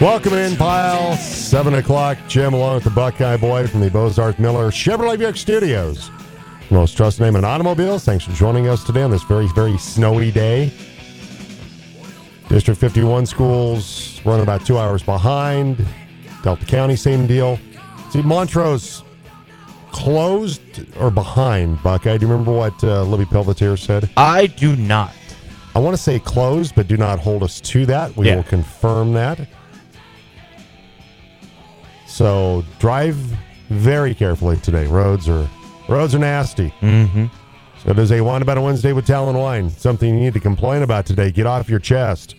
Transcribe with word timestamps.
Welcome 0.00 0.32
in, 0.32 0.56
pile. 0.56 1.14
Seven 1.16 1.74
o'clock. 1.74 2.16
Jim 2.26 2.54
along 2.54 2.76
with 2.76 2.84
the 2.84 2.90
Buckeye 2.90 3.36
Boy 3.36 3.66
from 3.66 3.80
the 3.80 3.90
Bozarth 3.90 4.38
Miller 4.38 4.70
Chevrolet 4.70 5.18
Buick 5.18 5.36
Studios. 5.36 6.10
Most 6.70 6.96
trusted 6.96 7.22
name 7.22 7.36
in 7.36 7.44
automobiles. 7.44 8.04
Thanks 8.04 8.24
for 8.24 8.32
joining 8.32 8.66
us 8.66 8.82
today 8.84 9.02
on 9.02 9.10
this 9.10 9.22
very, 9.24 9.46
very 9.48 9.76
snowy 9.76 10.30
day. 10.30 10.72
District 12.48 12.80
51 12.80 13.26
schools 13.26 14.20
run 14.24 14.40
about 14.40 14.64
two 14.64 14.78
hours 14.78 15.02
behind. 15.02 15.84
Delta 16.42 16.64
County, 16.64 16.96
same 16.96 17.26
deal. 17.26 17.58
See, 18.10 18.22
Montrose 18.22 19.02
closed 19.92 20.62
or 20.98 21.10
behind, 21.10 21.82
Buckeye. 21.82 22.16
Do 22.16 22.24
you 22.26 22.32
remember 22.32 22.52
what 22.52 22.82
uh, 22.82 23.02
Libby 23.02 23.26
Pelletier 23.26 23.76
said? 23.76 24.08
I 24.16 24.46
do 24.46 24.76
not. 24.76 25.12
I 25.74 25.78
want 25.78 25.94
to 25.94 26.02
say 26.02 26.18
closed, 26.18 26.74
but 26.74 26.88
do 26.88 26.96
not 26.96 27.18
hold 27.18 27.42
us 27.42 27.60
to 27.60 27.84
that. 27.86 28.16
We 28.16 28.26
Yeah. 28.28 28.36
will 28.36 28.42
confirm 28.44 29.12
that. 29.12 29.46
So 32.20 32.62
drive 32.78 33.16
very 33.70 34.14
carefully 34.14 34.58
today. 34.58 34.86
Roads 34.86 35.26
are 35.26 35.48
roads 35.88 36.14
are 36.14 36.18
nasty. 36.18 36.68
Mm-hmm. 36.82 37.28
So 37.82 37.94
does 37.94 38.12
a 38.12 38.20
wine 38.20 38.42
about 38.42 38.58
a 38.58 38.60
Wednesday 38.60 38.92
with 38.92 39.06
Talon 39.06 39.38
Wine. 39.38 39.70
Something 39.70 40.14
you 40.14 40.20
need 40.20 40.34
to 40.34 40.40
complain 40.40 40.82
about 40.82 41.06
today. 41.06 41.30
Get 41.30 41.46
off 41.46 41.70
your 41.70 41.78
chest. 41.78 42.34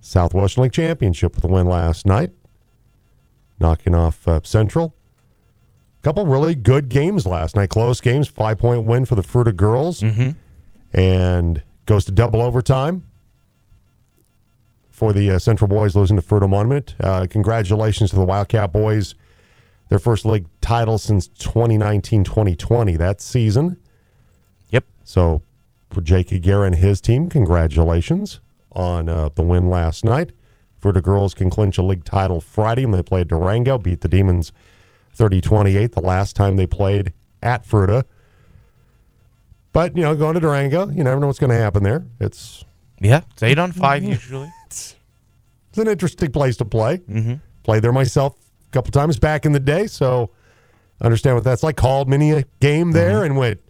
Southwestern 0.00 0.62
League 0.62 0.72
Championship 0.72 1.34
with 1.34 1.44
a 1.44 1.48
win 1.48 1.66
last 1.66 2.06
night, 2.06 2.32
knocking 3.60 3.94
off 3.94 4.26
uh, 4.26 4.40
Central. 4.44 4.94
Couple 6.02 6.26
really 6.26 6.54
good 6.54 6.90
games 6.90 7.26
last 7.26 7.56
night, 7.56 7.70
close 7.70 8.00
games. 8.02 8.28
Five 8.28 8.58
point 8.58 8.84
win 8.84 9.06
for 9.06 9.14
the 9.14 9.22
Fruita 9.22 9.56
girls, 9.56 10.02
and 10.92 11.62
goes 11.86 12.04
to 12.04 12.12
double 12.12 12.42
overtime 12.42 13.04
for 14.90 15.12
the 15.12 15.30
uh, 15.30 15.38
Central 15.38 15.66
boys 15.66 15.96
losing 15.96 16.16
to 16.16 16.22
Fruita 16.22 16.48
Monument. 16.48 16.94
Uh, 17.00 17.26
congratulations 17.28 18.10
to 18.10 18.16
the 18.16 18.24
Wildcat 18.24 18.70
boys, 18.72 19.14
their 19.88 19.98
first 19.98 20.24
league 20.24 20.46
title 20.60 20.98
since 20.98 21.26
2019-2020 21.28 22.98
that 22.98 23.20
season. 23.20 23.76
Yep. 24.70 24.84
So 25.04 25.42
for 25.90 26.00
Jake 26.00 26.30
Aguirre 26.32 26.66
and 26.66 26.76
his 26.76 27.00
team, 27.00 27.28
congratulations 27.28 28.40
on 28.72 29.08
uh, 29.08 29.30
the 29.34 29.42
win 29.42 29.68
last 29.68 30.04
night. 30.04 30.32
For 30.84 30.92
the 30.92 31.00
girls 31.00 31.32
can 31.32 31.48
clinch 31.48 31.78
a 31.78 31.82
league 31.82 32.04
title 32.04 32.42
Friday 32.42 32.84
when 32.84 32.98
they 32.98 33.02
play 33.02 33.24
Durango, 33.24 33.78
beat 33.78 34.02
the 34.02 34.06
Demons 34.08 34.52
30-28 35.16 35.92
the 35.92 36.02
last 36.02 36.36
time 36.36 36.56
they 36.56 36.66
played 36.66 37.14
at 37.42 37.66
Fruita. 37.66 38.04
But, 39.72 39.96
you 39.96 40.02
know, 40.02 40.14
going 40.14 40.34
to 40.34 40.40
Durango, 40.40 40.90
you 40.90 41.02
never 41.02 41.18
know 41.18 41.28
what's 41.28 41.38
going 41.38 41.48
to 41.48 41.56
happen 41.56 41.84
there. 41.84 42.04
It's 42.20 42.66
Yeah, 43.00 43.22
it's 43.32 43.42
eight 43.42 43.58
on 43.58 43.72
five 43.72 44.02
usually. 44.04 44.52
it's 44.66 44.94
an 45.78 45.88
interesting 45.88 46.30
place 46.30 46.58
to 46.58 46.66
play. 46.66 46.98
Mm-hmm. 46.98 47.36
Played 47.62 47.80
there 47.80 47.90
myself 47.90 48.36
a 48.68 48.70
couple 48.70 48.92
times 48.92 49.18
back 49.18 49.46
in 49.46 49.52
the 49.52 49.60
day, 49.60 49.86
so 49.86 50.32
understand 51.00 51.34
what 51.34 51.44
that's 51.44 51.62
like. 51.62 51.78
Called 51.78 52.10
many 52.10 52.30
a 52.32 52.44
game 52.60 52.92
there 52.92 53.24
and 53.24 53.38
went, 53.38 53.62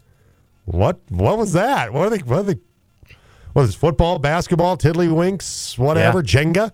what? 0.65 0.99
What 1.11 1.39
was 1.39 1.53
that? 1.53 1.93
What 1.93 2.09
are 2.09 2.11
they? 2.11 2.25
What 2.25 2.39
are 2.41 2.43
they? 2.43 2.59
What 3.53 3.63
is 3.63 3.69
this, 3.69 3.77
football, 3.77 4.19
basketball, 4.19 4.77
tiddlywinks, 4.77 5.79
whatever, 5.79 6.25
Jenga? 6.25 6.73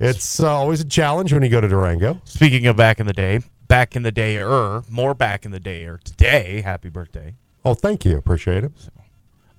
It's 0.00 0.40
uh, 0.40 0.50
always 0.50 0.80
a 0.80 0.84
challenge 0.86 1.32
when 1.32 1.42
you 1.42 1.50
go 1.50 1.60
to 1.60 1.68
Durango. 1.68 2.20
Speaking 2.24 2.66
of 2.66 2.74
back 2.76 3.00
in 3.00 3.06
the 3.06 3.12
day, 3.12 3.40
back 3.68 3.94
in 3.94 4.02
the 4.02 4.10
day, 4.10 4.38
er, 4.38 4.82
more 4.88 5.12
back 5.14 5.44
in 5.44 5.50
the 5.52 5.60
day, 5.60 5.84
or 5.84 5.98
today. 5.98 6.62
Happy 6.62 6.88
birthday! 6.88 7.34
Oh, 7.66 7.74
thank 7.74 8.06
you, 8.06 8.16
appreciate 8.16 8.64
it. 8.64 8.72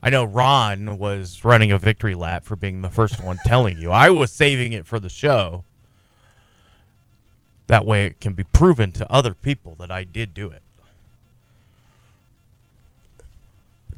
I 0.01 0.09
know 0.09 0.23
Ron 0.23 0.97
was 0.97 1.45
running 1.45 1.71
a 1.71 1.77
victory 1.77 2.15
lap 2.15 2.43
for 2.43 2.55
being 2.55 2.81
the 2.81 2.89
first 2.89 3.23
one 3.23 3.37
telling 3.45 3.77
you. 3.77 3.91
I 3.91 4.09
was 4.09 4.31
saving 4.31 4.73
it 4.73 4.87
for 4.87 4.99
the 4.99 5.09
show. 5.09 5.63
That 7.67 7.85
way, 7.85 8.07
it 8.07 8.19
can 8.19 8.33
be 8.33 8.43
proven 8.43 8.91
to 8.93 9.09
other 9.11 9.35
people 9.35 9.75
that 9.79 9.91
I 9.91 10.03
did 10.03 10.33
do 10.33 10.49
it. 10.49 10.63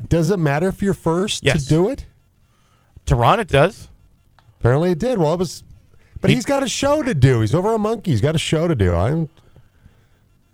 Does 0.10 0.30
it 0.30 0.38
matter 0.38 0.68
if 0.68 0.82
you're 0.82 0.94
first 0.94 1.44
Yes. 1.46 1.64
to 1.64 1.70
do 1.70 1.90
it? 1.90 2.06
To 3.06 3.16
Ron, 3.16 3.40
it 3.40 3.48
does. 3.48 3.88
Apparently, 4.60 4.92
it 4.92 5.00
did. 5.00 5.18
Well, 5.18 5.34
it 5.34 5.40
was, 5.40 5.64
but 6.24 6.30
He- 6.32 6.36
he's 6.36 6.46
got 6.46 6.64
a 6.64 6.68
show 6.68 7.04
to 7.04 7.14
do. 7.14 7.42
He's 7.42 7.54
over 7.54 7.76
a 7.76 7.78
monkey. 7.78 8.10
He's 8.12 8.22
got 8.22 8.34
a 8.34 8.40
show 8.40 8.68
to 8.68 8.74
do. 8.74 8.96
I 8.96 9.10
don't, 9.12 9.30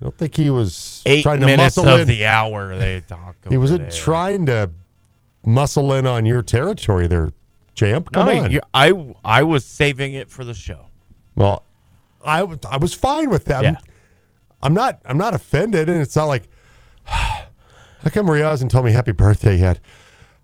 I 0.02 0.06
don't 0.06 0.18
think 0.18 0.36
he 0.36 0.50
was 0.50 1.02
Eight 1.06 1.22
trying 1.24 1.40
to 1.40 1.46
minutes 1.46 1.78
muscle 1.78 1.94
of 1.94 2.02
in. 2.02 2.08
the 2.08 2.26
hour 2.26 2.76
they 2.78 3.02
talk. 3.02 3.36
he 3.48 3.56
wasn't 3.58 3.92
trying 3.94 4.46
to 4.48 4.72
muscle 5.46 5.94
in 5.94 6.06
on 6.06 6.26
your 6.26 6.42
territory 6.42 7.08
there, 7.08 7.30
champ. 7.76 8.10
No, 8.14 8.26
Come 8.26 8.38
on. 8.46 8.52
you- 8.52 8.62
I 8.74 8.94
I 9.24 9.44
was 9.44 9.64
saving 9.64 10.14
it 10.14 10.30
for 10.30 10.44
the 10.44 10.54
show. 10.54 10.88
Well, 11.36 11.64
I 12.26 12.44
was 12.44 12.94
fine 12.94 13.30
with 13.30 13.46
that. 13.46 13.64
Yeah. 13.64 13.76
I'm 14.62 14.74
not 14.74 15.00
I'm 15.06 15.18
not 15.18 15.34
offended, 15.34 15.88
and 15.88 16.02
it's 16.02 16.16
not 16.18 16.26
like 16.26 16.44
how 17.06 18.10
come 18.12 18.30
Ria 18.30 18.50
hasn't 18.50 18.72
told 18.72 18.86
me 18.86 18.92
happy 18.92 19.12
birthday 19.14 19.56
yet? 19.58 19.80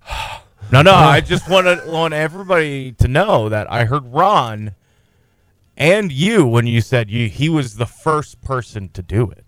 No, 0.72 0.81
no, 0.81 0.96
I 0.96 1.22
just 1.22 1.47
want 1.47 1.68
want 1.86 2.16
everybody 2.16 2.92
to 2.94 3.07
know 3.07 3.50
that 3.50 3.72
I 3.72 3.86
heard 3.86 4.03
Ron 4.12 4.74
and 5.78 6.12
you 6.12 6.46
when 6.46 6.68
you 6.68 6.81
said 6.81 7.09
you 7.09 7.28
he 7.30 7.50
was 7.50 7.75
the 7.75 7.86
first 7.86 8.41
person 8.41 8.90
to 8.90 9.02
do 9.02 9.30
it. 9.31 9.46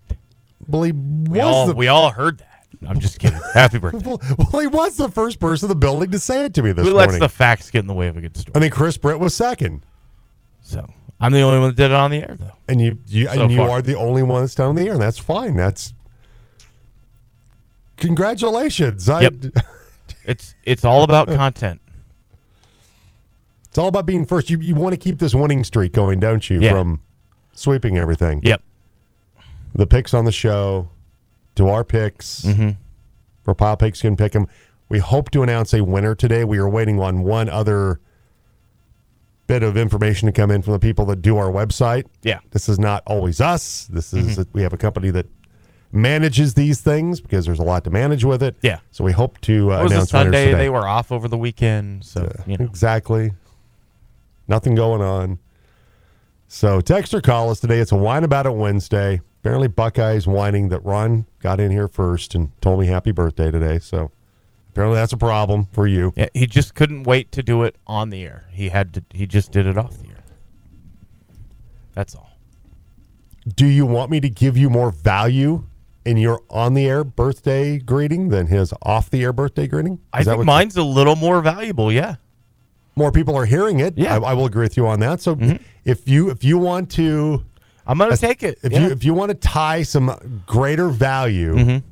Well, 0.66 0.82
he 0.82 0.92
We 0.92 1.38
was 1.38 1.40
all 1.40 1.66
the 1.66 1.74
we 1.74 1.88
all 1.88 2.10
heard 2.10 2.38
that. 2.38 2.66
I'm 2.86 3.00
just 3.00 3.18
kidding. 3.18 3.40
Happy 3.54 3.78
birthday. 3.78 4.06
well, 4.06 4.20
well, 4.52 4.60
he 4.60 4.66
was 4.68 4.96
the 4.96 5.08
first 5.08 5.40
person 5.40 5.66
in 5.66 5.68
the 5.70 5.74
building 5.74 6.10
to 6.12 6.18
say 6.18 6.44
it 6.44 6.54
to 6.54 6.62
me 6.62 6.72
this 6.72 6.86
Who 6.86 6.92
lets 6.94 7.08
morning. 7.08 7.20
the 7.20 7.28
facts 7.28 7.70
get 7.70 7.80
in 7.80 7.86
the 7.86 7.94
way 7.94 8.08
of 8.08 8.16
a 8.16 8.20
good 8.20 8.36
story? 8.36 8.52
I 8.54 8.58
mean, 8.60 8.70
Chris 8.70 8.96
Britt 8.98 9.18
was 9.18 9.34
second, 9.34 9.82
So 10.60 10.88
I'm 11.18 11.32
the 11.32 11.40
only 11.40 11.58
one 11.58 11.68
that 11.70 11.76
did 11.76 11.86
it 11.90 11.92
on 11.96 12.10
the 12.10 12.18
air 12.18 12.36
though. 12.38 12.52
and 12.68 12.80
you, 12.80 12.98
you 13.06 13.26
So 13.26 13.42
and 13.42 13.50
you 13.50 13.58
far. 13.58 13.70
are 13.70 13.82
the 13.82 13.96
only 13.96 14.22
one 14.22 14.42
that's 14.42 14.54
down 14.54 14.74
the 14.76 14.86
air, 14.86 14.92
and 14.92 15.02
that's 15.02 15.18
fine. 15.18 15.56
That's 15.56 15.92
congratulations. 17.96 19.08
I, 19.08 19.22
Yep. 19.22 19.34
It's 20.24 20.54
it's 20.64 20.84
all 20.84 21.04
about 21.04 21.26
content. 21.28 21.80
It's 23.78 23.82
all 23.84 23.86
about 23.90 24.06
being 24.06 24.24
first. 24.26 24.50
You 24.50 24.58
you 24.58 24.74
want 24.74 24.92
to 24.92 24.96
keep 24.96 25.20
this 25.20 25.36
winning 25.36 25.62
streak 25.62 25.92
going, 25.92 26.18
don't 26.18 26.50
you? 26.50 26.60
Yeah. 26.60 26.72
From 26.72 27.00
sweeping 27.52 27.96
everything. 27.96 28.40
Yep. 28.42 28.60
The 29.72 29.86
picks 29.86 30.12
on 30.14 30.24
the 30.24 30.32
show, 30.32 30.88
to 31.54 31.68
our 31.68 31.84
picks. 31.84 32.40
Mhm. 32.40 32.76
For 33.44 33.54
Pile 33.54 33.76
Picks 33.76 34.00
can 34.00 34.16
pick 34.16 34.32
them. 34.32 34.48
We 34.88 34.98
hope 34.98 35.30
to 35.30 35.44
announce 35.44 35.72
a 35.74 35.84
winner 35.84 36.16
today. 36.16 36.42
We 36.42 36.58
are 36.58 36.68
waiting 36.68 36.98
on 36.98 37.22
one 37.22 37.48
other 37.48 38.00
bit 39.46 39.62
of 39.62 39.76
information 39.76 40.26
to 40.26 40.32
come 40.32 40.50
in 40.50 40.60
from 40.60 40.72
the 40.72 40.80
people 40.80 41.04
that 41.06 41.22
do 41.22 41.36
our 41.36 41.46
website. 41.48 42.06
Yeah. 42.24 42.40
This 42.50 42.68
is 42.68 42.80
not 42.80 43.04
always 43.06 43.40
us. 43.40 43.86
This 43.92 44.12
is 44.12 44.38
Mm-hmm. 44.38 44.42
we 44.54 44.62
have 44.62 44.72
a 44.72 44.76
company 44.76 45.10
that 45.10 45.26
manages 45.92 46.54
these 46.54 46.80
things 46.80 47.20
because 47.20 47.46
there's 47.46 47.60
a 47.60 47.62
lot 47.62 47.84
to 47.84 47.90
manage 47.90 48.24
with 48.24 48.42
it. 48.42 48.56
Yeah. 48.60 48.80
So 48.90 49.04
we 49.04 49.12
hope 49.12 49.40
to 49.42 49.72
uh, 49.72 49.82
a 49.82 49.86
announce 49.86 50.10
Sunday. 50.10 50.46
today. 50.46 50.58
They 50.58 50.68
were 50.68 50.84
off 50.88 51.12
over 51.12 51.28
the 51.28 51.38
weekend, 51.38 52.04
so 52.04 52.28
you 52.44 52.56
know. 52.58 52.64
Exactly. 52.64 53.30
Nothing 54.48 54.74
going 54.74 55.02
on. 55.02 55.38
So 56.48 56.80
text 56.80 57.12
or 57.12 57.20
call 57.20 57.50
us 57.50 57.60
today. 57.60 57.78
It's 57.78 57.92
a 57.92 57.96
whine 57.96 58.24
about 58.24 58.46
it 58.46 58.54
Wednesday. 58.54 59.20
Apparently 59.40 59.68
Buckeyes 59.68 60.26
whining 60.26 60.70
that 60.70 60.84
Ron 60.84 61.26
got 61.40 61.60
in 61.60 61.70
here 61.70 61.86
first 61.86 62.34
and 62.34 62.50
told 62.60 62.80
me 62.80 62.86
happy 62.86 63.12
birthday 63.12 63.50
today. 63.50 63.78
So 63.78 64.10
apparently 64.70 64.96
that's 64.96 65.12
a 65.12 65.18
problem 65.18 65.66
for 65.70 65.86
you. 65.86 66.12
Yeah, 66.16 66.28
he 66.34 66.46
just 66.46 66.74
couldn't 66.74 67.04
wait 67.04 67.30
to 67.32 67.42
do 67.42 67.62
it 67.62 67.76
on 67.86 68.10
the 68.10 68.24
air. 68.24 68.48
He 68.50 68.70
had 68.70 68.94
to. 68.94 69.04
He 69.12 69.26
just 69.26 69.52
did 69.52 69.66
it 69.66 69.76
off 69.76 69.98
the 69.98 70.08
air. 70.08 70.24
That's 71.94 72.14
all. 72.14 72.38
Do 73.54 73.66
you 73.66 73.86
want 73.86 74.10
me 74.10 74.20
to 74.20 74.28
give 74.30 74.56
you 74.56 74.70
more 74.70 74.90
value 74.90 75.64
in 76.04 76.16
your 76.16 76.42
on 76.48 76.74
the 76.74 76.86
air 76.86 77.04
birthday 77.04 77.78
greeting 77.78 78.30
than 78.30 78.46
his 78.46 78.72
off 78.82 79.10
the 79.10 79.22
air 79.22 79.32
birthday 79.32 79.66
greeting? 79.66 80.00
I 80.12 80.20
Is 80.20 80.26
that 80.26 80.36
think 80.36 80.46
mine's 80.46 80.76
a 80.76 80.82
little 80.82 81.16
more 81.16 81.40
valuable. 81.42 81.92
Yeah. 81.92 82.16
More 82.98 83.12
people 83.12 83.34
are 83.36 83.46
hearing 83.46 83.80
it. 83.80 83.96
Yeah. 83.96 84.16
Mm-hmm. 84.16 84.24
I, 84.24 84.28
I 84.30 84.34
will 84.34 84.44
agree 84.46 84.64
with 84.64 84.76
you 84.76 84.86
on 84.86 85.00
that. 85.00 85.20
So 85.20 85.38
if 85.84 86.06
you 86.08 86.30
if 86.30 86.44
you 86.44 86.58
want 86.58 86.90
to 86.92 87.44
I'm 87.86 87.96
gonna 87.96 88.16
take 88.16 88.42
it. 88.42 88.58
if 88.62 88.72
yeah. 88.72 88.80
you 88.86 88.90
if 88.92 89.04
you 89.04 89.14
want 89.14 89.30
to 89.30 89.34
tie 89.34 89.82
some 89.82 90.42
greater 90.46 90.88
value 90.90 91.54
Mhm. 91.54 91.82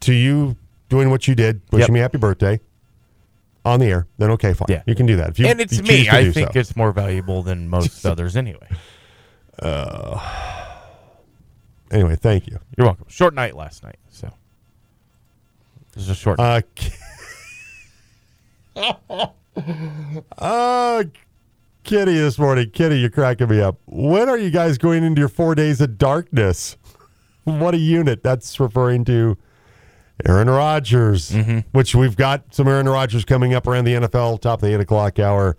to 0.00 0.12
you 0.12 0.56
doing 0.88 1.10
what 1.10 1.26
you 1.26 1.34
did, 1.34 1.60
wishing 1.72 1.80
Yep. 1.88 1.90
me 1.90 2.00
happy 2.00 2.18
birthday 2.18 2.60
on 3.64 3.80
the 3.80 3.86
air, 3.86 4.06
then 4.18 4.30
okay, 4.32 4.52
fine. 4.52 4.66
Yeah. 4.68 4.82
You 4.86 4.94
can 4.94 5.06
do 5.06 5.16
that. 5.16 5.30
If 5.30 5.38
you, 5.40 5.46
and 5.48 5.60
it's 5.60 5.76
you 5.78 5.82
me. 5.82 6.08
I 6.08 6.30
think 6.30 6.52
so. 6.52 6.60
it's 6.60 6.76
more 6.76 6.92
valuable 6.92 7.42
than 7.42 7.68
most 7.68 8.06
others 8.12 8.36
anyway. 8.36 8.68
Uh. 9.60 10.20
Anyway, 11.90 12.16
thank 12.16 12.46
you. 12.46 12.58
You're 12.76 12.86
welcome. 12.86 13.06
Short 13.08 13.32
night 13.34 13.56
last 13.56 13.82
night, 13.84 13.98
so 14.10 14.30
this 15.94 16.02
is 16.04 16.10
a 16.10 16.14
short. 16.14 16.38
Uh, 16.38 16.60
uh, 20.38 21.04
Kitty 21.84 22.14
this 22.14 22.38
morning. 22.38 22.70
Kitty, 22.70 22.98
you're 22.98 23.10
cracking 23.10 23.48
me 23.48 23.60
up. 23.60 23.78
When 23.86 24.28
are 24.28 24.38
you 24.38 24.50
guys 24.50 24.78
going 24.78 25.04
into 25.04 25.20
your 25.20 25.28
four 25.28 25.54
days 25.54 25.80
of 25.80 25.98
darkness? 25.98 26.76
What 27.44 27.74
a 27.74 27.78
unit. 27.78 28.24
That's 28.24 28.58
referring 28.58 29.04
to 29.04 29.38
Aaron 30.24 30.50
Rodgers, 30.50 31.32
which 31.70 31.94
we've 31.94 32.16
got 32.16 32.52
some 32.52 32.66
Aaron 32.66 32.88
Rodgers 32.88 33.24
coming 33.24 33.54
up 33.54 33.68
around 33.68 33.84
the 33.84 33.92
NFL, 33.92 34.40
top 34.40 34.62
of 34.62 34.68
the 34.68 34.74
eight 34.74 34.80
o'clock 34.80 35.20
hour, 35.20 35.56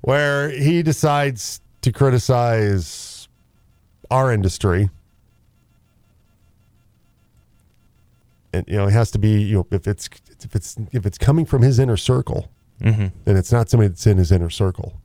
where 0.00 0.50
he 0.50 0.82
decides 0.82 1.60
to 1.82 1.92
criticize 1.92 3.28
our 4.10 4.32
industry. 4.32 4.90
And 8.52 8.64
you 8.66 8.78
know, 8.78 8.88
it 8.88 8.92
has 8.92 9.12
to 9.12 9.18
be, 9.20 9.42
you 9.42 9.58
know, 9.58 9.66
if 9.70 9.86
it's 9.86 10.08
if 10.40 10.56
it's 10.56 10.76
if 10.90 11.06
it's 11.06 11.18
coming 11.18 11.44
from 11.46 11.62
his 11.62 11.78
inner 11.78 11.96
circle, 11.96 12.50
then 12.82 13.12
it's 13.36 13.52
not 13.52 13.68
somebody 13.70 13.88
that's 13.88 14.06
in 14.06 14.18
his 14.18 14.32
inner 14.32 14.50
circle. 14.50 15.00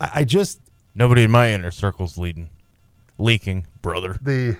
I, 0.00 0.10
I 0.14 0.24
just 0.24 0.60
Nobody 0.94 1.22
in 1.22 1.30
my 1.30 1.52
inner 1.52 1.70
circle's 1.70 2.18
leading, 2.18 2.48
leaking, 3.18 3.66
brother. 3.82 4.18
the 4.20 4.56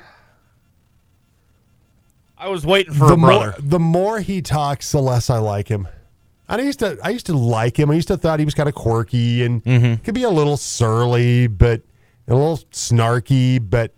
I 2.36 2.48
was 2.48 2.64
waiting 2.64 2.94
for 2.94 3.08
the 3.08 3.14
a 3.14 3.16
brother. 3.16 3.46
more 3.50 3.54
the 3.58 3.78
more 3.80 4.20
he 4.20 4.40
talks, 4.42 4.92
the 4.92 5.00
less 5.00 5.30
I 5.30 5.38
like 5.38 5.68
him. 5.68 5.88
And 6.48 6.60
I 6.62 6.64
used 6.64 6.78
to 6.78 6.96
I 7.02 7.10
used 7.10 7.26
to 7.26 7.36
like 7.36 7.76
him. 7.78 7.90
I 7.90 7.94
used 7.94 8.08
to 8.08 8.16
thought 8.16 8.38
he 8.38 8.44
was 8.44 8.54
kind 8.54 8.68
of 8.68 8.74
quirky 8.74 9.42
and 9.42 9.64
Mm-hmm. 9.64 10.04
could 10.04 10.14
be 10.14 10.22
a 10.22 10.30
little 10.30 10.56
surly, 10.56 11.46
but 11.48 11.82
a 12.28 12.34
little 12.34 12.58
snarky. 12.72 13.58
But 13.58 13.92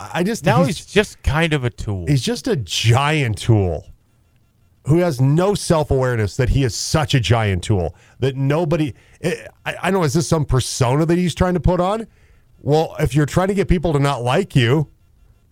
I 0.00 0.24
just 0.24 0.44
now 0.44 0.64
he's, 0.64 0.78
he's, 0.78 0.86
just 0.86 1.22
kind 1.22 1.52
of 1.52 1.62
a 1.64 1.70
tool. 1.70 2.06
he's 2.08 2.22
just 2.22 2.48
a 2.48 2.56
giant 2.56 3.38
tool 3.38 3.86
who 4.86 4.98
has 4.98 5.20
no 5.20 5.54
self 5.54 5.90
awareness 5.90 6.36
that 6.36 6.50
he 6.50 6.64
is 6.64 6.74
such 6.74 7.14
a 7.14 7.20
giant 7.20 7.64
tool 7.64 7.94
that 8.20 8.36
nobody. 8.36 8.94
I, 9.22 9.46
I 9.64 9.76
I 9.82 9.90
don't 9.90 10.00
know. 10.00 10.04
Is 10.04 10.14
this 10.14 10.28
some 10.28 10.44
persona 10.44 11.06
that 11.06 11.16
he's 11.16 11.34
trying 11.34 11.54
to 11.54 11.60
put 11.60 11.80
on? 11.80 12.06
Well, 12.60 12.96
if 12.98 13.14
you're 13.14 13.26
trying 13.26 13.48
to 13.48 13.54
get 13.54 13.68
people 13.68 13.92
to 13.92 13.98
not 13.98 14.22
like 14.22 14.56
you, 14.56 14.88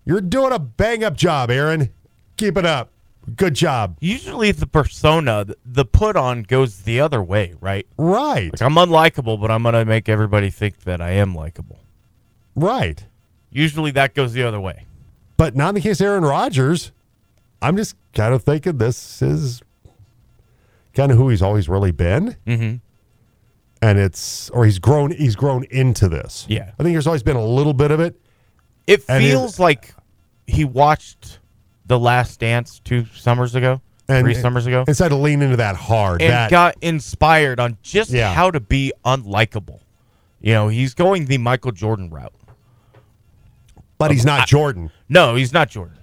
you're 0.05 0.21
doing 0.21 0.53
a 0.53 0.59
bang 0.59 1.05
up 1.05 1.17
job, 1.17 1.51
Aaron. 1.51 1.91
Keep 2.37 2.57
it 2.57 2.67
up. 2.67 2.91
Good 3.37 3.55
job. 3.55 3.99
Usually, 4.01 4.51
the 4.51 4.67
persona, 4.67 5.47
the 5.65 5.85
put 5.85 6.17
on, 6.17 6.43
goes 6.43 6.83
the 6.83 7.01
other 7.01 7.23
way, 7.23 7.55
right? 7.61 7.87
Right. 7.97 8.51
Like 8.53 8.63
I'm 8.63 8.75
unlikable, 8.75 9.41
but 9.41 9.51
I'm 9.51 9.63
gonna 9.63 9.85
make 9.85 10.09
everybody 10.09 10.51
think 10.51 10.81
that 10.81 11.01
I 11.01 11.13
am 11.13 11.35
likable. 11.35 11.79
Right. 12.57 13.05
Usually, 13.51 13.93
that 13.93 14.15
goes 14.15 14.33
the 14.33 14.43
other 14.43 14.61
way. 14.61 14.87
But 15.37 15.55
not 15.55 15.71
in 15.71 15.75
the 15.77 15.81
case 15.81 16.01
of 16.01 16.07
Aaron 16.07 16.25
Rodgers. 16.25 16.93
I'm 17.63 17.77
just 17.77 17.97
kind 18.15 18.35
of 18.35 18.43
thinking 18.43 18.79
this 18.79 19.23
is 19.23 19.63
kind 20.95 21.11
of 21.13 21.17
who 21.19 21.29
he's 21.29 21.43
always 21.43 21.69
really 21.69 21.93
been. 21.93 22.37
Mm-hmm. 22.47 22.77
And 23.81 23.99
it's 23.99 24.51
or 24.51 24.65
he's 24.65 24.79
grown 24.79 25.11
he's 25.13 25.35
grown 25.37 25.65
into 25.71 26.09
this. 26.09 26.47
Yeah. 26.49 26.73
I 26.79 26.83
think 26.83 26.95
there's 26.95 27.07
always 27.07 27.23
been 27.23 27.37
a 27.37 27.45
little 27.45 27.73
bit 27.75 27.91
of 27.91 28.01
it. 28.01 28.21
It 28.87 29.05
And 29.09 29.25
it- 29.25 29.31
feels 29.31 29.59
like 29.59 29.95
he 30.47 30.65
watched 30.65 31.39
The 31.87 31.99
Last 31.99 32.39
Dance 32.41 32.81
two 32.85 33.07
summers 33.15 33.55
ago, 33.55 33.81
And 34.09 34.25
three 34.25 34.35
summers 34.35 34.67
ago, 34.67 34.85
Instead 34.87 35.13
of 35.13 35.19
lean 35.21 35.41
into 35.43 35.57
that 35.57 35.77
hard. 35.77 36.21
and 36.23 36.31
that 36.31 36.51
got 36.51 36.77
inspired 36.81 37.59
on 37.61 37.77
just 37.83 38.11
Yeah. 38.11 38.33
how 38.35 38.51
to 38.51 38.61
be 38.61 38.93
unlikable. 39.05 39.81
You 40.41 40.53
know, 40.55 40.69
he's 40.69 40.95
going 40.95 41.27
the 41.27 41.39
Michael 41.39 41.73
Jordan 41.73 42.11
route. 42.11 42.35
but 43.99 44.11
he's 44.11 44.25
not 44.25 44.49
Jordan. 44.49 44.91
No, 45.09 45.37
he's 45.37 45.53
not 45.53 45.71
Jordan. 45.71 45.97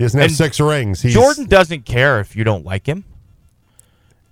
He 0.00 0.04
doesn't 0.04 0.18
have 0.18 0.30
And 0.30 0.34
six 0.34 0.58
rings. 0.58 1.02
He's, 1.02 1.12
Jordan 1.12 1.44
doesn't 1.44 1.84
care 1.84 2.20
if 2.20 2.34
you 2.34 2.42
don't 2.42 2.64
like 2.64 2.86
him. 2.86 3.04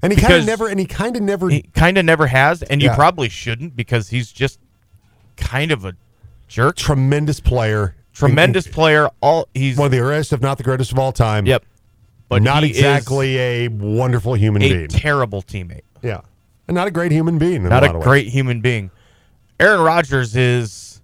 and 0.01 0.11
he 0.11 0.19
kind 0.19 0.33
of 0.37 0.47
never 0.47 0.67
and 0.67 0.81
he 0.81 0.87
kind 0.87 1.15
of 1.15 1.21
never 1.23 1.51
He 1.51 1.61
kind 1.75 1.99
of 1.99 2.07
never 2.07 2.27
has, 2.27 2.63
and 2.63 2.81
you 2.81 2.89
Yeah. 2.89 2.95
probably 2.95 3.29
shouldn't 3.29 3.77
because 3.77 4.09
he's 4.09 4.33
just 4.33 4.59
kind 5.37 5.71
of 5.71 5.85
a 5.85 5.93
jerk. 6.47 6.77
tremendous 6.77 7.39
player. 7.41 7.95
Tremendous 8.15 8.67
player. 8.67 9.11
All 9.21 9.47
he's 9.53 9.77
One 9.77 9.87
of 9.87 9.93
the 9.93 9.99
greatest, 9.99 10.33
if 10.33 10.41
not 10.41 10.57
the 10.57 10.65
greatest 10.65 10.91
of 10.91 10.99
all 10.99 11.13
time. 11.13 11.45
yep, 11.45 11.67
But 12.31 12.41
not 12.43 12.65
exactly 12.65 13.37
a 13.37 13.69
wonderful 13.69 14.33
human 14.33 14.63
a 14.63 14.69
being. 14.73 14.89
terrible 14.89 15.43
teammate. 15.43 15.83
yeah. 16.03 16.23
And 16.67 16.75
not 16.77 16.87
a 16.89 16.91
great 16.91 17.13
human 17.13 17.37
being. 17.37 17.57
in 17.65 17.69
not 17.69 17.85
a 17.85 17.93
ways. 17.93 18.03
great 18.03 18.29
human 18.29 18.63
being. 18.63 18.91
Aaron 19.61 19.81
Rodgers 19.83 20.35
is 20.35 21.03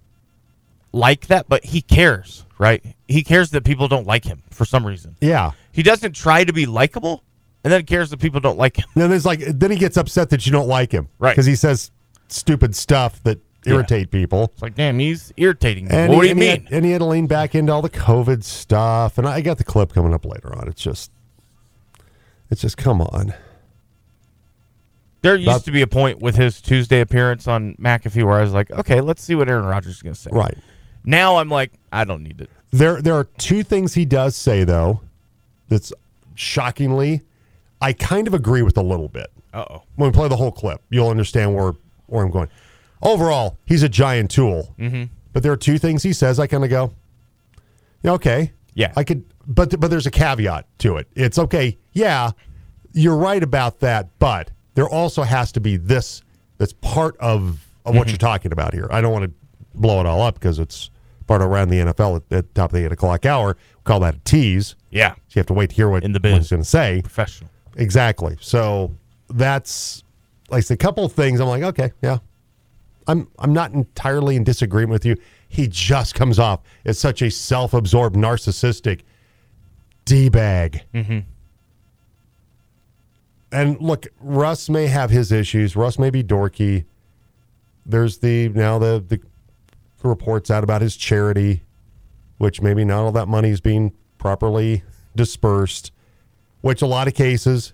like 0.91 1.27
that, 1.27 1.45
but 1.47 1.65
he 1.65 1.81
cares, 1.81 2.45
right? 2.57 2.94
He 3.07 3.23
cares 3.23 3.51
that 3.51 3.63
people 3.63 3.87
don't 3.87 4.07
like 4.07 4.25
him 4.25 4.41
for 4.51 4.65
some 4.65 4.85
reason. 4.85 5.15
Yeah. 5.21 5.51
He 5.71 5.83
doesn't 5.83 6.13
try 6.13 6.43
to 6.43 6.51
be 6.53 6.65
likable, 6.65 7.23
and 7.63 7.71
then 7.71 7.83
cares 7.85 8.09
that 8.09 8.19
people 8.19 8.39
don't 8.39 8.57
like 8.57 8.77
him. 8.77 8.85
Then 8.95 9.09
there's 9.09 9.25
like 9.25 9.39
then 9.41 9.71
he 9.71 9.77
gets 9.77 9.97
upset 9.97 10.29
that 10.31 10.45
you 10.45 10.51
don't 10.51 10.67
like 10.67 10.91
him. 10.91 11.07
Right. 11.19 11.31
Because 11.31 11.45
he 11.45 11.55
says 11.55 11.91
stupid 12.29 12.75
stuff 12.75 13.21
that 13.23 13.39
Yeah. 13.65 13.73
irritate 13.73 14.09
people. 14.11 14.51
It's 14.53 14.61
like, 14.61 14.75
damn, 14.75 14.97
he's 14.99 15.31
irritating 15.37 15.85
me. 15.85 15.91
And 15.95 16.13
what 16.13 16.23
he, 16.25 16.33
do 16.33 16.35
you 16.35 16.35
mean? 16.35 16.63
had, 16.63 16.73
and 16.73 16.85
he 16.85 16.91
had 16.91 16.99
to 16.99 17.05
lean 17.05 17.27
back 17.27 17.53
into 17.55 17.71
all 17.71 17.81
the 17.83 17.89
COVID 17.89 18.43
stuff. 18.43 19.17
And 19.17 19.27
I 19.27 19.41
got 19.41 19.57
the 19.59 19.63
clip 19.63 19.93
coming 19.93 20.13
up 20.13 20.25
later 20.25 20.55
on. 20.55 20.67
It's 20.67 20.81
just 20.81 21.11
it's 22.49 22.61
just 22.61 22.77
come 22.77 23.01
on. 23.01 23.33
there 25.21 25.35
used 25.35 25.47
about- 25.47 25.63
to 25.65 25.71
be 25.71 25.81
a 25.81 25.87
point 25.87 26.21
with 26.21 26.35
his 26.35 26.61
Tuesday 26.61 27.01
appearance 27.01 27.47
on 27.47 27.75
McAfee 27.75 28.23
where 28.23 28.35
I 28.39 28.41
was 28.41 28.53
like, 28.53 28.69
okay, 28.71 29.01
let's 29.01 29.23
see 29.23 29.33
what 29.35 29.49
Aaron 29.49 29.65
Rodgers 29.65 29.95
is 29.95 30.01
going 30.03 30.13
to 30.15 30.19
say. 30.21 30.29
Right. 30.31 30.57
Now 31.05 31.37
I'm 31.37 31.49
like, 31.49 31.71
I 31.91 32.03
don't 32.03 32.23
need 32.23 32.41
it. 32.41 32.49
There 32.71 33.01
there 33.01 33.15
are 33.15 33.25
two 33.37 33.63
things 33.63 33.93
he 33.93 34.05
does 34.05 34.35
say 34.35 34.63
though 34.63 35.01
that's 35.69 35.93
shockingly 36.35 37.21
I 37.81 37.93
kind 37.93 38.27
of 38.27 38.33
agree 38.33 38.61
with 38.61 38.77
a 38.77 38.81
little 38.81 39.07
bit. 39.09 39.27
Uh 39.53 39.65
oh. 39.69 39.83
when 39.95 40.09
we 40.09 40.13
play 40.13 40.27
the 40.27 40.35
whole 40.35 40.51
clip, 40.51 40.81
you'll 40.89 41.09
understand 41.09 41.55
where 41.55 41.73
where 42.07 42.23
I'm 42.25 42.31
going. 42.31 42.49
Overall, 43.01 43.57
he's 43.65 43.83
a 43.83 43.89
giant 43.89 44.31
tool. 44.31 44.73
Mm-hmm. 44.79 45.03
But 45.33 45.43
there 45.43 45.51
are 45.51 45.57
two 45.57 45.77
things 45.77 46.01
he 46.03 46.13
says. 46.13 46.39
I 46.39 46.47
kind 46.47 46.63
of 46.63 46.69
go, 46.69 46.93
okay, 48.05 48.51
Yeah. 48.73 48.91
I 48.95 49.03
could, 49.03 49.23
but 49.47 49.79
but 49.79 49.89
there's 49.89 50.05
a 50.05 50.11
caveat 50.11 50.65
to 50.79 50.97
it. 50.97 51.07
It's 51.15 51.37
okay, 51.37 51.77
yeah, 51.93 52.31
you're 52.93 53.17
right 53.17 53.43
about 53.43 53.79
that, 53.81 54.09
but 54.19 54.51
there 54.75 54.87
also 54.89 55.23
has 55.23 55.51
to 55.53 55.59
be 55.59 55.77
this 55.77 56.21
that's 56.57 56.73
part 56.73 57.15
of 57.17 57.65
of 57.85 57.95
what 57.95 58.07
you're 58.07 58.17
talking 58.17 58.51
about 58.51 58.73
here. 58.73 58.87
I 58.91 59.01
don't 59.01 59.13
want 59.13 59.25
to 59.25 59.31
blow 59.75 59.99
it 59.99 60.05
all 60.05 60.21
up 60.21 60.35
because 60.35 60.57
it's 60.57 60.89
part 61.27 61.41
around 61.41 61.69
the 61.69 61.79
NFL 61.79 62.17
at, 62.17 62.37
at 62.37 62.47
the 62.47 62.53
top 62.53 62.71
of 62.71 62.77
the 62.77 62.85
eight 62.85 62.91
o'clock 62.91 63.25
hour. 63.25 63.57
We 63.77 63.81
call 63.83 63.99
that 64.01 64.15
a 64.15 64.19
tease. 64.19 64.75
Yeah. 64.91 65.13
So 65.13 65.19
you 65.31 65.39
have 65.39 65.47
to 65.47 65.53
wait 65.53 65.71
to 65.71 65.75
hear 65.75 65.89
what, 65.89 66.03
In 66.03 66.11
the 66.11 66.19
what 66.19 66.33
he's 66.33 66.49
going 66.49 66.61
to 66.61 66.67
say. 66.67 67.01
Professional. 67.01 67.49
Exactly. 67.77 68.37
So 68.39 68.95
that's 69.29 70.03
like 70.49 70.69
a 70.69 70.77
couple 70.77 71.05
of 71.05 71.13
things. 71.13 71.39
I'm 71.39 71.47
like, 71.47 71.63
okay, 71.63 71.91
yeah. 72.01 72.19
I'm 73.07 73.27
I'm 73.39 73.53
not 73.53 73.71
entirely 73.71 74.35
in 74.35 74.43
disagreement 74.43 74.91
with 74.91 75.05
you. 75.05 75.15
He 75.47 75.67
just 75.67 76.15
comes 76.15 76.39
off 76.39 76.61
as 76.85 76.97
such 76.97 77.21
a 77.21 77.29
self-absorbed, 77.29 78.15
narcissistic 78.15 79.01
d 80.05 80.29
bag. 80.29 80.81
Mm-hmm. 80.93 81.19
And 83.51 83.79
look, 83.79 84.07
Russ 84.19 84.69
may 84.69 84.87
have 84.87 85.11
his 85.11 85.31
issues. 85.31 85.75
Russ 85.75 85.99
may 85.99 86.09
be 86.09 86.23
dorky. 86.23 86.85
There's 87.85 88.17
the 88.17 88.49
now 88.49 88.79
the 88.79 89.03
the 89.07 89.21
reports 90.05 90.49
out 90.51 90.63
about 90.63 90.81
his 90.81 90.95
charity, 90.95 91.63
which 92.37 92.61
maybe 92.61 92.85
not 92.85 93.03
all 93.05 93.11
that 93.11 93.27
money 93.27 93.49
is 93.49 93.61
being 93.61 93.93
properly 94.17 94.83
dispersed 95.15 95.91
which 96.61 96.81
a 96.81 96.87
lot 96.87 97.07
of 97.07 97.13
cases 97.13 97.73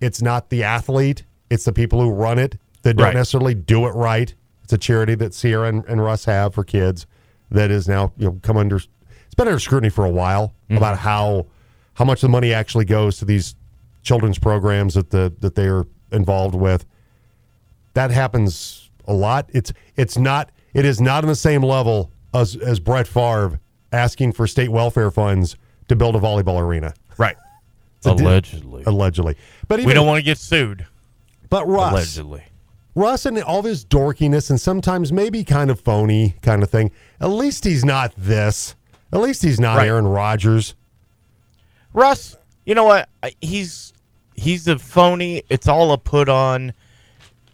it's 0.00 0.22
not 0.22 0.48
the 0.48 0.62
athlete 0.62 1.24
it's 1.50 1.64
the 1.64 1.72
people 1.72 2.00
who 2.00 2.10
run 2.10 2.38
it 2.38 2.56
that 2.82 2.96
don't 2.96 3.06
Right. 3.06 3.14
necessarily 3.14 3.54
do 3.54 3.86
it 3.86 3.90
right. 3.90 4.32
It's 4.62 4.72
a 4.72 4.78
charity 4.78 5.16
that 5.16 5.34
sierra 5.34 5.68
and, 5.68 5.84
and 5.86 6.00
russ 6.02 6.24
have 6.26 6.54
for 6.54 6.62
kids 6.62 7.04
that 7.50 7.70
is 7.72 7.88
now 7.88 8.12
you 8.16 8.26
know 8.26 8.38
come 8.42 8.56
under 8.56 8.76
it's 8.76 9.34
been 9.36 9.48
under 9.48 9.58
scrutiny 9.58 9.90
for 9.90 10.04
a 10.04 10.10
while 10.10 10.54
mm-hmm. 10.66 10.76
about 10.76 10.98
how 10.98 11.46
how 11.94 12.04
much 12.04 12.20
the 12.20 12.28
money 12.28 12.54
actually 12.54 12.84
goes 12.84 13.18
to 13.18 13.24
these 13.24 13.56
children's 14.02 14.38
programs 14.38 14.94
that 14.94 15.10
the 15.10 15.32
that 15.40 15.56
they 15.56 15.66
are 15.66 15.86
involved 16.12 16.54
with. 16.54 16.86
That 17.94 18.10
happens 18.12 18.90
a 19.06 19.12
lot. 19.12 19.50
It's 19.52 19.72
it's 19.96 20.16
not 20.16 20.50
it 20.74 20.84
is 20.84 21.00
not 21.00 21.24
on 21.24 21.28
the 21.28 21.34
same 21.36 21.62
level 21.62 22.10
as 22.34 22.56
as 22.56 22.80
brett 22.80 23.06
Favre 23.06 23.60
asking 23.92 24.32
for 24.32 24.46
state 24.46 24.70
welfare 24.70 25.10
funds 25.10 25.56
to 25.88 25.96
build 25.96 26.16
a 26.16 26.18
volleyball 26.18 26.60
arena 26.60 26.94
Right. 27.18 27.36
a 28.06 28.14
di- 28.14 28.22
Allegedly. 28.24 28.82
allegedly. 28.86 29.36
But 29.68 29.80
even, 29.80 29.88
we 29.88 29.94
don't 29.94 30.06
want 30.06 30.18
to 30.18 30.22
get 30.24 30.38
sued. 30.38 30.86
But 31.50 31.66
Russ, 31.68 31.92
Allegedly. 31.92 32.44
Russ, 32.94 33.26
and 33.26 33.38
all 33.42 33.58
of 33.60 33.64
his 33.64 33.84
dorkiness, 33.84 34.48
and 34.50 34.60
sometimes 34.60 35.12
maybe 35.12 35.44
kind 35.44 35.70
of 35.70 35.78
phony 35.80 36.34
kind 36.42 36.62
of 36.62 36.70
thing. 36.70 36.90
At 37.20 37.26
least 37.28 37.64
he's 37.64 37.84
not 37.84 38.12
this. 38.16 38.74
At 39.12 39.20
least 39.20 39.42
he's 39.42 39.60
not 39.60 39.76
Right. 39.78 39.88
Aaron 39.88 40.06
Rodgers. 40.06 40.74
Russ, 41.92 42.36
you 42.64 42.74
know 42.74 42.84
what? 42.84 43.08
He's 43.40 43.92
he's 44.34 44.66
a 44.68 44.78
phony. 44.78 45.42
It's 45.48 45.68
all 45.68 45.92
a 45.92 45.98
put 45.98 46.28
on. 46.28 46.72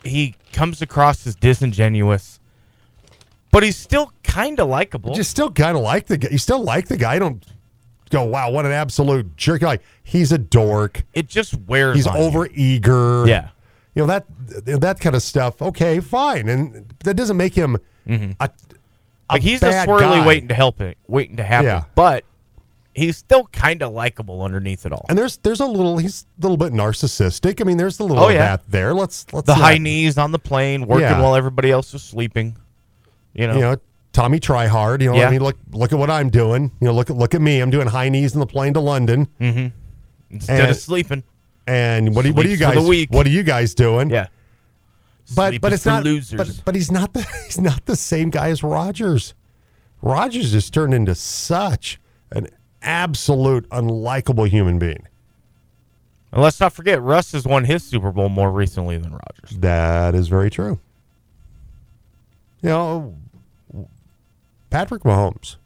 He 0.04 0.36
comes 0.52 0.80
across 0.80 1.26
as 1.26 1.34
disingenuous, 1.34 2.37
but 3.50 3.62
he's 3.62 3.76
still 3.76 4.12
kind 4.22 4.60
of 4.60 4.68
likable. 4.68 5.16
You 5.16 5.22
still 5.22 5.50
kind 5.50 5.76
of 5.76 5.82
like 5.82 6.06
the 6.06 6.18
guy. 6.18 6.28
You 6.30 6.38
still 6.38 6.62
like 6.62 6.88
the 6.88 6.96
guy. 6.96 7.14
You 7.14 7.20
don't 7.20 7.44
go, 8.10 8.24
wow, 8.24 8.50
what 8.50 8.66
an 8.66 8.72
absolute 8.72 9.36
jerk. 9.36 9.62
Like 9.62 9.82
he's 10.02 10.32
a 10.32 10.38
dork. 10.38 11.04
it 11.14 11.28
just 11.28 11.54
wears. 11.54 11.96
He's 11.96 12.06
on 12.06 12.16
you. 12.16 12.22
over 12.22 12.48
eager. 12.52 13.26
Yeah. 13.26 13.48
You 13.94 14.06
know 14.06 14.06
that 14.06 14.26
that 14.80 15.00
kind 15.00 15.16
of 15.16 15.22
stuff. 15.22 15.60
Okay, 15.60 15.98
fine, 16.00 16.48
and 16.48 16.94
that 17.04 17.14
doesn't 17.14 17.36
make 17.36 17.54
him 17.54 17.78
mm-hmm. 18.06 18.32
a, 18.38 18.44
a 18.44 18.50
Like 19.32 19.42
he's 19.42 19.62
a 19.62 19.72
swirly 19.72 20.00
guy. 20.00 20.26
waiting 20.26 20.48
to 20.48 20.54
help 20.54 20.80
it, 20.80 20.98
waiting 21.08 21.36
to 21.38 21.42
happen. 21.42 21.66
Yeah. 21.66 21.84
But 21.96 22.24
he's 22.94 23.16
still 23.16 23.46
kind 23.46 23.82
of 23.82 23.92
likable 23.92 24.42
underneath 24.42 24.86
it 24.86 24.92
all. 24.92 25.04
And 25.08 25.18
there's 25.18 25.38
there's 25.38 25.58
a 25.60 25.66
little 25.66 25.98
he's 25.98 26.26
a 26.38 26.42
little 26.42 26.56
bit 26.56 26.72
narcissistic. 26.72 27.60
I 27.60 27.64
mean, 27.64 27.76
there's 27.76 27.98
a 27.98 28.04
little 28.04 28.22
Oh, 28.22 28.28
of 28.28 28.34
yeah. 28.34 28.56
that 28.56 28.70
there. 28.70 28.94
Let's 28.94 29.26
let's 29.32 29.46
the 29.46 29.54
high 29.54 29.78
knees 29.78 30.16
on 30.16 30.30
the 30.30 30.38
plane, 30.38 30.86
working 30.86 31.02
Yeah. 31.02 31.20
while 31.20 31.34
everybody 31.34 31.70
else 31.72 31.92
is 31.92 32.02
sleeping. 32.02 32.56
You 33.38 33.46
know, 33.46 33.54
You 33.54 33.60
know, 33.60 33.76
Tommy 34.12 34.40
try 34.40 34.66
hard. 34.66 35.00
You 35.00 35.10
know, 35.12 35.16
Yeah. 35.16 35.28
I 35.28 35.30
mean, 35.30 35.42
look 35.42 35.56
look 35.72 35.92
at 35.92 35.98
what 35.98 36.10
I'm 36.10 36.28
doing. 36.28 36.72
You 36.80 36.86
know, 36.88 36.92
look 36.94 37.08
at 37.08 37.16
look 37.16 37.34
at 37.34 37.40
me. 37.40 37.60
I'm 37.60 37.70
doing 37.70 37.86
high 37.86 38.08
knees 38.08 38.34
in 38.34 38.40
the 38.40 38.46
plane 38.46 38.74
to 38.74 38.80
London. 38.80 39.28
Mm-hmm. 39.40 39.68
instead 40.34 40.60
and- 40.60 40.70
of 40.70 40.76
sleeping. 40.76 41.22
And 41.66 42.14
what 42.16 42.24
do 42.24 42.32
what 42.32 42.44
are 42.46 42.48
you 42.48 42.56
guys 42.56 43.06
what 43.10 43.26
are 43.26 43.30
you 43.30 43.42
guys 43.42 43.74
doing? 43.74 44.08
Yeah. 44.10 44.28
but 45.36 45.50
Sleep 45.50 45.60
but 45.62 45.72
it's 45.74 45.84
not 45.86 46.02
losers. 46.02 46.38
But, 46.38 46.64
but 46.64 46.74
he's 46.74 46.90
not 46.90 47.12
the 47.12 47.22
he's 47.46 47.60
not 47.60 47.84
the 47.86 47.94
same 47.96 48.30
guy 48.30 48.48
as 48.48 48.62
Rodgers. 48.62 49.34
Rodgers 50.02 50.52
has 50.54 50.70
turned 50.70 50.94
into 50.94 51.14
such 51.14 52.00
an 52.32 52.48
absolute 52.82 53.68
unlikable 53.70 54.48
human 54.48 54.78
being. 54.78 55.06
and 56.32 56.42
let's 56.42 56.58
not 56.60 56.72
forget, 56.72 57.02
Russ 57.02 57.32
has 57.32 57.44
won 57.44 57.64
his 57.64 57.84
Super 57.84 58.12
Bowl 58.12 58.28
more 58.30 58.50
recently 58.50 58.96
than 58.96 59.10
Rodgers. 59.12 59.58
That 59.58 60.14
is 60.14 60.28
very 60.28 60.50
true. 60.50 60.80
You 62.62 62.68
know, 62.70 63.14
Patrick 64.70 65.02
Mahomes. 65.02 65.56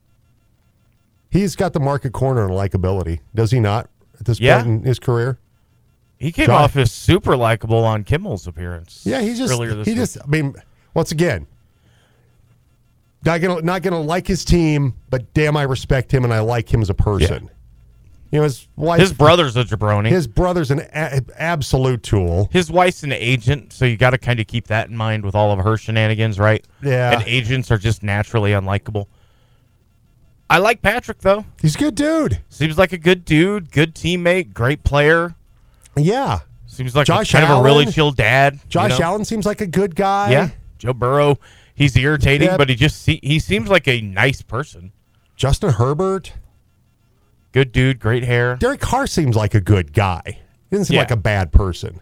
He's 1.30 1.56
got 1.56 1.72
the 1.72 1.80
market 1.80 2.12
corner 2.12 2.42
on 2.44 2.50
likability, 2.50 3.20
does 3.34 3.50
he 3.50 3.60
not? 3.60 3.88
At 4.20 4.26
this 4.26 4.38
Yeah. 4.40 4.62
point 4.62 4.66
in 4.80 4.82
his 4.84 4.98
career, 4.98 5.38
He 6.18 6.30
came 6.30 6.46
John- 6.46 6.62
off 6.62 6.76
as 6.76 6.92
super 6.92 7.36
likable 7.36 7.84
on 7.84 8.04
Kimmel's 8.04 8.46
appearance. 8.46 9.02
yeah, 9.04 9.20
he's 9.22 9.38
just 9.38 9.52
earlier 9.52 9.74
this 9.74 9.86
he 9.86 9.92
week. 9.92 9.98
just. 9.98 10.18
I 10.22 10.26
mean, 10.28 10.54
once 10.94 11.10
again, 11.10 11.46
not 13.24 13.40
gonna 13.40 13.60
not 13.62 13.82
gonna 13.82 14.00
like 14.00 14.26
his 14.28 14.44
team, 14.44 14.94
but 15.10 15.32
damn, 15.34 15.56
I 15.56 15.62
respect 15.62 16.12
him 16.12 16.22
and 16.22 16.32
I 16.32 16.40
like 16.40 16.72
him 16.72 16.80
as 16.82 16.90
a 16.90 16.94
person. 16.94 17.50
You 18.32 18.38
know, 18.38 18.44
his 18.44 18.66
wife, 18.76 18.98
his 18.98 19.12
brother's 19.12 19.56
a 19.56 19.64
jabroni. 19.64 20.08
his 20.08 20.26
brother's 20.26 20.70
an 20.70 20.80
a- 20.94 21.20
absolute 21.36 22.02
tool. 22.02 22.48
his 22.50 22.70
wife's 22.70 23.02
an 23.02 23.12
agent, 23.12 23.72
so 23.74 23.84
you 23.84 23.96
got 23.98 24.10
to 24.10 24.18
kind 24.18 24.40
of 24.40 24.46
keep 24.46 24.66
that 24.68 24.88
in 24.88 24.96
mind 24.96 25.22
with 25.24 25.34
all 25.34 25.52
of 25.52 25.62
her 25.62 25.76
shenanigans, 25.76 26.38
right? 26.38 26.66
Yeah. 26.82 27.12
And 27.18 27.22
agents 27.28 27.70
are 27.70 27.76
just 27.78 28.02
naturally 28.02 28.52
unlikable. 28.52 29.06
I 30.48 30.58
like 30.58 30.82
Patrick 30.82 31.18
though. 31.20 31.44
He's 31.60 31.76
a 31.76 31.78
good 31.78 31.94
dude. 31.94 32.40
Seems 32.48 32.76
like 32.78 32.92
a 32.92 32.98
good 32.98 33.24
dude, 33.24 33.70
good 33.70 33.94
teammate, 33.94 34.52
great 34.52 34.82
player. 34.82 35.34
Yeah, 35.96 36.40
Seems 36.66 36.96
like 36.96 37.06
Josh 37.06 37.34
a, 37.34 37.38
kind 37.38 37.52
of 37.52 37.58
a 37.58 37.62
really 37.62 37.84
chill 37.84 38.12
dad. 38.12 38.54
you 38.54 38.60
Josh 38.70 38.98
know? 38.98 39.04
Allen 39.04 39.26
seems 39.26 39.44
like 39.44 39.60
a 39.60 39.66
good 39.66 39.94
guy. 39.94 40.30
Yeah. 40.30 40.48
Joe 40.78 40.94
Burrow, 40.94 41.38
he's 41.74 41.94
irritating, 41.98 42.48
Yeah. 42.48 42.56
but 42.56 42.70
he 42.70 42.74
just 42.76 43.02
see, 43.02 43.20
he 43.22 43.38
seems 43.38 43.68
like 43.68 43.86
a 43.86 44.00
nice 44.00 44.40
person. 44.40 44.92
Justin 45.36 45.72
Herbert. 45.74 46.32
Good 47.52 47.72
dude, 47.72 48.00
great 48.00 48.24
hair. 48.24 48.56
Derek 48.56 48.80
Carr 48.80 49.06
seems 49.06 49.36
like 49.36 49.54
a 49.54 49.60
good 49.60 49.92
guy. 49.92 50.22
He 50.26 50.38
doesn't 50.70 50.86
seem 50.86 50.94
Yeah. 50.96 51.00
like 51.02 51.10
a 51.10 51.16
bad 51.16 51.52
person. 51.52 52.00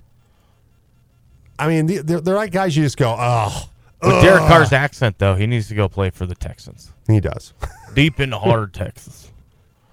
I 1.59 1.69
mean, 1.69 1.87
the- 1.87 1.99
they're, 1.99 2.21
they're 2.21 2.35
like 2.37 2.53
guys 2.53 2.77
you 2.77 2.83
just 2.85 2.97
go, 2.97 3.15
oh, 3.19 3.69
With 4.03 4.23
Derek 4.23 4.45
Carr's 4.45 4.73
accent 4.73 5.19
though, 5.19 5.35
he 5.35 5.47
needs 5.47 5.69
to 5.69 5.75
go 5.75 5.89
play 5.89 6.11
for 6.11 6.25
the 6.25 6.35
Texans. 6.35 6.93
he 7.07 7.21
does. 7.21 7.53
Deep 7.95 8.19
in 8.21 8.33
hard 8.33 8.73
Texas. 8.73 9.31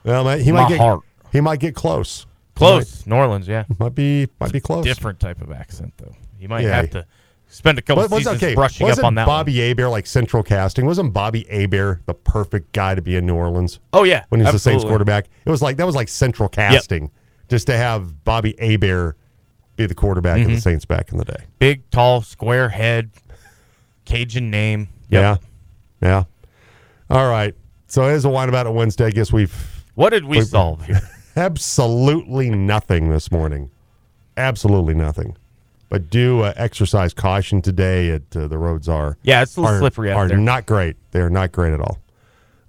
well, 0.03 0.23
ma- 0.23 0.35
he 0.37 0.51
My 0.51 0.61
might 0.63 0.69
get 0.69 0.79
heart. 0.79 1.01
he 1.31 1.41
might 1.41 1.59
get 1.59 1.75
close. 1.75 2.25
Close. 2.55 3.05
New 3.05 3.15
Orleans, 3.15 3.47
yeah. 3.47 3.65
Might, 3.67 3.79
might 3.79 3.95
be 3.95 4.27
might 4.39 4.51
be 4.53 4.59
close. 4.61 4.83
Different 4.85 5.19
type 5.19 5.41
of 5.41 5.51
accent 5.51 5.93
though. 5.97 6.15
You 6.39 6.47
might 6.47 6.63
Yeah. 6.63 6.75
have 6.75 6.89
to 6.91 7.05
spend 7.47 7.77
a 7.79 7.81
couple 7.81 8.03
what's 8.03 8.15
seasons 8.15 8.37
okay? 8.43 8.55
brushing 8.55 8.85
Wasn't 8.87 9.03
up 9.03 9.07
on 9.07 9.15
that 9.15 9.25
Bobby 9.25 9.55
Hebert 9.57 9.89
like 9.89 10.05
central 10.07 10.43
casting? 10.43 10.85
Wasn't 10.85 11.13
Bobby 11.13 11.45
Hebert 11.49 12.05
the 12.05 12.13
perfect 12.13 12.73
guy 12.73 12.95
to 12.95 13.01
be 13.01 13.15
in 13.15 13.25
New 13.25 13.35
Orleans. 13.35 13.79
Oh 13.93 14.03
yeah. 14.03 14.25
when 14.29 14.39
he 14.41 14.45
was 14.45 14.53
the 14.53 14.59
Saints 14.59 14.83
quarterback? 14.83 15.27
It 15.45 15.49
was 15.49 15.61
like 15.61 15.77
that 15.77 15.85
was 15.85 15.95
like 15.95 16.09
central 16.09 16.49
casting 16.49 17.11
just 17.49 17.67
to 17.67 17.77
have 17.77 18.23
Bobby 18.23 18.55
Hebert 18.59 19.17
be 19.75 19.85
the 19.85 19.95
quarterback 19.95 20.39
Mm-hmm. 20.39 20.49
of 20.49 20.55
the 20.55 20.61
Saints 20.61 20.85
back 20.85 21.11
in 21.11 21.17
the 21.17 21.25
day. 21.25 21.45
Big, 21.59 21.89
tall, 21.91 22.21
square 22.21 22.69
head, 22.69 23.11
Cajun 24.05 24.49
name. 24.49 24.89
Yeah. 25.09 25.31
Yep. 25.31 25.41
Yeah. 26.01 26.23
All 27.09 27.29
right. 27.29 27.53
So 27.87 28.03
as 28.03 28.25
a 28.25 28.29
wine 28.29 28.49
about 28.49 28.65
it 28.67 28.73
Wednesday, 28.73 29.05
I 29.05 29.11
guess 29.11 29.31
we've 29.31 29.85
What 29.95 30.09
did 30.09 30.25
we 30.25 30.41
solve 30.41 30.85
here? 30.85 30.99
absolutely 31.37 32.49
nothing 32.49 33.09
this 33.09 33.31
morning. 33.31 33.71
Absolutely 34.35 34.93
nothing. 34.93 35.37
But 35.89 36.09
do 36.09 36.41
uh, 36.41 36.53
exercise 36.57 37.13
caution 37.13 37.61
today. 37.61 38.11
At 38.11 38.35
uh, 38.35 38.47
the 38.47 38.57
roads 38.57 38.89
are 38.89 39.17
Yeah, 39.23 39.41
it's 39.41 39.55
a 39.55 39.61
little 39.61 39.75
are, 39.77 39.79
slippery 39.79 40.11
out 40.11 40.17
are 40.17 40.27
there. 40.27 40.37
not 40.37 40.65
great. 40.65 40.97
They 41.11 41.21
are 41.21 41.29
not 41.29 41.51
great 41.53 41.73
at 41.73 41.79
all. 41.79 41.99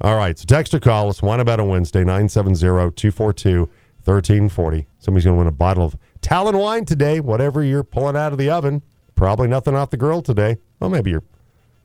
All 0.00 0.16
right. 0.16 0.38
So 0.38 0.44
text 0.46 0.72
or 0.74 0.78
call 0.80 1.08
us. 1.08 1.20
Wine 1.22 1.40
about 1.40 1.58
a 1.58 1.64
Wednesday 1.64 2.04
970-242-1340. 4.06 4.86
Somebody's 4.98 5.24
going 5.24 5.34
to 5.34 5.38
win 5.38 5.46
a 5.46 5.52
bottle 5.52 5.84
of 5.84 5.96
Talon 6.20 6.56
wine 6.58 6.84
today. 6.84 7.20
Whatever 7.20 7.62
you're 7.64 7.82
pulling 7.84 8.16
out 8.16 8.32
of 8.32 8.38
the 8.38 8.50
oven. 8.50 8.82
Probably 9.14 9.48
nothing 9.48 9.74
off 9.74 9.90
the 9.90 9.96
grill 9.96 10.22
today. 10.22 10.58
Well, 10.80 10.90
maybe 10.90 11.10
you're 11.10 11.24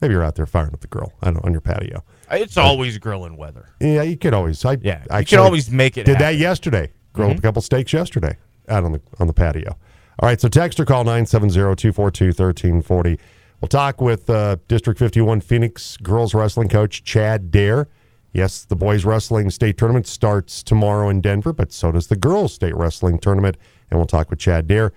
maybe 0.02 0.14
you're 0.14 0.24
out 0.24 0.36
there 0.36 0.46
firing 0.46 0.74
up 0.74 0.82
the 0.82 0.88
grill. 0.88 1.14
I 1.22 1.32
don't 1.32 1.44
on 1.44 1.52
your 1.52 1.62
patio. 1.62 2.04
It's 2.30 2.58
always 2.58 2.98
grilling 3.00 3.38
weather. 3.38 3.70
Yeah, 3.80 4.04
you 4.04 4.18
could 4.18 4.34
always. 4.36 4.64
I, 4.66 4.74
Yeah, 4.82 5.00
you 5.02 5.08
actually 5.10 5.26
can 5.38 5.40
always 5.46 5.72
make 5.72 5.98
it. 5.98 6.04
Did 6.06 6.18
happen. 6.18 6.28
that 6.28 6.36
yesterday. 6.36 6.92
Grilled 7.14 7.32
Mm-hmm. 7.32 7.40
a 7.40 7.42
couple 7.42 7.62
steaks 7.64 7.92
yesterday 7.94 8.38
out 8.70 8.84
on 8.84 8.92
the 8.92 9.02
on 9.20 9.26
the 9.28 9.34
patio. 9.34 9.76
All 10.20 10.30
right, 10.30 10.40
so 10.40 10.48
text 10.48 10.80
or 10.80 10.86
call 10.86 11.04
970-242-1340. 11.06 13.20
We'll 13.60 13.68
talk 13.68 14.02
with 14.02 14.30
uh, 14.30 14.58
District 14.68 15.00
51 15.00 15.42
Phoenix 15.42 15.98
girls 15.98 16.34
wrestling 16.34 16.70
coach 16.70 17.04
Chad 17.04 17.50
Dare. 17.50 17.88
Yes, 18.34 18.66
the 18.66 18.76
boys 18.76 19.06
wrestling 19.06 19.50
state 19.50 19.78
tournament 19.78 20.08
starts 20.08 20.64
tomorrow 20.64 21.10
in 21.10 21.22
Denver, 21.22 21.54
but 21.54 21.72
so 21.72 21.92
does 21.92 22.08
the 22.08 22.16
girls 22.16 22.54
state 22.54 22.76
wrestling 22.76 23.20
tournament, 23.20 23.58
and 23.90 24.00
we'll 24.00 24.08
talk 24.08 24.30
with 24.30 24.40
Chad 24.40 24.68
Dare. 24.68 24.92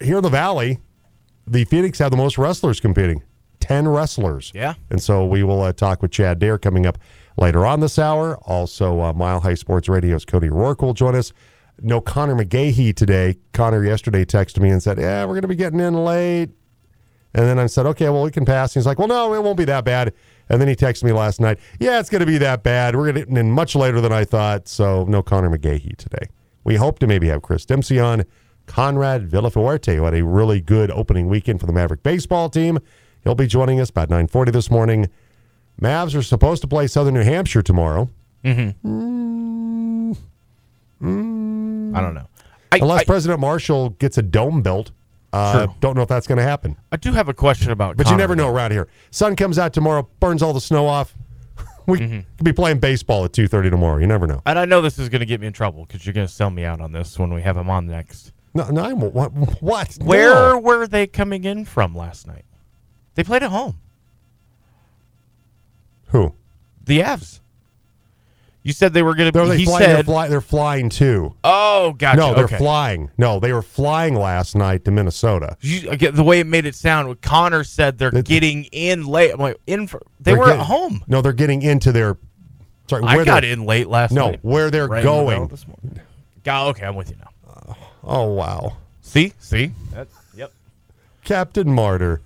Here 0.00 0.18
in 0.18 0.22
the 0.22 0.30
Valley, 0.30 0.78
the 1.46 1.64
Phoenix 1.64 1.98
have 1.98 2.10
the 2.10 2.16
most 2.16 2.38
wrestlers 2.38 2.80
competing. 2.80 3.22
10 3.60 3.88
wrestlers. 3.88 4.52
Yeah. 4.54 4.74
And 4.90 5.02
so 5.02 5.24
we 5.24 5.42
will 5.42 5.62
uh, 5.62 5.72
talk 5.72 6.02
with 6.02 6.10
Chad 6.10 6.38
Dare 6.38 6.58
coming 6.58 6.86
up 6.86 6.98
later 7.36 7.64
on 7.64 7.80
this 7.80 7.98
hour. 7.98 8.36
Also, 8.38 9.00
uh, 9.00 9.12
Mile 9.12 9.40
High 9.40 9.54
Sports 9.54 9.88
Radio's 9.88 10.24
Cody 10.24 10.48
Roark 10.48 10.82
will 10.82 10.94
join 10.94 11.14
us. 11.14 11.32
No 11.82 12.00
Connor 12.00 12.34
McGahee 12.34 12.94
today. 12.94 13.38
Connor 13.52 13.84
yesterday 13.84 14.24
texted 14.24 14.60
me 14.60 14.70
and 14.70 14.82
said, 14.82 14.98
Yeah, 14.98 15.24
we're 15.24 15.34
going 15.34 15.42
to 15.42 15.48
be 15.48 15.56
getting 15.56 15.80
in 15.80 15.94
late. 16.04 16.50
And 17.32 17.46
then 17.46 17.58
I 17.58 17.66
said, 17.66 17.86
Okay, 17.86 18.08
well, 18.08 18.22
we 18.22 18.30
can 18.30 18.44
pass. 18.44 18.74
He's 18.74 18.86
like, 18.86 18.98
Well, 18.98 19.08
no, 19.08 19.34
it 19.34 19.42
won't 19.42 19.56
be 19.56 19.64
that 19.66 19.84
bad. 19.84 20.12
And 20.48 20.60
then 20.60 20.68
he 20.68 20.74
texted 20.74 21.04
me 21.04 21.12
last 21.12 21.40
night, 21.40 21.58
Yeah, 21.78 22.00
it's 22.00 22.10
going 22.10 22.20
to 22.20 22.26
be 22.26 22.38
that 22.38 22.62
bad. 22.62 22.96
We're 22.96 23.12
getting 23.12 23.36
in 23.36 23.50
much 23.50 23.74
later 23.74 24.00
than 24.00 24.12
I 24.12 24.24
thought. 24.24 24.68
So, 24.68 25.04
no 25.04 25.22
Connor 25.22 25.50
McGahee 25.50 25.96
today. 25.96 26.26
We 26.64 26.76
hope 26.76 26.98
to 27.00 27.06
maybe 27.06 27.28
have 27.28 27.42
Chris 27.42 27.64
Dempsey 27.64 27.98
on. 27.98 28.24
Conrad 28.66 29.28
Villafuerte, 29.28 29.96
who 29.96 30.04
had 30.04 30.14
a 30.14 30.22
really 30.22 30.60
good 30.60 30.92
opening 30.92 31.28
weekend 31.28 31.58
for 31.58 31.66
the 31.66 31.72
Maverick 31.72 32.04
baseball 32.04 32.48
team. 32.48 32.78
He'll 33.24 33.34
be 33.34 33.48
joining 33.48 33.80
us 33.80 33.90
about 33.90 34.08
9.40 34.10 34.52
this 34.52 34.70
morning. 34.70 35.08
Mavs 35.80 36.16
are 36.16 36.22
supposed 36.22 36.62
to 36.62 36.68
play 36.68 36.86
Southern 36.86 37.14
New 37.14 37.24
Hampshire 37.24 37.62
tomorrow. 37.62 38.08
Mm-hmm. 38.44 40.12
Mm. 40.12 40.16
Mm. 41.02 41.69
I 41.94 42.00
don't 42.00 42.14
know. 42.14 42.26
I, 42.72 42.78
Unless 42.78 43.00
I, 43.00 43.04
President 43.04 43.40
Marshall 43.40 43.90
gets 43.90 44.16
a 44.18 44.22
dome 44.22 44.62
built. 44.62 44.92
Uh, 45.32 45.66
True. 45.66 45.74
don't 45.80 45.94
know 45.96 46.02
if 46.02 46.08
that's 46.08 46.26
going 46.26 46.38
to 46.38 46.44
happen. 46.44 46.76
I 46.90 46.96
do 46.96 47.12
have 47.12 47.28
a 47.28 47.34
question 47.34 47.70
about. 47.70 47.96
But 47.96 48.10
you 48.10 48.16
never 48.16 48.34
know 48.34 48.46
though. 48.46 48.54
around 48.56 48.72
here. 48.72 48.88
Sun 49.10 49.36
comes 49.36 49.58
out 49.58 49.72
tomorrow, 49.72 50.08
burns 50.18 50.42
all 50.42 50.52
the 50.52 50.60
snow 50.60 50.86
off. 50.86 51.14
we 51.86 51.98
Mm-hmm. 52.00 52.20
could 52.36 52.44
be 52.44 52.52
playing 52.52 52.78
baseball 52.80 53.24
at 53.24 53.32
2.30 53.32 53.70
tomorrow. 53.70 53.98
You 53.98 54.06
never 54.08 54.26
know. 54.26 54.42
And 54.46 54.58
I 54.58 54.64
know 54.64 54.80
this 54.80 54.98
is 54.98 55.08
going 55.08 55.20
to 55.20 55.26
get 55.26 55.40
me 55.40 55.46
in 55.46 55.52
trouble 55.52 55.84
because 55.86 56.04
you're 56.04 56.12
going 56.12 56.26
to 56.26 56.32
sell 56.32 56.50
me 56.50 56.64
out 56.64 56.80
on 56.80 56.90
this 56.92 57.18
when 57.18 57.32
we 57.32 57.42
have 57.42 57.56
him 57.56 57.70
on 57.70 57.86
next. 57.86 58.32
No, 58.54 58.68
no, 58.70 58.82
I 58.84 58.92
won't. 58.92 59.14
What? 59.14 59.28
what? 59.62 59.94
Where 60.02 60.34
No. 60.52 60.58
were 60.58 60.86
they 60.88 61.06
coming 61.06 61.44
in 61.44 61.64
from 61.64 61.94
last 61.94 62.26
night? 62.26 62.44
They 63.14 63.22
played 63.22 63.44
at 63.44 63.50
home. 63.52 63.78
Who? 66.08 66.34
The 66.84 67.00
Avs. 67.00 67.40
You 68.62 68.72
said 68.74 68.92
they 68.92 69.02
were 69.02 69.14
going 69.14 69.30
No, 69.34 69.44
to. 69.44 69.50
they 69.52 69.58
He 69.58 69.64
fly, 69.64 69.78
they're, 69.80 70.02
fly, 70.02 70.28
they're 70.28 70.40
flying 70.42 70.90
too. 70.90 71.34
"Oh, 71.44 71.94
gotcha." 71.94 72.18
no, 72.18 72.34
they're 72.34 72.44
okay. 72.44 72.58
flying. 72.58 73.10
No, 73.16 73.40
they 73.40 73.54
were 73.54 73.62
flying 73.62 74.14
last 74.14 74.54
night 74.54 74.84
to 74.84 74.90
Minnesota. 74.90 75.56
You, 75.62 75.88
again, 75.90 76.14
the 76.14 76.22
way 76.22 76.40
it 76.40 76.46
made 76.46 76.66
it 76.66 76.74
sound, 76.74 77.08
when 77.08 77.16
Connor 77.18 77.64
said 77.64 77.96
they're 77.96 78.14
It- 78.14 78.26
getting 78.26 78.64
in 78.64 79.06
late. 79.06 79.32
I'm 79.32 79.40
like, 79.40 79.56
in 79.66 79.86
for, 79.86 80.02
they 80.20 80.32
They're 80.32 80.38
were 80.40 80.44
getting- 80.46 80.60
at 80.60 80.66
home. 80.66 81.02
No, 81.08 81.22
they're 81.22 81.32
getting 81.32 81.62
into 81.62 81.90
their. 81.90 82.18
Sorry, 82.88 83.02
I 83.04 83.16
where 83.16 83.24
got 83.24 83.44
in 83.44 83.64
late 83.64 83.88
last 83.88 84.12
No, 84.12 84.26
night. 84.32 84.40
No, 84.44 84.50
where 84.50 84.70
they're 84.70 84.88
Rang 84.88 85.04
the 85.04 85.08
going. 85.10 85.48
this 85.48 85.66
morning. 85.66 86.00
Got, 86.44 86.66
okay, 86.68 86.84
I'm 86.84 86.96
with 86.96 87.08
you 87.10 87.16
now. 87.16 87.76
Oh 88.04 88.24
wow, 88.32 88.76
See, 89.02 89.32
see, 89.38 89.72
that's 89.92 90.14
yep. 90.34 90.52
Captain 91.24 91.70
Martyr. 91.72 92.20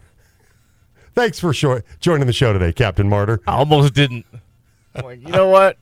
Thanks 1.15 1.39
for 1.39 1.53
short, 1.53 1.85
joining 2.01 2.27
the 2.27 2.33
show 2.33 2.53
today, 2.53 2.73
Captain 2.73 3.09
Martyr. 3.09 3.41
I 3.47 3.53
almost 3.55 3.95
didn't. 3.95 4.25
I'm 4.97 5.05
like, 5.05 5.21
you 5.21 5.29
know 5.29 5.49
what? 5.49 5.77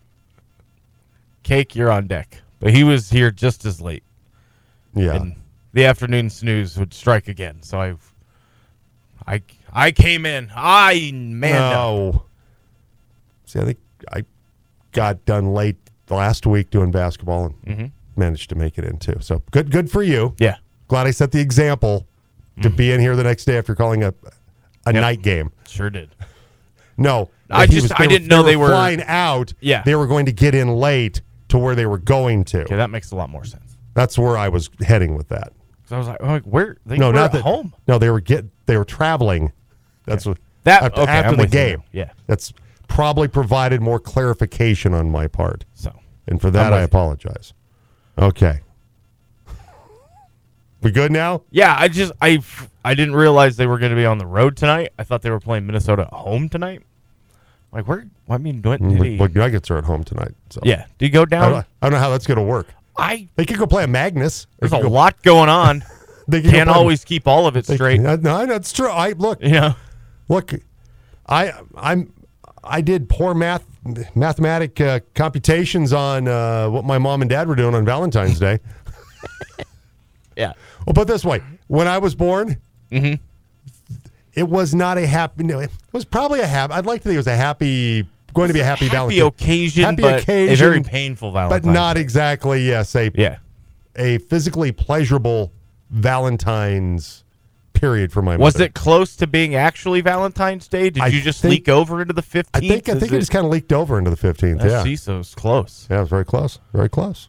Cake, 1.43 1.75
you're 1.75 1.91
on 1.91 2.07
deck. 2.07 2.41
But 2.61 2.73
he 2.75 2.85
was 2.85 3.11
here 3.11 3.31
just 3.31 3.65
as 3.65 3.81
late. 3.81 4.05
Yeah, 4.95 5.15
And 5.15 5.37
the 5.73 5.85
afternoon 5.87 6.31
snooze 6.31 6.77
would 6.79 6.93
strike 6.95 7.27
again. 7.29 7.63
So 7.63 7.81
I, 7.81 7.95
I, 9.27 9.43
I 9.73 9.91
came 9.93 10.27
in. 10.27 10.51
I 10.55 11.11
man, 11.15 11.53
no. 11.73 12.25
See, 13.47 13.59
I 13.59 13.65
think 13.65 13.79
I 14.13 14.25
got 14.93 15.25
done 15.25 15.55
late 15.55 15.77
last 16.11 16.47
week 16.47 16.71
doing 16.71 16.91
basketball 16.91 17.47
and 17.47 17.55
Mm-hmm. 17.65 17.87
managed 18.21 18.51
to 18.51 18.55
make 18.55 18.77
it 18.79 18.85
in 18.85 18.99
too. 18.99 19.17
So 19.21 19.43
good, 19.51 19.71
good 19.71 19.91
for 19.91 20.03
you. 20.03 20.35
yeah, 20.39 20.57
Glad 20.89 21.07
I 21.07 21.11
set 21.11 21.33
the 21.33 21.41
example 21.41 22.07
to 22.61 22.69
be 22.69 22.93
in 22.93 23.01
here 23.01 23.17
the 23.17 23.25
next 23.25 23.47
day 23.47 23.57
after 23.57 23.75
calling 23.75 24.05
a 24.05 24.09
a. 24.85 24.93
Yep. 24.93 25.01
night 25.01 25.23
game. 25.23 25.53
sure 25.67 25.89
did. 25.91 26.11
No, 26.99 27.31
I 27.49 27.67
just- 27.67 27.99
I 27.99 28.07
didn't 28.07 28.29
know 28.29 28.43
they 28.43 28.57
were- 28.57 28.69
flying 28.69 29.03
out. 29.05 29.55
Yeah. 29.61 29.83
they 29.85 29.95
were 29.95 30.07
going 30.07 30.27
to 30.27 30.33
get 30.33 30.55
in 30.55 30.69
late 30.69 31.23
to 31.53 31.59
where 31.59 31.75
they 31.75 31.87
were 31.87 31.99
going 31.99 32.45
to. 32.45 32.63
Okay, 32.65 32.77
that 32.77 32.91
makes 32.91 33.11
a 33.13 33.17
lot 33.17 33.31
more 33.31 33.45
sense. 33.45 33.77
That's 33.95 34.19
where 34.19 34.37
I 34.37 34.49
was 34.49 34.69
heading 34.81 35.15
with 35.17 35.29
that. 35.29 35.53
'Cause 35.85 35.93
I 35.93 35.99
was 35.99 36.09
like, 36.09 36.23
I'm 36.23 36.29
like, 36.29 36.45
where? 36.45 36.79
They 36.87 36.97
No, 36.97 37.09
were 37.09 37.13
not 37.13 37.25
at 37.27 37.33
that 37.33 37.43
home. 37.43 37.75
No, 37.87 37.99
they 37.99 38.11
were 38.11 38.21
get 38.21 38.47
they 38.67 38.77
were 38.77 38.85
traveling. 38.85 39.53
That's 40.07 40.25
what 40.27 40.39
That- 40.65 40.83
after, 40.83 41.01
okay, 41.03 41.11
after 41.13 41.37
the 41.37 41.43
with 41.43 41.55
you 41.55 41.61
game. 41.61 41.83
Yeah. 41.93 42.11
that's 42.27 42.53
probably 42.89 43.29
provided 43.29 43.81
more 43.81 43.99
clarification 44.01 44.93
on 44.95 45.11
my 45.11 45.27
part, 45.27 45.65
So 45.75 45.93
and 46.27 46.41
for 46.41 46.51
that 46.51 46.73
I 46.73 46.79
you. 46.81 46.85
apologize. 46.85 47.53
Okay, 48.19 48.61
we 50.83 50.91
good 50.91 51.13
now? 51.13 51.43
yeah, 51.51 51.77
I 51.79 51.89
just 51.89 52.13
I 52.21 52.41
I 52.85 52.95
didn't 52.95 53.15
realize 53.15 53.57
they 53.57 53.67
were 53.67 53.79
going 53.79 53.91
to 53.91 53.97
be 53.97 54.07
on 54.07 54.19
the 54.19 54.27
road 54.27 54.57
tonight. 54.57 54.91
I 54.99 55.05
thought 55.05 55.23
they 55.23 55.31
were 55.31 55.41
playing 55.41 55.67
Minnesota 55.67 56.03
at 56.03 56.13
home 56.13 56.49
tonight. 56.49 56.83
Like 57.73 57.89
where? 57.89 58.07
I 58.29 58.39
mean, 58.39 58.61
what 58.63 58.81
did 58.83 59.03
he? 59.03 59.17
Well, 59.17 59.29
Nuggets 59.29 59.71
are 59.71 59.79
at 59.79 59.85
home 59.85 60.05
tonight. 60.05 60.33
So 60.51 60.61
yeah, 60.63 60.87
do 60.99 61.07
you 61.07 61.11
go 61.13 61.23
I 61.23 61.25
don't, 61.25 61.31
down? 61.31 61.55
I 61.81 61.87
don't 61.87 61.93
know 61.93 61.99
how 61.99 62.11
that's 62.11 62.27
going 62.27 62.37
to 62.39 62.45
work. 62.45 62.69
I 62.99 63.29
They 63.37 63.47
could 63.47 63.59
go 63.59 63.67
play 63.67 63.85
a 63.85 63.89
Magnus. 63.89 64.45
They 64.45 64.49
there's 64.69 64.73
a 64.73 64.77
could 64.77 64.83
go- 64.85 64.91
lot 64.91 65.23
going 65.23 65.49
on. 65.49 65.85
They 66.29 66.41
could 66.41 66.51
go 66.53 66.57
Can't 66.59 66.69
play- 66.71 66.79
always 66.79 67.05
keep 67.05 67.27
all 67.27 67.49
of 67.49 67.57
it 67.57 67.67
they- 67.67 67.75
straight. 67.75 68.01
No, 68.01 68.15
no, 68.15 68.47
that's 68.47 68.73
true. 68.73 68.89
I 68.91 69.11
look. 69.13 69.43
You 69.43 69.51
know. 69.51 69.75
Look, 70.29 70.53
I 71.27 71.53
I'm 71.77 72.13
I 72.63 72.81
did 72.81 73.09
poor 73.09 73.35
math 73.35 73.65
mathematic 74.15 74.81
uh, 74.81 75.01
computations 75.17 75.93
on 75.93 76.29
uh, 76.29 76.69
what 76.71 76.85
my 76.85 76.99
mom 76.99 77.23
and 77.23 77.29
dad 77.29 77.49
were 77.49 77.57
doing 77.57 77.75
on 77.75 77.85
Valentine's 77.85 78.39
Day. 78.39 78.61
Yeah. 80.37 80.53
Well, 80.87 80.95
put 80.95 81.03
it 81.03 81.09
this 81.09 81.25
way: 81.25 81.43
when 81.69 81.87
I 81.89 81.99
was 81.99 82.15
born, 82.15 82.57
Mm-hmm. 82.91 83.23
It 84.35 84.49
was 84.49 84.75
not 84.75 84.99
a 84.99 85.07
happy. 85.07 85.45
No, 85.45 85.59
it 85.61 85.71
was 85.93 86.05
probably 86.05 86.41
a 86.41 86.47
happy. 86.47 86.73
I'd 86.75 86.87
like 86.87 87.01
to 87.03 87.09
think 87.09 87.15
it 87.15 87.19
was 87.19 87.27
a 87.27 87.37
happy, 87.37 88.07
going 88.35 88.49
to 88.49 88.55
be 88.55 88.61
a 88.61 88.65
happy, 88.65 88.87
Happy 88.87 88.97
Valentine, 89.19 89.27
occasion, 89.27 89.85
Happy 89.85 90.03
but 90.03 90.29
a 90.29 90.55
very 90.55 90.83
painful 90.83 91.33
Valentine's. 91.33 91.65
but 91.65 91.71
not 91.73 91.97
exactly. 91.97 92.67
Yes, 92.69 92.95
a 92.97 93.11
Yeah. 93.15 93.37
a 93.97 94.19
physically 94.19 94.73
pleasurable 94.73 95.53
Valentine's 95.91 97.25
period 97.75 98.13
for 98.13 98.23
my 98.23 98.37
Was 98.37 98.55
mother. 98.55 98.65
it 98.67 98.75
close 98.75 99.17
to 99.17 99.27
being 99.27 99.55
actually 99.55 100.01
Valentine's 100.03 100.69
Day? 100.69 100.89
Did 100.91 101.03
I 101.03 101.09
you 101.09 101.21
just 101.21 101.43
think- 101.43 101.51
leak 101.53 101.69
over 101.69 102.01
into 102.01 102.15
the 102.15 102.23
15th? 102.23 102.49
I 102.55 102.61
think 102.61 102.89
I 102.89 102.93
Is 102.93 103.01
think 103.01 103.13
it, 103.13 103.19
just 103.19 103.33
kind 103.33 103.45
of 103.45 103.51
leaked 103.51 103.73
over 103.73 103.99
into 103.99 104.11
the 104.11 104.17
fifteenth. 104.17 104.63
Yeah, 104.65 104.83
see, 104.85 104.97
so 104.97 105.19
it's 105.19 105.35
close. 105.35 105.87
Yeah, 105.91 105.99
it 105.99 106.01
was 106.01 106.09
very 106.09 106.25
close. 106.25 106.59
Very 106.73 106.89
close. 106.89 107.29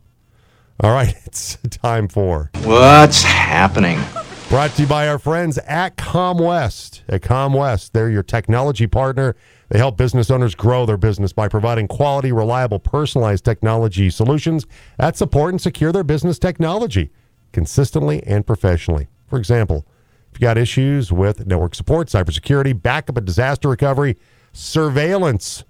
All 0.79 0.91
right, 0.91 1.15
it's 1.25 1.57
time 1.69 2.07
for 2.07 2.51
What's 2.63 3.23
happening? 3.23 3.99
Brought 4.53 4.69
to 4.69 4.83
you 4.83 4.87
by 4.87 5.07
our 5.07 5.17
friends 5.17 5.57
at 5.65 5.97
ComWest. 5.97 7.01
At 7.09 7.21
ComWest, 7.23 7.89
they're 7.91 8.11
your 8.11 8.21
technology 8.21 8.85
partner. 8.85 9.35
They 9.69 9.79
help 9.79 9.97
business 9.97 10.29
owners 10.29 10.53
grow 10.53 10.85
their 10.85 10.95
business 10.95 11.33
by 11.33 11.47
providing 11.47 11.87
quality, 11.87 12.31
reliable, 12.31 12.77
personalized 12.77 13.43
technology 13.43 14.11
solutions 14.11 14.67
that 14.99 15.17
support 15.17 15.55
and 15.55 15.59
secure 15.59 15.91
their 15.91 16.03
business 16.03 16.37
technology 16.37 17.09
consistently 17.51 18.21
and 18.27 18.45
professionally. 18.45 19.07
For 19.25 19.39
example, 19.39 19.87
if 20.31 20.39
you 20.39 20.45
got 20.45 20.59
issues 20.59 21.11
with 21.11 21.47
network 21.47 21.73
support, 21.73 22.09
cybersecurity, 22.09 22.79
backup 22.79 23.17
and 23.17 23.25
disaster 23.25 23.69
recovery, 23.69 24.19
surveillance, 24.51 25.63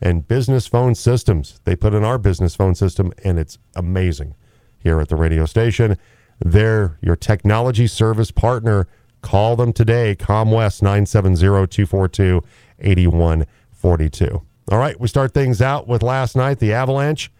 and 0.00 0.26
business 0.26 0.66
phone 0.66 0.96
systems. 0.96 1.60
They 1.62 1.76
put 1.76 1.94
in 1.94 2.02
our 2.02 2.18
business 2.18 2.56
phone 2.56 2.74
system, 2.74 3.12
and 3.22 3.38
it's 3.38 3.58
amazing 3.76 4.34
here 4.80 5.00
at 5.00 5.10
the 5.10 5.16
radio 5.16 5.46
station. 5.46 5.96
They're 6.38 6.98
your 7.00 7.16
technology 7.16 7.86
service 7.86 8.30
partner. 8.30 8.86
Call 9.22 9.56
them 9.56 9.72
today, 9.72 10.14
ComWest 10.14 10.82
970 10.82 11.36
242 11.66 12.42
8142. 12.78 14.42
All 14.70 14.78
right, 14.78 14.98
we 14.98 15.08
start 15.08 15.32
things 15.32 15.62
out 15.62 15.86
with 15.88 16.02
last 16.02 16.36
night, 16.36 16.58
the 16.58 16.72
Avalanche. 16.72 17.30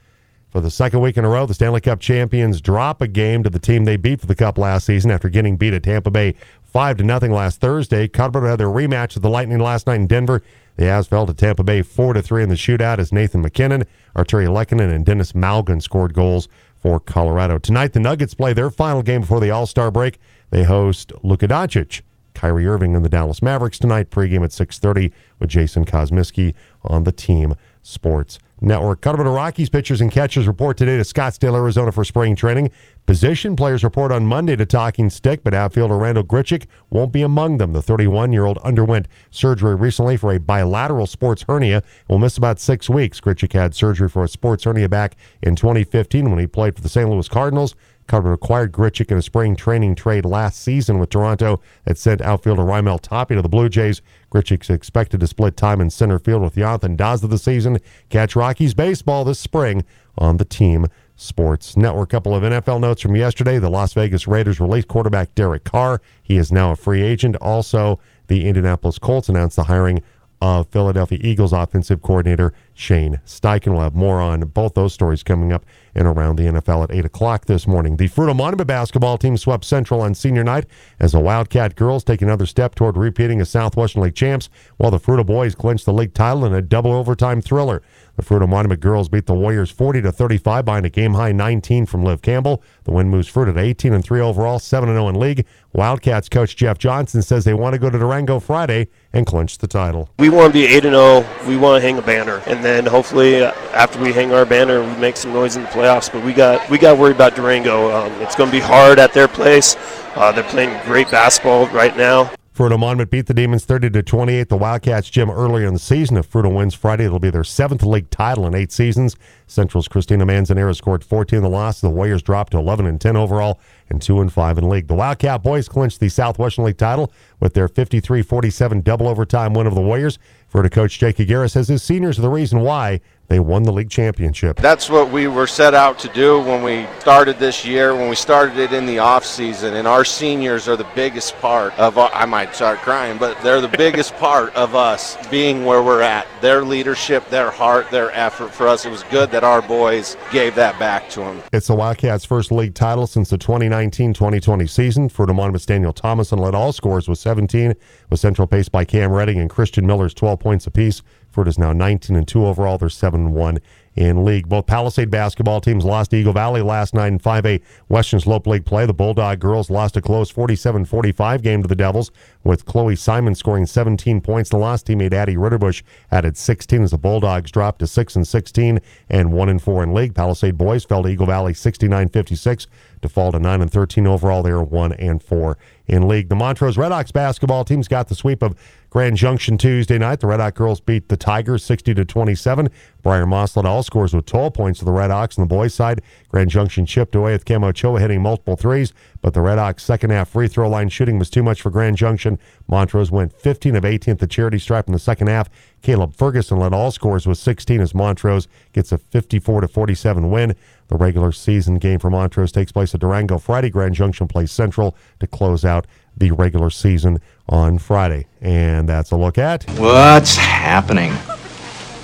For 0.50 0.60
the 0.60 0.70
second 0.70 1.00
week 1.00 1.18
in 1.18 1.24
a 1.24 1.28
row, 1.28 1.44
the 1.44 1.54
Stanley 1.54 1.80
Cup 1.80 2.00
champions 2.00 2.60
drop 2.60 3.02
a 3.02 3.08
game 3.08 3.42
to 3.42 3.50
the 3.50 3.58
team 3.58 3.84
they 3.84 3.96
beat 3.96 4.20
for 4.20 4.26
the 4.26 4.34
Cup 4.34 4.56
last 4.56 4.86
season 4.86 5.10
after 5.10 5.28
getting 5.28 5.56
beat 5.56 5.74
at 5.74 5.82
Tampa 5.82 6.10
Bay 6.10 6.34
five 6.62 6.96
to 6.96 7.04
nothing 7.04 7.32
last 7.32 7.60
Thursday. 7.60 8.08
Colorado 8.08 8.48
had 8.48 8.60
their 8.60 8.68
rematch 8.68 9.14
with 9.14 9.22
the 9.22 9.28
Lightning 9.28 9.58
last 9.58 9.86
night 9.86 9.96
in 9.96 10.06
Denver. 10.06 10.42
The 10.76 10.84
Avs 10.84 11.08
fell 11.08 11.26
to 11.26 11.34
Tampa 11.34 11.64
Bay 11.64 11.82
four 11.82 12.14
to 12.14 12.22
three 12.22 12.42
in 12.42 12.48
the 12.48 12.54
shootout 12.54 12.98
as 12.98 13.12
Nathan 13.12 13.42
MacKinnon, 13.42 13.84
Artturi 14.14 14.46
Lehkonen, 14.46 14.94
and 14.94 15.04
Denis 15.04 15.32
Malgin 15.32 15.82
scored 15.82 16.14
goals 16.14 16.48
for 16.86 17.00
Colorado. 17.00 17.58
Tonight, 17.58 17.94
the 17.94 17.98
Nuggets 17.98 18.32
play 18.32 18.52
their 18.52 18.70
final 18.70 19.02
game 19.02 19.22
before 19.22 19.40
the 19.40 19.50
All 19.50 19.66
Star 19.66 19.90
break. 19.90 20.20
They 20.50 20.62
host 20.62 21.12
Luka 21.24 21.48
Doncic. 21.48 22.02
Kyrie 22.32 22.64
Irving 22.64 22.94
and 22.94 23.04
the 23.04 23.08
Dallas 23.08 23.42
Mavericks 23.42 23.76
tonight. 23.76 24.10
Pregame 24.10 24.44
at 24.44 24.52
6:30 24.52 25.10
with 25.40 25.50
Jason 25.50 25.84
Kosmicki 25.84 26.54
on 26.84 27.02
the 27.02 27.10
Team 27.10 27.54
Sports 27.82 28.38
Network. 28.60 29.00
Colorado 29.00 29.32
Rockies 29.32 29.68
pitchers 29.68 30.00
and 30.00 30.12
catchers 30.12 30.46
report 30.46 30.76
today 30.76 30.96
to 30.96 31.02
Scottsdale, 31.02 31.56
Arizona 31.56 31.90
for 31.90 32.04
spring 32.04 32.36
training. 32.36 32.70
Position 33.06 33.54
players 33.54 33.84
report 33.84 34.10
on 34.10 34.26
Monday 34.26 34.56
to 34.56 34.66
Talking 34.66 35.10
Stick, 35.10 35.44
but 35.44 35.54
outfielder 35.54 35.96
Randal 35.96 36.24
Grichuk 36.24 36.66
won't 36.90 37.12
be 37.12 37.22
among 37.22 37.58
them. 37.58 37.72
The 37.72 37.80
31-year-old 37.80 38.58
underwent 38.58 39.06
surgery 39.30 39.76
recently 39.76 40.16
for 40.16 40.32
a 40.32 40.40
bilateral 40.40 41.06
sports 41.06 41.44
hernia 41.46 41.76
and 41.76 41.84
will 42.08 42.18
miss 42.18 42.36
about 42.36 42.58
six 42.58 42.90
weeks. 42.90 43.20
Grichuk 43.20 43.52
had 43.52 43.76
surgery 43.76 44.08
for 44.08 44.24
a 44.24 44.28
sports 44.28 44.64
hernia 44.64 44.88
back 44.88 45.14
in 45.40 45.54
2015 45.54 46.28
when 46.28 46.40
he 46.40 46.48
played 46.48 46.74
for 46.74 46.82
the 46.82 46.88
St. 46.88 47.08
Louis 47.08 47.28
Cardinals. 47.28 47.76
Colorado 48.08 48.34
acquired 48.34 48.72
Gritchick 48.72 49.12
in 49.12 49.18
a 49.18 49.22
spring 49.22 49.54
training 49.54 49.94
trade 49.94 50.24
last 50.24 50.60
season 50.60 50.98
with 50.98 51.10
Toronto 51.10 51.60
that 51.84 51.98
sent 51.98 52.20
outfielder 52.20 52.62
Raimel 52.62 53.00
Tapia 53.00 53.36
to 53.36 53.42
the 53.42 53.48
Blue 53.48 53.68
Jays. 53.68 54.02
Grichuk's 54.32 54.70
expected 54.70 55.20
to 55.20 55.28
split 55.28 55.56
time 55.56 55.80
in 55.80 55.90
center 55.90 56.18
field 56.18 56.42
with 56.42 56.56
Jonathan 56.56 56.96
Daza 56.96 57.30
this 57.30 57.44
season. 57.44 57.78
Catch 58.08 58.34
Rockies 58.34 58.74
baseball 58.74 59.24
this 59.24 59.38
spring 59.38 59.84
on 60.18 60.38
the 60.38 60.44
Team 60.44 60.86
Sports 61.16 61.76
Network. 61.76 62.10
couple 62.10 62.34
of 62.34 62.42
NFL 62.42 62.80
notes 62.80 63.02
from 63.02 63.16
yesterday. 63.16 63.58
The 63.58 63.70
Las 63.70 63.94
Vegas 63.94 64.28
Raiders 64.28 64.60
released 64.60 64.88
quarterback 64.88 65.34
Derek 65.34 65.64
Carr. 65.64 66.00
He 66.22 66.36
is 66.36 66.52
now 66.52 66.70
a 66.72 66.76
free 66.76 67.02
agent. 67.02 67.36
Also, 67.36 67.98
the 68.28 68.46
Indianapolis 68.46 68.98
Colts 68.98 69.28
announced 69.28 69.56
the 69.56 69.64
hiring 69.64 70.02
of 70.42 70.68
Philadelphia 70.68 71.18
Eagles 71.22 71.52
offensive 71.52 72.02
coordinator 72.02 72.52
Shane 72.74 73.20
Steichen. 73.24 73.72
We'll 73.72 73.80
have 73.80 73.94
more 73.94 74.20
on 74.20 74.40
both 74.40 74.74
those 74.74 74.92
stories 74.92 75.22
coming 75.22 75.52
up 75.52 75.64
and 75.94 76.06
around 76.06 76.36
the 76.36 76.44
NFL 76.44 76.84
at 76.84 76.92
8 76.94 77.06
o'clock 77.06 77.46
this 77.46 77.66
morning. 77.66 77.96
The 77.96 78.08
Fruita 78.08 78.36
Monument 78.36 78.68
basketball 78.68 79.16
team 79.16 79.38
swept 79.38 79.64
Central 79.64 80.02
on 80.02 80.14
senior 80.14 80.44
night 80.44 80.66
as 81.00 81.12
the 81.12 81.20
Wildcat 81.20 81.74
girls 81.74 82.04
take 82.04 82.20
another 82.20 82.44
step 82.44 82.74
toward 82.74 82.98
repeating 82.98 83.40
as 83.40 83.48
Southwestern 83.48 84.02
League 84.02 84.14
champs, 84.14 84.50
while 84.76 84.90
the 84.90 85.00
Fruita 85.00 85.24
boys 85.24 85.54
clinch 85.54 85.84
the 85.84 85.92
league 85.92 86.12
title 86.12 86.44
in 86.44 86.52
a 86.52 86.60
double 86.60 86.92
overtime 86.92 87.40
thriller. 87.40 87.82
The 88.16 88.22
Fruita 88.22 88.48
Monument 88.48 88.80
girls 88.80 89.10
beat 89.10 89.26
the 89.26 89.34
Warriors 89.34 89.70
40 89.70 90.00
to 90.00 90.10
35 90.10 90.64
behind 90.64 90.86
a 90.86 90.90
game 90.90 91.12
high 91.12 91.32
19 91.32 91.84
from 91.84 92.02
Liv 92.02 92.22
Campbell. 92.22 92.62
The 92.84 92.90
win 92.90 93.10
moves 93.10 93.30
Fruita 93.30 93.52
to 93.52 93.60
18 93.60 93.92
and 93.92 94.02
3 94.02 94.20
overall, 94.20 94.58
7 94.58 94.88
and 94.88 94.96
0 94.96 95.08
in 95.10 95.20
league. 95.20 95.46
Wildcats 95.74 96.30
coach 96.30 96.56
Jeff 96.56 96.78
Johnson 96.78 97.20
says 97.20 97.44
they 97.44 97.52
want 97.52 97.74
to 97.74 97.78
go 97.78 97.90
to 97.90 97.98
Durango 97.98 98.40
Friday 98.40 98.88
and 99.12 99.26
clinch 99.26 99.58
the 99.58 99.66
title. 99.66 100.08
We 100.18 100.30
want 100.30 100.54
to 100.54 100.58
be 100.58 100.64
8 100.64 100.86
and 100.86 100.94
0. 100.94 101.26
We 101.46 101.58
want 101.58 101.82
to 101.82 101.86
hang 101.86 101.98
a 101.98 102.02
banner, 102.02 102.42
and 102.46 102.64
then 102.64 102.86
hopefully 102.86 103.44
uh, 103.44 103.52
after 103.74 104.00
we 104.00 104.14
hang 104.14 104.32
our 104.32 104.46
banner, 104.46 104.80
we 104.82 104.96
make 104.96 105.18
some 105.18 105.34
noise 105.34 105.56
in 105.56 105.64
the 105.64 105.68
playoffs. 105.68 106.10
But 106.10 106.24
we 106.24 106.32
got 106.32 106.68
we 106.70 106.78
got 106.78 106.96
worry 106.96 107.12
about 107.12 107.36
Durango. 107.36 107.94
Um, 107.94 108.12
it's 108.22 108.34
going 108.34 108.48
to 108.48 108.56
be 108.56 108.60
hard 108.60 108.98
at 108.98 109.12
their 109.12 109.28
place. 109.28 109.76
Uh, 110.14 110.32
they're 110.32 110.42
playing 110.44 110.80
great 110.86 111.10
basketball 111.10 111.66
right 111.68 111.94
now. 111.94 112.32
Fruita 112.56 112.78
Monument 112.78 113.10
beat 113.10 113.26
the 113.26 113.34
Demons 113.34 113.66
30 113.66 113.90
to 113.90 114.02
28. 114.02 114.48
The 114.48 114.56
Wildcats 114.56 115.10
gym 115.10 115.30
earlier 115.30 115.66
in 115.66 115.74
the 115.74 115.78
season. 115.78 116.16
If 116.16 116.32
Fruita 116.32 116.50
wins 116.50 116.72
Friday, 116.72 117.04
it'll 117.04 117.18
be 117.18 117.28
their 117.28 117.44
seventh 117.44 117.82
league 117.82 118.08
title 118.08 118.46
in 118.46 118.54
eight 118.54 118.72
seasons. 118.72 119.14
Central's 119.46 119.88
Christina 119.88 120.24
Manzanera 120.24 120.74
scored 120.74 121.04
14 121.04 121.36
in 121.36 121.42
the 121.42 121.50
loss. 121.50 121.82
The 121.82 121.90
Warriors 121.90 122.22
dropped 122.22 122.52
to 122.52 122.58
11 122.58 122.86
and 122.86 122.98
10 122.98 123.14
overall 123.14 123.60
and 123.90 124.00
2 124.00 124.22
and 124.22 124.32
5 124.32 124.56
in 124.56 124.70
league. 124.70 124.86
The 124.86 124.94
Wildcat 124.94 125.42
boys 125.42 125.68
clinched 125.68 126.00
the 126.00 126.08
Southwestern 126.08 126.64
League 126.64 126.78
title 126.78 127.12
with 127.40 127.52
their 127.52 127.68
53-47 127.68 128.82
double 128.82 129.06
overtime 129.06 129.52
win 129.52 129.66
of 129.66 129.74
the 129.74 129.82
Warriors. 129.82 130.18
Fruita 130.50 130.70
coach 130.70 130.98
Jake 130.98 131.20
Aguirre 131.20 131.50
says 131.50 131.68
his 131.68 131.82
seniors 131.82 132.18
are 132.18 132.22
the 132.22 132.30
reason 132.30 132.60
why 132.60 133.02
they 133.28 133.40
won 133.40 133.62
the 133.64 133.72
league 133.72 133.90
championship. 133.90 134.56
That's 134.58 134.88
what 134.88 135.10
we 135.10 135.26
were 135.26 135.46
set 135.46 135.74
out 135.74 135.98
to 136.00 136.08
do 136.08 136.40
when 136.40 136.62
we 136.62 136.86
started 137.00 137.38
this 137.38 137.64
year, 137.64 137.94
when 137.94 138.08
we 138.08 138.16
started 138.16 138.56
it 138.58 138.72
in 138.72 138.86
the 138.86 138.98
off 138.98 139.24
season. 139.24 139.74
And 139.74 139.86
our 139.88 140.04
seniors 140.04 140.68
are 140.68 140.76
the 140.76 140.86
biggest 140.94 141.36
part 141.36 141.76
of. 141.78 141.98
I 141.98 142.24
might 142.24 142.54
start 142.54 142.78
crying, 142.80 143.18
but 143.18 143.40
they're 143.42 143.60
the 143.60 143.68
biggest 143.76 144.14
part 144.16 144.54
of 144.54 144.74
us 144.74 145.16
being 145.28 145.64
where 145.64 145.82
we're 145.82 146.02
at. 146.02 146.26
Their 146.40 146.62
leadership, 146.62 147.28
their 147.28 147.50
heart, 147.50 147.90
their 147.90 148.10
effort 148.12 148.52
for 148.52 148.68
us. 148.68 148.86
It 148.86 148.90
was 148.90 149.02
good 149.04 149.30
that 149.30 149.44
our 149.44 149.62
boys 149.62 150.16
gave 150.30 150.54
that 150.54 150.78
back 150.78 151.08
to 151.10 151.20
them. 151.20 151.42
It's 151.52 151.66
the 151.66 151.74
Wildcats' 151.74 152.24
first 152.24 152.52
league 152.52 152.74
title 152.74 153.06
since 153.06 153.30
the 153.30 153.38
2019-2020 153.38 154.68
season. 154.68 155.08
For 155.08 155.26
Monmouth's 155.26 155.66
Daniel 155.66 155.92
Thomason 155.92 156.38
led 156.38 156.54
all 156.54 156.72
scores 156.72 157.08
with 157.08 157.18
17, 157.18 157.74
with 158.10 158.20
central 158.20 158.46
pace 158.46 158.68
by 158.68 158.84
Cam 158.84 159.10
Redding 159.12 159.38
and 159.38 159.50
Christian 159.50 159.86
Miller's 159.86 160.14
12 160.14 160.38
points 160.38 160.66
apiece. 160.66 161.02
Fruita 161.36 161.48
is 161.48 161.58
now 161.58 161.72
19 161.72 162.16
and 162.16 162.26
2 162.26 162.46
overall. 162.46 162.78
They're 162.78 162.88
7 162.88 163.26
and 163.26 163.34
1 163.34 163.58
in 163.94 164.24
league. 164.24 164.48
Both 164.48 164.66
Palisade 164.66 165.10
basketball 165.10 165.60
teams 165.60 165.84
lost 165.84 166.10
to 166.10 166.16
Eagle 166.16 166.32
Valley 166.32 166.62
last 166.62 166.94
night 166.94 167.08
in 167.08 167.18
5A 167.18 167.62
Western 167.88 168.20
Slope 168.20 168.46
League 168.46 168.64
play. 168.64 168.86
The 168.86 168.94
Bulldog 168.94 169.38
girls 169.38 169.70
lost 169.70 169.96
a 169.96 170.02
close 170.02 170.32
47-45 170.32 171.42
game 171.42 171.62
to 171.62 171.68
the 171.68 171.74
Devils, 171.74 172.10
with 172.44 172.64
Chloe 172.64 172.96
Simon 172.96 173.34
scoring 173.34 173.66
17 173.66 174.20
points. 174.20 174.50
The 174.50 174.56
lost 174.56 174.86
teammate 174.86 175.12
Addie 175.12 175.36
Ritterbush 175.36 175.82
added 176.10 176.36
16 176.36 176.82
as 176.82 176.90
the 176.90 176.98
Bulldogs 176.98 177.50
dropped 177.50 177.80
to 177.80 177.86
6 177.86 178.16
and 178.16 178.26
16 178.26 178.80
and 179.08 179.32
1 179.32 179.48
and 179.48 179.62
4 179.62 179.82
in 179.82 179.94
league. 179.94 180.14
Palisade 180.14 180.56
boys 180.56 180.84
fell 180.84 181.02
to 181.02 181.08
Eagle 181.08 181.26
Valley 181.26 181.52
69-56 181.52 182.66
to 183.02 183.08
fall 183.08 183.32
to 183.32 183.38
9 183.38 183.62
and 183.62 183.70
13 183.70 184.06
overall. 184.06 184.42
They 184.42 184.50
are 184.50 184.62
1 184.62 184.92
and 184.94 185.22
4 185.22 185.58
in 185.86 186.08
league. 186.08 186.28
The 186.28 186.34
Montrose 186.34 186.76
Redhawks 186.76 187.12
basketball 187.12 187.64
teams 187.64 187.88
got 187.88 188.08
the 188.08 188.14
sweep 188.14 188.42
of 188.42 188.56
Grand 188.96 189.18
Junction 189.18 189.58
Tuesday 189.58 189.98
night. 189.98 190.20
The 190.20 190.26
Red 190.26 190.40
Hawk 190.40 190.54
girls 190.54 190.80
beat 190.80 191.10
the 191.10 191.18
Tigers 191.18 191.62
60 191.62 191.92
to 191.92 192.04
27. 192.06 192.70
Briar 193.02 193.26
Moss 193.26 193.54
led 193.54 193.66
all 193.66 193.82
scores 193.82 194.14
with 194.14 194.24
12 194.24 194.54
points 194.54 194.78
to 194.78 194.86
the 194.86 194.90
Red 194.90 195.10
Hawks. 195.10 195.36
On 195.36 195.42
the 195.42 195.54
boys' 195.54 195.74
side, 195.74 196.00
Grand 196.30 196.48
Junction 196.48 196.86
chipped 196.86 197.14
away 197.14 197.32
with 197.32 197.44
Camo 197.44 197.72
Choa 197.72 198.00
hitting 198.00 198.22
multiple 198.22 198.56
threes, 198.56 198.94
but 199.20 199.34
the 199.34 199.42
Red 199.42 199.58
Hawks' 199.58 199.84
second 199.84 200.12
half 200.12 200.30
free 200.30 200.48
throw 200.48 200.66
line 200.70 200.88
shooting 200.88 201.18
was 201.18 201.28
too 201.28 201.42
much 201.42 201.60
for 201.60 201.68
Grand 201.68 201.98
Junction. 201.98 202.38
Montrose 202.68 203.10
went 203.10 203.34
15 203.34 203.76
of 203.76 203.84
18 203.84 204.12
at 204.12 204.18
the 204.18 204.26
charity 204.26 204.58
stripe 204.58 204.86
in 204.86 204.94
the 204.94 204.98
second 204.98 205.26
half. 205.26 205.50
Caleb 205.82 206.14
Ferguson 206.14 206.58
led 206.58 206.72
all 206.72 206.90
scores 206.90 207.26
with 207.26 207.36
16 207.36 207.82
as 207.82 207.94
Montrose 207.94 208.48
gets 208.72 208.92
a 208.92 208.98
54 208.98 209.60
to 209.60 209.68
47 209.68 210.30
win. 210.30 210.54
The 210.88 210.96
regular 210.96 211.32
season 211.32 211.76
game 211.76 211.98
for 211.98 212.08
Montrose 212.08 212.50
takes 212.50 212.72
place 212.72 212.94
at 212.94 213.00
Durango 213.00 213.36
Friday. 213.36 213.68
Grand 213.68 213.94
Junction 213.94 214.26
plays 214.26 214.52
Central 214.52 214.96
to 215.20 215.26
close 215.26 215.66
out 215.66 215.86
the 216.16 216.32
regular 216.32 216.70
season 216.70 217.20
on 217.48 217.78
Friday. 217.78 218.26
And 218.40 218.88
that's 218.88 219.10
a 219.10 219.16
look 219.16 219.38
at 219.38 219.68
What's 219.70 220.36
happening? 220.36 221.12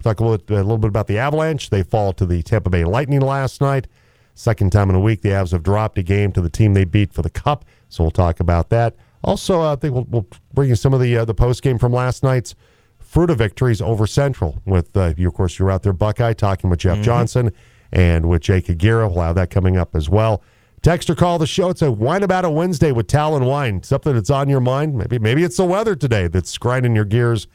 talk 0.02 0.20
a 0.20 0.24
little, 0.24 0.56
a 0.56 0.62
little 0.62 0.78
bit 0.78 0.88
about 0.88 1.06
the 1.06 1.18
Avalanche. 1.18 1.70
They 1.70 1.82
fall 1.82 2.12
to 2.14 2.26
the 2.26 2.42
Tampa 2.42 2.70
Bay 2.70 2.84
Lightning 2.84 3.20
last 3.20 3.60
night. 3.60 3.86
Second 4.34 4.72
time 4.72 4.90
in 4.90 4.96
a 4.96 5.00
week, 5.00 5.22
the 5.22 5.30
Avs 5.30 5.52
have 5.52 5.62
dropped 5.62 5.98
a 5.98 6.02
game 6.02 6.32
to 6.32 6.40
the 6.40 6.50
team 6.50 6.74
they 6.74 6.84
beat 6.84 7.12
for 7.12 7.22
the 7.22 7.30
Cup, 7.30 7.64
so 7.88 8.04
we'll 8.04 8.10
talk 8.10 8.40
about 8.40 8.70
that. 8.70 8.96
Also, 9.22 9.60
I 9.60 9.76
think 9.76 9.94
we'll, 9.94 10.06
we'll 10.08 10.26
bring 10.52 10.68
you 10.68 10.76
some 10.76 10.94
of 10.94 11.00
the 11.00 11.18
uh, 11.18 11.24
the 11.24 11.34
post 11.34 11.62
game 11.62 11.78
from 11.78 11.92
last 11.92 12.22
night's 12.22 12.54
Fruita 13.02 13.36
victories 13.36 13.80
over 13.80 14.06
Central. 14.06 14.60
With 14.64 14.96
uh, 14.96 15.14
you, 15.16 15.28
of 15.28 15.34
course, 15.34 15.58
you're 15.58 15.70
out 15.70 15.82
there, 15.82 15.92
Buckeye, 15.92 16.32
talking 16.32 16.70
with 16.70 16.80
Jeff 16.80 16.96
mm-hmm. 16.96 17.02
Johnson 17.02 17.52
and 17.92 18.28
with 18.28 18.42
Jake 18.42 18.68
Aguirre. 18.68 19.08
We'll 19.08 19.22
have 19.22 19.34
that 19.34 19.50
coming 19.50 19.76
up 19.76 19.94
as 19.94 20.08
well. 20.08 20.42
Text 20.82 21.10
or 21.10 21.14
call 21.14 21.38
the 21.38 21.46
show. 21.46 21.68
It's 21.68 21.82
a 21.82 21.92
wine 21.92 22.22
about 22.22 22.46
a 22.46 22.50
Wednesday 22.50 22.92
with 22.92 23.06
Talon 23.06 23.44
Wine. 23.44 23.82
Something 23.82 24.14
that's 24.14 24.30
on 24.30 24.48
your 24.48 24.60
mind. 24.60 24.96
Maybe 24.96 25.18
maybe 25.18 25.44
it's 25.44 25.58
the 25.58 25.64
weather 25.66 25.94
today 25.94 26.28
that's 26.28 26.56
grinding 26.56 26.96
your 26.96 27.04
gears. 27.04 27.46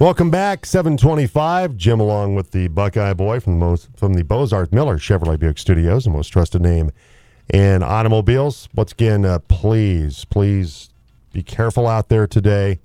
Welcome 0.00 0.30
back, 0.30 0.64
725. 0.64 1.76
Jim 1.76 1.98
along 1.98 2.36
with 2.36 2.52
the 2.52 2.68
Buckeye 2.68 3.14
Boy 3.14 3.40
from 3.40 3.58
the 3.58 3.66
most 3.66 3.88
from 3.96 4.14
the 4.14 4.22
Bozarth 4.22 4.72
Miller 4.72 4.96
Chevrolet 4.96 5.40
Buick 5.40 5.58
Studios, 5.58 6.04
the 6.04 6.10
most 6.10 6.28
trusted 6.28 6.62
name 6.62 6.92
in 7.52 7.82
automobiles. 7.82 8.68
Once 8.74 8.92
again, 8.92 9.24
uh, 9.24 9.38
please, 9.40 10.24
please 10.26 10.90
be 11.32 11.42
careful 11.42 11.86
out 11.86 12.08
there 12.08 12.26
today. 12.26 12.80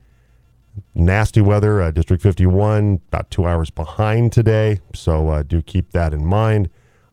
Nasty 0.95 1.41
weather, 1.41 1.81
uh, 1.81 1.91
District 1.91 2.23
51, 2.23 3.01
about 3.07 3.29
two 3.29 3.45
hours 3.45 3.69
behind 3.69 4.31
today, 4.31 4.79
so 4.95 5.29
uh, 5.29 5.43
do 5.43 5.61
keep 5.61 5.91
that 5.91 6.13
in 6.13 6.25
mind. 6.25 6.69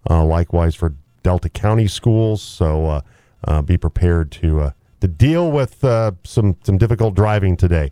Uh, 0.08 0.24
likewise 0.24 0.74
for 0.74 0.94
Delta 1.22 1.50
County 1.50 1.86
schools, 1.86 2.40
so 2.40 2.86
uh, 2.86 3.00
uh, 3.44 3.60
be 3.60 3.76
prepared 3.76 4.30
to 4.32 4.72
to 5.00 5.08
deal 5.08 5.50
with 5.50 5.84
some 6.24 6.56
some 6.62 6.78
difficult 6.78 7.14
driving 7.14 7.56
today 7.56 7.90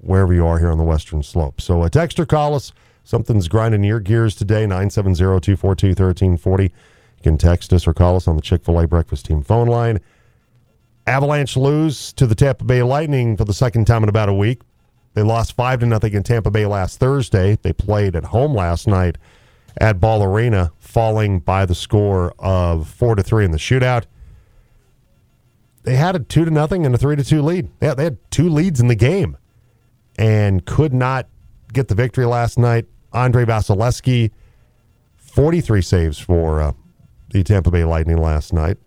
wherever 0.00 0.32
you 0.32 0.46
are 0.46 0.58
here 0.58 0.70
on 0.70 0.78
the 0.78 0.84
Western 0.84 1.22
Slope. 1.22 1.60
So 1.60 1.82
a 1.82 1.90
text 1.90 2.18
or 2.18 2.26
call 2.26 2.54
us. 2.54 2.72
Something's 3.04 3.48
grinding 3.48 3.82
your 3.82 4.00
gears 4.00 4.34
today, 4.34 4.66
970-242-1340. 4.66 6.70
You 7.20 7.30
can 7.30 7.38
text 7.38 7.72
us 7.72 7.86
or 7.86 7.92
call 7.92 8.16
us 8.16 8.26
on 8.26 8.36
the 8.36 8.42
Chick-fil-A 8.42 8.86
Breakfast 8.86 9.26
Team 9.26 9.42
phone 9.42 9.68
line. 9.68 10.00
Avalanche 11.06 11.56
lose 11.56 12.12
to 12.14 12.26
the 12.26 12.34
Tampa 12.34 12.64
Bay 12.64 12.82
Lightning 12.82 13.36
for 13.36 13.44
the 13.44 13.52
second 13.52 13.86
time 13.86 14.02
in 14.02 14.08
about 14.08 14.28
a 14.28 14.34
week. 14.34 14.62
They 15.14 15.22
lost 15.22 15.54
5 15.56 15.80
to 15.80 15.86
nothing 15.86 16.14
in 16.14 16.22
Tampa 16.22 16.50
Bay 16.50 16.66
last 16.66 16.98
Thursday. 17.00 17.58
They 17.60 17.72
played 17.72 18.14
at 18.16 18.24
home 18.24 18.54
last 18.54 18.86
night 18.86 19.18
at 19.78 20.00
Ball 20.00 20.22
Arena, 20.22 20.72
falling 20.78 21.40
by 21.40 21.66
the 21.66 21.74
score 21.74 22.32
of 22.38 22.88
4 22.88 23.16
to 23.16 23.22
3 23.22 23.44
in 23.44 23.50
the 23.50 23.58
shootout. 23.58 24.04
They 25.82 25.96
had 25.96 26.14
a 26.14 26.20
2 26.20 26.44
to 26.44 26.50
nothing 26.50 26.86
and 26.86 26.94
a 26.94 26.98
3 26.98 27.16
to 27.16 27.24
2 27.24 27.42
lead. 27.42 27.70
Yeah, 27.82 27.94
they 27.94 28.04
had 28.04 28.18
two 28.30 28.48
leads 28.48 28.80
in 28.80 28.88
the 28.88 28.94
game 28.94 29.36
and 30.18 30.64
could 30.64 30.92
not 30.92 31.28
get 31.72 31.88
the 31.88 31.94
victory 31.94 32.26
last 32.26 32.58
night. 32.58 32.86
Andrei 33.12 33.44
Vasilevskiy, 33.44 34.30
43 35.16 35.82
saves 35.82 36.18
for 36.18 36.60
uh, 36.60 36.72
the 37.30 37.42
Tampa 37.42 37.70
Bay 37.70 37.84
Lightning 37.84 38.18
last 38.18 38.52
night. 38.52 38.78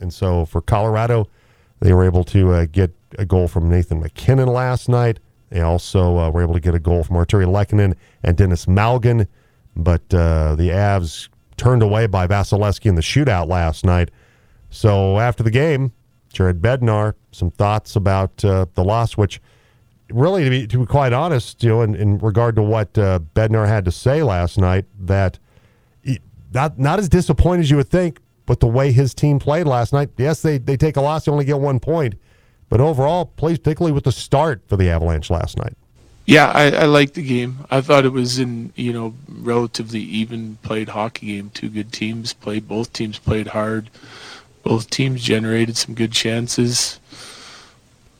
And 0.00 0.12
so 0.12 0.44
for 0.44 0.60
Colorado, 0.60 1.28
they 1.80 1.92
were 1.92 2.04
able 2.04 2.24
to 2.24 2.52
uh, 2.52 2.66
get 2.66 2.94
a 3.18 3.24
goal 3.24 3.48
from 3.48 3.68
Nathan 3.68 4.00
MacKinnon 4.00 4.48
last 4.48 4.88
night. 4.88 5.18
They 5.50 5.60
also 5.60 6.18
uh, 6.18 6.30
were 6.30 6.42
able 6.42 6.54
to 6.54 6.60
get 6.60 6.74
a 6.74 6.78
goal 6.78 7.02
from 7.02 7.16
Artturi 7.16 7.46
Lehkonen 7.46 7.94
and 8.22 8.36
Denis 8.36 8.66
Malgin. 8.66 9.26
But 9.74 10.02
uh, 10.12 10.54
the 10.56 10.70
Avs 10.70 11.28
turned 11.56 11.82
away 11.82 12.06
by 12.06 12.26
Vasilevskiy 12.26 12.86
in 12.86 12.94
the 12.94 13.02
shootout 13.02 13.48
last 13.48 13.84
night. 13.84 14.10
So 14.70 15.18
after 15.18 15.42
the 15.42 15.50
game, 15.50 15.92
Jared 16.32 16.60
Bednar, 16.60 17.14
some 17.32 17.50
thoughts 17.50 17.96
about 17.96 18.44
uh, 18.44 18.66
the 18.74 18.84
loss, 18.84 19.16
which– 19.16 19.40
really, 20.10 20.44
to 20.44 20.50
be, 20.50 20.66
to 20.66 20.78
be 20.78 20.86
quite 20.86 21.12
honest, 21.12 21.62
you 21.62 21.68
know, 21.70 21.82
in, 21.82 21.94
in 21.94 22.18
regard 22.18 22.56
to 22.56 22.62
what 22.62 22.96
uh, 22.98 23.18
Bednar 23.34 23.66
had 23.66 23.84
to 23.84 23.92
say 23.92 24.22
last 24.22 24.58
night, 24.58 24.86
that 24.98 25.38
not 26.52 26.78
not 26.78 26.98
as 26.98 27.08
disappointed 27.08 27.62
as 27.62 27.70
you 27.70 27.76
would 27.76 27.88
think, 27.88 28.20
but 28.46 28.60
the 28.60 28.66
way 28.66 28.92
his 28.92 29.14
team 29.14 29.38
played 29.38 29.66
last 29.66 29.92
night, 29.92 30.10
yes, 30.16 30.42
they, 30.42 30.58
they 30.58 30.76
take 30.76 30.96
a 30.96 31.00
loss, 31.00 31.24
they 31.24 31.32
only 31.32 31.44
get 31.44 31.60
one 31.60 31.78
point, 31.78 32.14
but 32.68 32.80
overall, 32.80 33.26
plays 33.26 33.58
particularly 33.58 33.92
with 33.92 34.04
the 34.04 34.12
start 34.12 34.62
for 34.66 34.76
the 34.76 34.88
Avalanche 34.90 35.30
last 35.30 35.58
night. 35.58 35.76
Yeah, 36.24 36.52
I, 36.54 36.70
I 36.70 36.84
liked 36.84 37.14
the 37.14 37.22
game. 37.22 37.60
I 37.70 37.80
thought 37.80 38.04
it 38.04 38.12
was 38.12 38.38
in 38.38 38.72
you 38.76 38.92
know 38.92 39.14
relatively 39.28 40.00
even 40.00 40.56
played 40.62 40.90
hockey 40.90 41.26
game. 41.26 41.50
Two 41.54 41.70
good 41.70 41.92
teams 41.92 42.32
played. 42.34 42.68
Both 42.68 42.92
teams 42.92 43.18
played 43.18 43.48
hard. 43.48 43.88
Both 44.62 44.90
teams 44.90 45.22
generated 45.22 45.76
some 45.76 45.94
good 45.94 46.12
chances. 46.12 47.00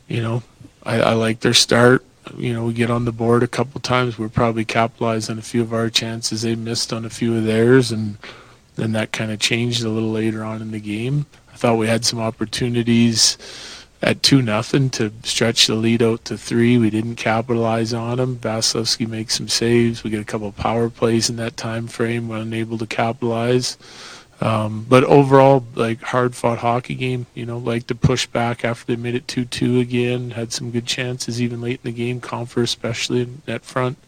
You 0.08 0.22
know, 0.22 0.42
I, 0.84 1.00
I 1.00 1.12
like 1.12 1.40
their 1.40 1.52
start. 1.52 2.02
You 2.36 2.52
know, 2.52 2.64
we 2.64 2.72
get 2.72 2.90
on 2.90 3.04
the 3.04 3.12
board 3.12 3.42
a 3.42 3.48
couple 3.48 3.80
times. 3.80 4.18
We're 4.18 4.28
probably 4.28 4.64
capitalized 4.64 5.30
on 5.30 5.38
a 5.38 5.42
few 5.42 5.62
of 5.62 5.72
our 5.72 5.90
chances. 5.90 6.42
They 6.42 6.54
missed 6.54 6.92
on 6.92 7.04
a 7.04 7.10
few 7.10 7.36
of 7.36 7.44
theirs, 7.44 7.92
and 7.92 8.18
then 8.76 8.92
that 8.92 9.12
kind 9.12 9.30
of 9.30 9.40
changed 9.40 9.84
a 9.84 9.88
little 9.88 10.12
later 10.12 10.44
on 10.44 10.62
in 10.62 10.70
the 10.70 10.80
game. 10.80 11.26
I 11.52 11.56
thought 11.56 11.78
we 11.78 11.88
had 11.88 12.04
some 12.04 12.20
opportunities 12.20 13.36
at 14.00 14.22
two 14.22 14.42
nothing 14.42 14.90
to 14.90 15.12
stretch 15.24 15.66
the 15.66 15.74
lead 15.74 16.02
out 16.02 16.24
to 16.26 16.38
three. 16.38 16.78
We 16.78 16.90
didn't 16.90 17.16
capitalize 17.16 17.92
on 17.92 18.18
them. 18.18 18.36
Vasilevskiy 18.36 19.08
makes 19.08 19.36
some 19.36 19.48
saves. 19.48 20.04
We 20.04 20.10
get 20.10 20.20
a 20.20 20.24
couple 20.24 20.50
power 20.52 20.88
plays 20.88 21.28
in 21.28 21.36
that 21.36 21.56
time 21.56 21.88
frame. 21.88 22.28
We're 22.28 22.38
unable 22.38 22.78
to 22.78 22.86
capitalize. 22.86 23.76
Um, 24.40 24.87
but 24.88 25.03
overall, 25.05 25.64
like 25.74 26.01
hard 26.01 26.37
fought 26.37 26.59
hockey 26.59 26.94
game, 26.94 27.27
you 27.35 27.44
know, 27.44 27.59
like 27.59 27.88
to 27.88 27.94
push 27.94 28.27
back 28.27 28.64
after 28.64 28.87
they 28.87 29.01
made 29.01 29.16
it 29.16 29.27
2 29.27 29.44
2 29.44 29.81
again. 29.81 30.31
Had 30.31 30.53
some 30.53 30.70
good 30.70 30.87
chances 30.87 31.42
even 31.42 31.61
late 31.61 31.81
in 31.83 31.92
the 31.92 31.96
game, 31.96 32.20
Compher 32.20 32.62
especially 32.62 33.22
in 33.22 33.42
net 33.48 33.64
front. 33.64 33.98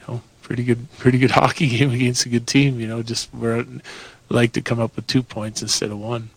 You 0.00 0.14
know, 0.14 0.22
pretty 0.42 0.64
good, 0.64 0.90
pretty 0.98 1.18
good 1.18 1.30
hockey 1.32 1.68
game 1.68 1.92
against 1.92 2.26
a 2.26 2.28
good 2.28 2.46
team. 2.46 2.80
You 2.80 2.88
know, 2.88 3.02
just 3.02 3.32
we're 3.32 3.64
like 4.28 4.52
to 4.54 4.60
come 4.60 4.80
up 4.80 4.96
with 4.96 5.06
two 5.06 5.22
points 5.22 5.62
instead 5.62 5.90
of 5.90 5.98
one. 5.98 6.30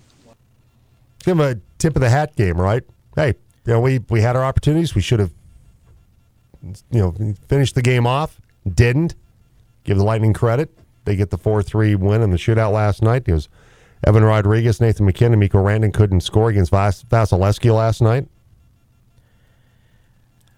Give 1.23 1.37
them 1.37 1.39
a 1.39 1.59
tip 1.79 1.95
of 1.95 2.01
the 2.01 2.09
hat 2.09 2.35
game, 2.35 2.61
right? 2.61 2.83
Hey, 3.15 3.33
you 3.65 3.73
know, 3.73 3.81
we 3.81 3.99
we 4.09 4.21
had 4.21 4.35
our 4.35 4.45
opportunities. 4.45 4.93
We 4.93 5.01
should 5.01 5.19
have, 5.19 5.31
you 6.91 6.99
know, 6.99 7.33
finished 7.47 7.73
the 7.73 7.81
game 7.81 8.05
off. 8.05 8.39
Didn't. 8.71 9.15
Give 9.83 9.97
the 9.97 10.03
Lightning 10.03 10.33
credit. 10.33 10.69
They 11.05 11.15
get 11.15 11.29
the 11.29 11.37
four 11.37 11.63
three 11.63 11.95
win 11.95 12.21
in 12.21 12.31
the 12.31 12.37
shootout 12.37 12.73
last 12.73 13.01
night. 13.01 13.23
It 13.27 13.33
was 13.33 13.47
Evan 14.05 14.23
Rodrigues, 14.23 14.81
Nathan 14.81 15.05
MacKinnon, 15.05 15.39
Mikko 15.39 15.63
Rantanen 15.63 15.93
couldn't 15.93 16.21
score 16.21 16.49
against 16.49 16.71
Vas- 16.71 17.03
Vasilevskiy 17.03 17.73
last 17.73 18.01
night. 18.01 18.27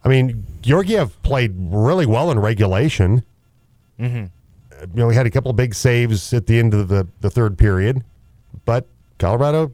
I 0.03 0.10
mean, 0.10 0.45
Georgiev 0.62 1.21
played 1.23 1.53
really 1.57 2.05
well 2.05 2.31
in 2.31 2.39
regulation. 2.39 3.23
Mm-hmm. 3.99 4.25
You 4.81 4.88
know, 4.93 5.10
he 5.10 5.15
had 5.15 5.25
a 5.25 5.31
couple 5.31 5.49
of 5.49 5.57
big 5.57 5.73
saves 5.73 6.33
at 6.33 6.45
the 6.45 6.60
end 6.60 6.73
of 6.73 6.88
the, 6.88 7.07
the 7.21 7.29
third 7.29 7.57
period, 7.57 8.03
but 8.65 8.86
Colorado 9.17 9.73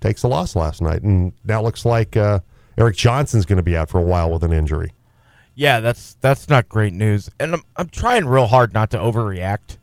takes 0.00 0.22
the 0.22 0.28
loss 0.28 0.54
last 0.54 0.80
night, 0.80 1.02
and 1.02 1.32
now 1.44 1.60
it 1.60 1.64
looks 1.64 1.84
like 1.84 2.16
uh, 2.16 2.40
Erik 2.78 2.96
Johnson's 2.96 3.46
going 3.46 3.56
to 3.56 3.62
be 3.62 3.76
out 3.76 3.88
for 3.88 3.98
a 3.98 4.04
while 4.04 4.30
with 4.30 4.44
an 4.44 4.52
injury. 4.52 4.92
Yeah, 5.54 5.80
that's 5.80 6.16
that's 6.20 6.48
not 6.48 6.68
great 6.68 6.92
news. 6.92 7.30
And 7.38 7.54
I'm 7.54 7.62
I'm 7.76 7.88
trying 7.88 8.26
real 8.26 8.46
hard 8.46 8.74
not 8.74 8.90
to 8.90 8.98
overreact 8.98 9.78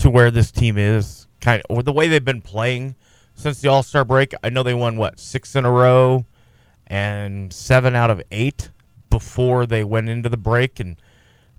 to 0.00 0.10
where 0.10 0.30
this 0.30 0.50
team 0.50 0.78
is, 0.78 1.26
kind 1.40 1.62
of 1.62 1.76
or 1.76 1.82
the 1.82 1.92
way 1.92 2.08
they've 2.08 2.24
been 2.24 2.42
playing 2.42 2.96
since 3.34 3.60
the 3.60 3.68
All 3.68 3.82
Star 3.82 4.04
break. 4.04 4.34
I 4.42 4.48
know 4.50 4.62
they 4.62 4.74
won 4.74 4.96
what 4.96 5.20
six 5.20 5.54
in 5.54 5.64
a 5.64 5.70
row, 5.70 6.24
and 6.86 7.52
seven 7.52 7.94
out 7.94 8.10
of 8.10 8.22
eight 8.30 8.70
before 9.10 9.66
they 9.66 9.84
went 9.84 10.08
into 10.08 10.28
the 10.28 10.36
break, 10.36 10.80
and 10.80 10.96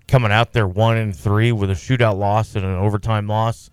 coming 0.08 0.32
out 0.32 0.54
there 0.54 0.68
one 0.68 0.98
and 0.98 1.16
three 1.16 1.52
with 1.52 1.70
a 1.70 1.74
shootout 1.74 2.18
loss 2.18 2.56
and 2.56 2.66
an 2.66 2.76
overtime 2.76 3.28
loss. 3.28 3.70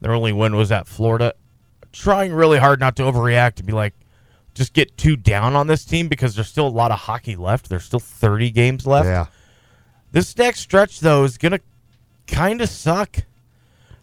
Their 0.00 0.12
only 0.12 0.32
win 0.32 0.56
was 0.56 0.72
at 0.72 0.88
Florida. 0.88 1.34
Trying 1.92 2.32
really 2.32 2.58
hard 2.58 2.80
not 2.80 2.96
to 2.96 3.02
overreact 3.02 3.58
and 3.58 3.66
be 3.66 3.72
like, 3.72 3.94
just 4.54 4.72
get 4.72 4.96
too 4.96 5.16
down 5.16 5.54
on 5.54 5.66
this 5.66 5.84
team 5.84 6.08
because 6.08 6.34
there's 6.34 6.48
still 6.48 6.66
a 6.66 6.68
lot 6.68 6.90
of 6.90 6.98
hockey 6.98 7.36
left. 7.36 7.68
There's 7.68 7.84
still 7.84 8.00
30 8.00 8.50
games 8.50 8.86
left. 8.86 9.06
Yeah. 9.06 9.26
This 10.10 10.36
next 10.36 10.60
stretch, 10.60 11.00
though, 11.00 11.24
is 11.24 11.38
going 11.38 11.52
to 11.52 11.60
kind 12.26 12.60
of 12.60 12.68
suck. 12.68 13.18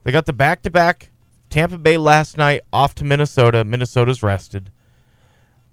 They 0.04 0.12
got 0.12 0.26
the 0.26 0.34
back 0.34 0.62
to 0.64 0.70
back 0.70 1.10
Tampa 1.50 1.78
Bay 1.78 1.98
last 1.98 2.38
night 2.38 2.62
off 2.72 2.96
to 2.96 3.04
Minnesota. 3.04 3.64
Minnesota's 3.64 4.24
rested. 4.24 4.72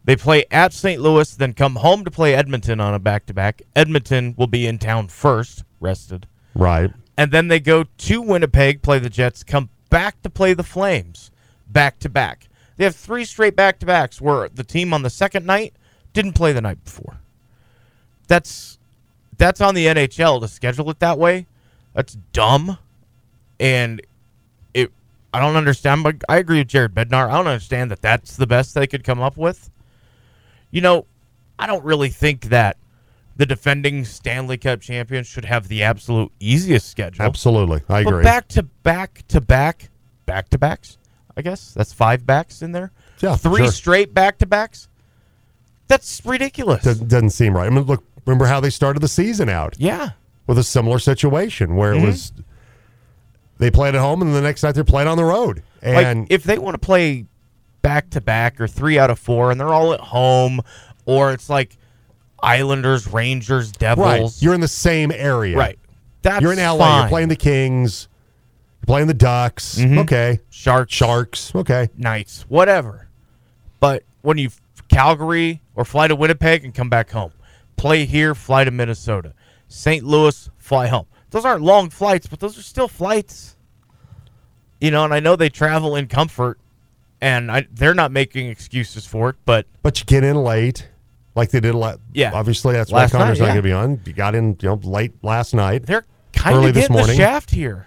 They 0.05 0.17
play 0.17 0.45
at 0.51 0.73
St. 0.73 1.01
Louis, 1.01 1.35
then 1.35 1.53
come 1.53 1.77
home 1.77 2.05
to 2.05 2.11
play 2.11 2.35
Edmonton 2.35 2.81
on 2.81 2.95
a 2.95 2.99
back 2.99 3.27
to 3.27 3.35
back. 3.35 3.63
Edmonton 3.75 4.35
will 4.39 4.47
be 4.47 4.67
in 4.67 4.79
town 4.79 5.09
first, 5.09 5.65
rested. 5.81 6.27
Right. 6.55 6.93
And 7.19 7.33
then 7.33 7.49
they 7.49 7.59
go 7.59 7.85
to 7.85 8.23
Winnipeg, 8.23 8.83
play 8.83 8.99
the 8.99 9.11
Jets, 9.11 9.43
come 9.43 9.69
back 9.91 10.23
to 10.23 10.31
play 10.31 10.55
the 10.55 10.63
Flames 10.63 11.31
back 11.67 11.99
to 12.01 12.09
back. 12.09 12.49
They 12.77 12.85
have 12.85 12.95
three 12.95 13.25
straight 13.25 13.57
back 13.57 13.81
to 13.81 13.87
backs 13.87 14.21
where 14.21 14.49
the 14.49 14.65
team 14.65 14.95
on 14.95 15.03
the 15.03 15.11
second 15.11 15.45
night 15.45 15.75
didn't 16.13 16.35
play 16.35 16.53
the 16.53 16.61
night 16.61 16.83
before. 16.85 17.19
That's 18.29 18.79
that's 19.39 19.61
on 19.61 19.75
the 19.75 19.87
NHL 19.87 20.41
to 20.41 20.49
schedule 20.49 20.91
it 20.91 21.01
that 21.01 21.19
way. 21.19 21.47
That's 21.95 22.17
dumb. 22.33 22.79
And 23.59 24.03
I 25.33 25.41
don't 25.41 25.57
understand 25.57 26.03
but 26.03 26.17
I 26.29 26.37
agree 26.39 26.59
with 26.59 26.69
Jared 26.69 26.95
Bednar. 26.95 27.29
I 27.29 27.33
don't 27.37 27.47
understand 27.47 27.91
that 27.91 28.01
that's 28.03 28.37
the 28.37 28.47
best 28.47 28.75
they 28.75 28.87
could 28.87 29.05
come 29.05 29.21
up 29.21 29.37
with. 29.37 29.71
You 30.71 30.81
know, 30.81 31.07
I 31.59 31.67
don't 31.67 31.85
really 31.85 32.09
think 32.09 32.47
that 32.47 32.77
the 33.37 33.45
defending 33.47 34.05
Stanley 34.05 34.57
Cup 34.57 34.81
champions 34.81 35.27
should 35.27 35.45
have 35.45 35.69
the 35.69 35.83
absolute 35.83 36.33
easiest 36.41 36.89
schedule. 36.89 37.25
Absolutely. 37.25 37.83
I 37.89 38.03
But 38.03 38.11
agree. 38.11 38.25
back 38.25 38.49
to 38.49 38.63
back 38.63 39.25
to 39.29 39.41
back, 39.41 39.91
back 40.25 40.49
to 40.51 40.59
backs. 40.59 40.97
I 41.37 41.43
guess 41.43 41.75
that's 41.75 41.93
five 41.93 42.25
backs 42.25 42.63
in 42.63 42.73
there. 42.73 42.93
Yeah, 43.21 43.37
three 43.37 43.63
sure. 43.65 43.73
straight 43.73 44.15
back 44.15 44.39
to 44.39 44.47
backs. 44.47 44.89
That's 45.89 46.23
ridiculous. 46.25 46.83
Doesn't, 46.83 47.09
doesn't 47.09 47.31
seem 47.31 47.55
right. 47.55 47.67
I 47.67 47.71
mean, 47.71 47.85
look, 47.85 48.03
remember 48.27 48.47
how 48.47 48.59
they 48.61 48.71
started 48.71 49.01
the 49.01 49.09
season 49.09 49.49
out? 49.49 49.75
Yeah. 49.79 50.11
With 50.47 50.59
a 50.59 50.65
similar 50.65 50.99
situation 50.99 51.77
where 51.77 51.93
Mhm. 51.95 52.03
it 52.03 52.07
was 52.07 52.33
they 53.59 53.71
played 53.71 53.95
at 53.95 54.01
home 54.01 54.23
and 54.23 54.35
the 54.35 54.41
next 54.41 54.63
night 54.63 54.75
they're 54.75 54.85
playing 54.85 55.09
on 55.09 55.17
the 55.17 55.25
road. 55.25 55.63
And 55.83 56.21
like 56.21 56.31
if 56.31 56.45
they 56.45 56.59
want 56.59 56.75
to 56.75 56.79
play 56.79 57.27
back 57.83 58.11
to 58.11 58.21
back 58.21 58.61
or 58.61 58.67
three 58.67 58.99
out 58.99 59.11
of 59.11 59.19
four, 59.19 59.51
and 59.51 59.61
they're 59.61 59.73
all 59.73 59.93
at 59.93 60.01
home, 60.01 60.61
or 61.05 61.33
it's 61.33 61.49
like 61.49 61.77
Islanders, 62.43 63.07
Rangers, 63.07 63.69
right, 63.69 63.79
Devils. 63.79 64.43
you're 64.43 64.55
in 64.55 64.61
the 64.61 64.69
same 64.69 65.13
area. 65.13 65.57
Right. 65.57 65.79
That's 66.23 66.43
you're 66.43 66.53
in 66.53 66.59
LA. 66.59 66.79
fine. 66.79 67.01
You're 67.03 67.09
playing 67.09 67.29
the 67.29 67.37
Kings. 67.37 68.09
You're 68.81 68.87
playing 68.87 69.07
the 69.07 69.15
Ducks. 69.15 69.79
Mhm. 69.79 69.99
Okay. 69.99 70.41
Sharks. 70.51 70.93
Sharks. 70.93 71.53
Okay. 71.55 71.89
Knights, 71.97 72.45
whatever. 72.49 73.09
But 73.79 74.03
when 74.23 74.39
you 74.39 74.51
Calgary 74.89 75.63
or 75.75 75.85
fly 75.85 76.09
to 76.09 76.17
Winnipeg 76.17 76.65
and 76.65 76.75
come 76.75 76.89
back 76.89 77.11
home, 77.11 77.33
play 77.77 78.05
here, 78.05 78.35
fly 78.35 78.65
to 78.65 78.71
Minnesota, 78.71 79.33
St. 79.69 80.05
Louis, 80.05 80.51
fly 80.59 80.89
home. 80.89 81.07
Those 81.31 81.45
aren't 81.45 81.63
long 81.63 81.91
flights, 81.91 82.27
but 82.27 82.41
those 82.41 82.59
are 82.59 82.63
still 82.63 82.89
flights. 82.89 83.57
You 84.81 84.91
know, 84.91 85.05
and 85.05 85.13
I 85.15 85.21
know 85.21 85.37
they 85.37 85.49
travel 85.49 85.97
in 85.97 86.07
comfort, 86.07 86.59
and 87.21 87.51
I, 87.51 87.67
they're 87.73 87.95
not 87.95 88.13
making 88.13 88.49
excuses 88.49 89.07
for 89.07 89.31
it. 89.31 89.37
But 89.45 89.67
But 89.83 89.99
you 89.99 90.05
get 90.07 90.23
in 90.23 90.37
late, 90.37 90.89
like 91.35 91.51
they 91.51 91.61
did. 91.61 91.75
La- 91.75 91.97
Yeah. 92.13 92.33
Obviously, 92.35 92.75
that's 92.75 92.93
Last 92.93 93.13
why 93.15 93.21
Connor's 93.21 93.41
night, 93.41 93.47
not 93.47 93.55
yeah. 93.55 93.61
going 93.61 93.63
to 93.63 93.69
be 93.69 93.73
on. 93.73 94.01
You 94.07 94.13
got 94.13 94.35
in, 94.35 94.57
you 94.61 94.69
know, 94.69 94.81
late 94.83 95.13
last 95.23 95.55
night. 95.55 95.87
they're 95.87 96.05
kind 96.33 96.57
of 96.59 96.75
this 96.75 96.89
getting 96.89 97.07
the 97.07 97.15
shaft 97.15 97.51
here. 97.51 97.87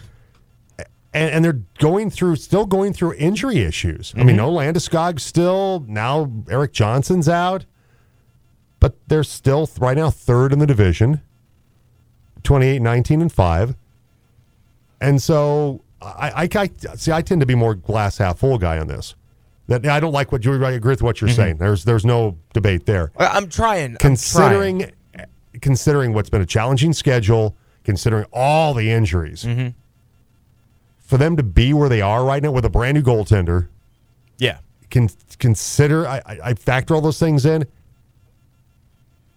and, 1.13 1.31
and 1.31 1.45
they're 1.45 1.61
going 1.77 2.09
through 2.09 2.35
still 2.37 2.65
going 2.65 2.93
through 2.93 3.13
injury 3.13 3.59
issues. 3.59 4.13
I 4.17 4.23
mean, 4.23 4.35
Mhm. 4.35 4.37
no 4.37 4.51
Landeskog 4.51 5.19
still 5.19 5.85
now. 5.87 6.31
Erik 6.49 6.73
Johnson's 6.73 7.29
out, 7.29 7.65
but 8.79 8.95
they're 9.07 9.23
still 9.23 9.69
right 9.79 9.95
now 9.97 10.09
third 10.09 10.51
in 10.53 10.57
the 10.59 10.67
division, 10.67 11.21
28, 12.43 12.81
19, 12.81 13.21
and 13.21 13.31
five. 13.31 13.75
And 15.01 15.21
so 15.21 15.81
I, 16.01 16.43
I, 16.43 16.49
I 16.61 16.95
see. 16.95 17.11
I 17.11 17.21
tend 17.21 17.41
to 17.41 17.45
be 17.47 17.55
more 17.55 17.75
glass 17.75 18.17
half 18.17 18.39
full 18.39 18.57
guy 18.57 18.77
on 18.79 18.87
this. 18.87 19.15
That 19.67 19.85
I 19.85 19.99
don't 19.99 20.13
like 20.13 20.31
what 20.31 20.43
you. 20.43 20.63
I 20.65 20.71
agree 20.71 20.91
with 20.91 21.01
what 21.03 21.21
you're 21.21 21.29
Mhm. 21.29 21.35
saying. 21.35 21.57
There's 21.57 21.83
there's 21.85 22.05
no 22.05 22.37
debate 22.53 22.85
there. 22.85 23.11
I- 23.17 23.27
I'm 23.27 23.47
trying. 23.49 23.91
I'm 23.91 23.97
trying. 23.97 23.97
Considering 23.97 24.91
considering 25.61 26.13
what's 26.13 26.29
been 26.29 26.41
a 26.41 26.45
challenging 26.45 26.93
schedule, 26.93 27.55
considering 27.83 28.25
all 28.33 28.73
the 28.73 28.89
injuries, 28.91 29.43
Mm-hmm. 29.43 29.69
for 30.99 31.17
them 31.17 31.35
to 31.37 31.43
be 31.43 31.73
where 31.73 31.89
they 31.89 32.01
are 32.01 32.23
right 32.23 32.41
now 32.41 32.51
with 32.51 32.65
a 32.65 32.69
brand 32.69 32.95
new 32.95 33.01
goaltender, 33.03 33.67
Yeah. 34.37 34.57
can 34.89 35.09
consider 35.39 36.07
I, 36.07 36.17
I, 36.25 36.39
I 36.45 36.53
factor 36.53 36.95
all 36.95 37.01
those 37.01 37.19
things 37.19 37.45
in. 37.45 37.65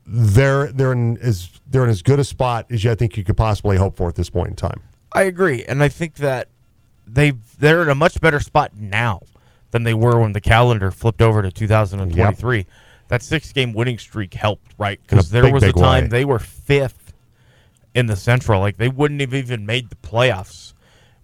They're 0.07 0.73
they're 0.73 0.93
in 0.93 1.19
as 1.19 1.61
they're 1.69 1.85
in 1.85 1.91
as 1.91 2.03
good 2.03 2.19
a 2.19 2.25
spot 2.25 2.67
as 2.71 2.85
you, 2.85 2.91
I 2.91 2.95
think 2.95 3.17
you 3.17 3.25
could 3.25 3.37
possibly 3.37 3.77
hope 3.77 3.97
for 3.97 4.09
at 4.09 4.17
this 4.17 4.31
point 4.31 4.49
in 4.51 4.57
time. 4.57 4.81
I 5.13 5.23
agree, 5.23 5.65
and 5.65 5.83
I 5.83 5.89
think 5.89 6.17
that 6.17 6.49
they 7.07 7.33
they're 7.59 7.83
in 7.83 7.89
a 7.89 7.95
much 7.95 8.21
better 8.21 8.41
spot 8.41 8.73
now 8.77 9.23
than 9.71 9.85
they 9.85 9.95
were 9.95 10.21
when 10.21 10.33
the 10.33 10.41
calendar 10.41 10.91
flipped 10.91 11.23
over 11.23 11.43
to 11.43 11.51
2023. 11.51 12.67
That 13.09 13.23
six 13.23 13.53
game 13.53 13.73
winning 13.73 13.99
streak 13.99 14.35
helped, 14.35 14.73
right? 14.79 15.01
Because 15.03 15.31
there 15.31 15.43
big, 15.43 15.53
was 15.53 15.63
a 15.63 15.73
time 15.73 16.05
way. 16.05 16.09
they 16.09 16.25
were 16.25 16.39
fifth 16.39 17.13
in 17.95 18.07
the 18.07 18.17
Central, 18.17 18.61
like 18.61 18.79
they 18.79 18.89
wouldn't 18.89 19.21
have 19.21 19.35
even 19.35 19.67
made 19.67 19.91
the 19.91 19.97
playoffs 19.97 20.73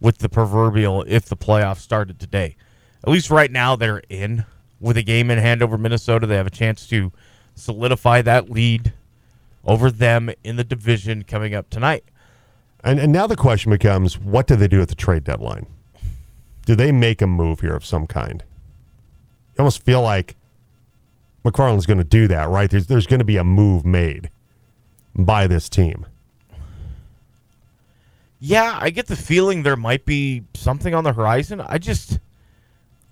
with 0.01 0.19
the 0.19 0.29
proverbial 0.29 1.05
if 1.09 1.27
the 1.27 1.37
playoffs 1.37 1.79
started 1.79 2.19
today. 2.21 2.57
At 3.05 3.11
least 3.11 3.31
right 3.31 3.51
now 3.51 3.77
they're 3.77 4.03
in 4.09 4.45
with 4.81 4.97
a 4.97 5.03
game 5.03 5.31
in 5.31 5.39
hand 5.39 5.63
over 5.63 5.79
Minnesota. 5.79 6.27
They 6.27 6.37
have 6.37 6.47
a 6.47 6.51
chance 6.51 6.87
to 6.89 7.13
solidify 7.59 8.23
that 8.23 8.51
lead 8.51 8.93
over 9.65 9.91
them 9.91 10.31
in 10.45 10.57
the 10.57 10.65
division 10.65 11.25
coming 11.25 11.55
up 11.55 11.69
tonight. 11.71 12.05
And 12.85 12.99
and 13.01 13.13
now 13.13 13.27
the 13.27 13.37
question 13.37 13.71
becomes, 13.71 14.19
what 14.19 14.47
do 14.47 14.57
they 14.57 14.69
do 14.69 14.81
at 14.81 14.89
the 14.89 14.95
trade 14.95 15.25
deadline? 15.25 15.67
Do 16.65 16.75
they 16.75 16.93
make 16.93 17.23
a 17.23 17.27
move 17.27 17.61
here 17.61 17.75
of 17.75 17.85
some 17.85 18.07
kind? 18.07 18.45
You 19.55 19.63
almost 19.63 19.83
feel 19.85 20.03
like 20.03 20.37
MacFarland's 21.45 21.87
going 21.87 21.99
to 21.99 22.05
do 22.05 22.29
that, 22.29 22.49
right? 22.49 22.71
There's 22.71 22.87
there's 22.87 23.07
going 23.07 23.21
to 23.21 23.25
be 23.25 23.37
a 23.37 23.45
move 23.45 23.85
made 23.85 24.31
by 25.15 25.47
this 25.47 25.69
team. 25.69 26.07
Yeah, 28.41 28.79
I 28.81 28.91
get 28.91 29.07
the 29.07 29.17
feeling 29.17 29.65
there 29.65 29.77
might 29.77 30.05
be 30.05 30.45
something 30.55 30.95
on 30.95 31.03
the 31.03 31.13
horizon. 31.13 31.61
I 31.61 31.79
just 31.79 32.21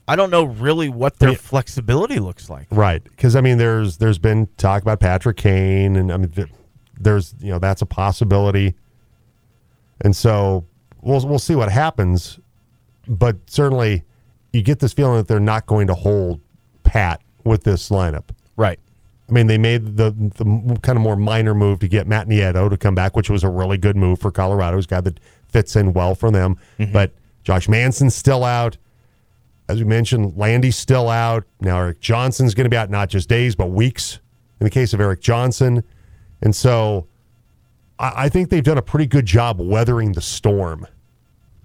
I 0.08 0.14
don't 0.16 0.30
know 0.30 0.44
really 0.44 0.88
what 0.88 1.18
their 1.18 1.34
flexibility 1.34 2.18
looks 2.20 2.48
like. 2.48 2.66
Right, 2.70 3.02
because 3.02 3.34
I 3.36 3.40
mean, 3.40 3.58
there's 3.58 3.96
there's 3.98 4.18
been 4.18 4.48
talk 4.56 4.82
about 4.82 5.00
Patrick 5.00 5.36
Kane, 5.36 5.96
and 5.96 6.12
I 6.12 6.16
mean, 6.16 6.30
th- 6.30 6.48
there's 6.98 7.34
you 7.40 7.50
know 7.50 7.58
that's 7.58 7.82
a 7.82 7.86
possibility, 7.86 8.74
and 10.00 10.14
so 10.14 10.64
we'll 11.02 11.26
we'll 11.26 11.38
see 11.38 11.54
what 11.54 11.70
happens, 11.70 12.38
but 13.08 13.36
certainly 13.46 14.04
you 14.52 14.62
get 14.62 14.78
this 14.78 14.92
feeling 14.92 15.16
that 15.16 15.28
they're 15.28 15.40
not 15.40 15.66
going 15.66 15.86
to 15.88 15.94
hold 15.94 16.40
pat 16.84 17.20
with 17.44 17.64
this 17.64 17.90
lineup. 17.90 18.28
Right. 18.56 18.78
I 19.28 19.32
mean, 19.32 19.48
they 19.48 19.58
made 19.58 19.96
the 19.96 20.12
the 20.12 20.78
kind 20.82 20.96
of 20.96 21.02
more 21.02 21.16
minor 21.16 21.52
move 21.54 21.80
to 21.80 21.88
get 21.88 22.06
Matt 22.06 22.28
Nieto 22.28 22.70
to 22.70 22.76
come 22.76 22.94
back, 22.94 23.16
which 23.16 23.28
was 23.28 23.42
a 23.42 23.48
really 23.50 23.76
good 23.76 23.96
move 23.96 24.20
for 24.20 24.30
Colorado. 24.30 24.76
He's 24.76 24.84
a 24.84 24.88
guy 24.88 25.00
that 25.00 25.18
fits 25.48 25.74
in 25.74 25.92
well 25.92 26.14
for 26.14 26.30
them, 26.30 26.58
Mm-hmm. 26.78 26.92
but 26.92 27.12
Josh 27.42 27.68
Manson's 27.68 28.14
still 28.14 28.44
out. 28.44 28.76
As 29.68 29.78
we 29.78 29.84
mentioned, 29.84 30.36
Landy's 30.36 30.76
still 30.76 31.08
out. 31.08 31.44
Now 31.60 31.78
Erik 31.78 32.00
Johnson's 32.00 32.54
going 32.54 32.64
to 32.66 32.70
be 32.70 32.76
out 32.76 32.90
not 32.90 33.08
just 33.08 33.28
days, 33.28 33.56
but 33.56 33.66
weeks 33.70 34.20
in 34.60 34.64
the 34.64 34.70
case 34.70 34.92
of 34.94 35.00
Eric 35.00 35.20
Johnson. 35.20 35.82
And 36.42 36.54
so 36.54 37.06
I, 37.98 38.12
I 38.24 38.28
think 38.28 38.50
they've 38.50 38.62
done 38.62 38.78
a 38.78 38.82
pretty 38.82 39.06
good 39.06 39.26
job 39.26 39.60
weathering 39.60 40.12
the 40.12 40.20
storm, 40.20 40.86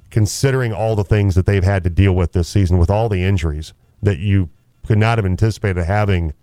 considering 0.09 0.73
all 0.73 0.95
the 0.95 1.03
things 1.03 1.35
that 1.35 1.45
they've 1.45 1.63
had 1.63 1.83
to 1.83 1.89
deal 1.89 2.13
with 2.13 2.31
this 2.33 2.47
season 2.49 2.77
with 2.77 2.89
all 2.89 3.07
the 3.09 3.23
injuries 3.23 3.73
that 4.01 4.17
you 4.17 4.49
could 4.85 4.97
not 4.97 5.17
have 5.17 5.25
anticipated 5.25 5.83
having 5.85 6.33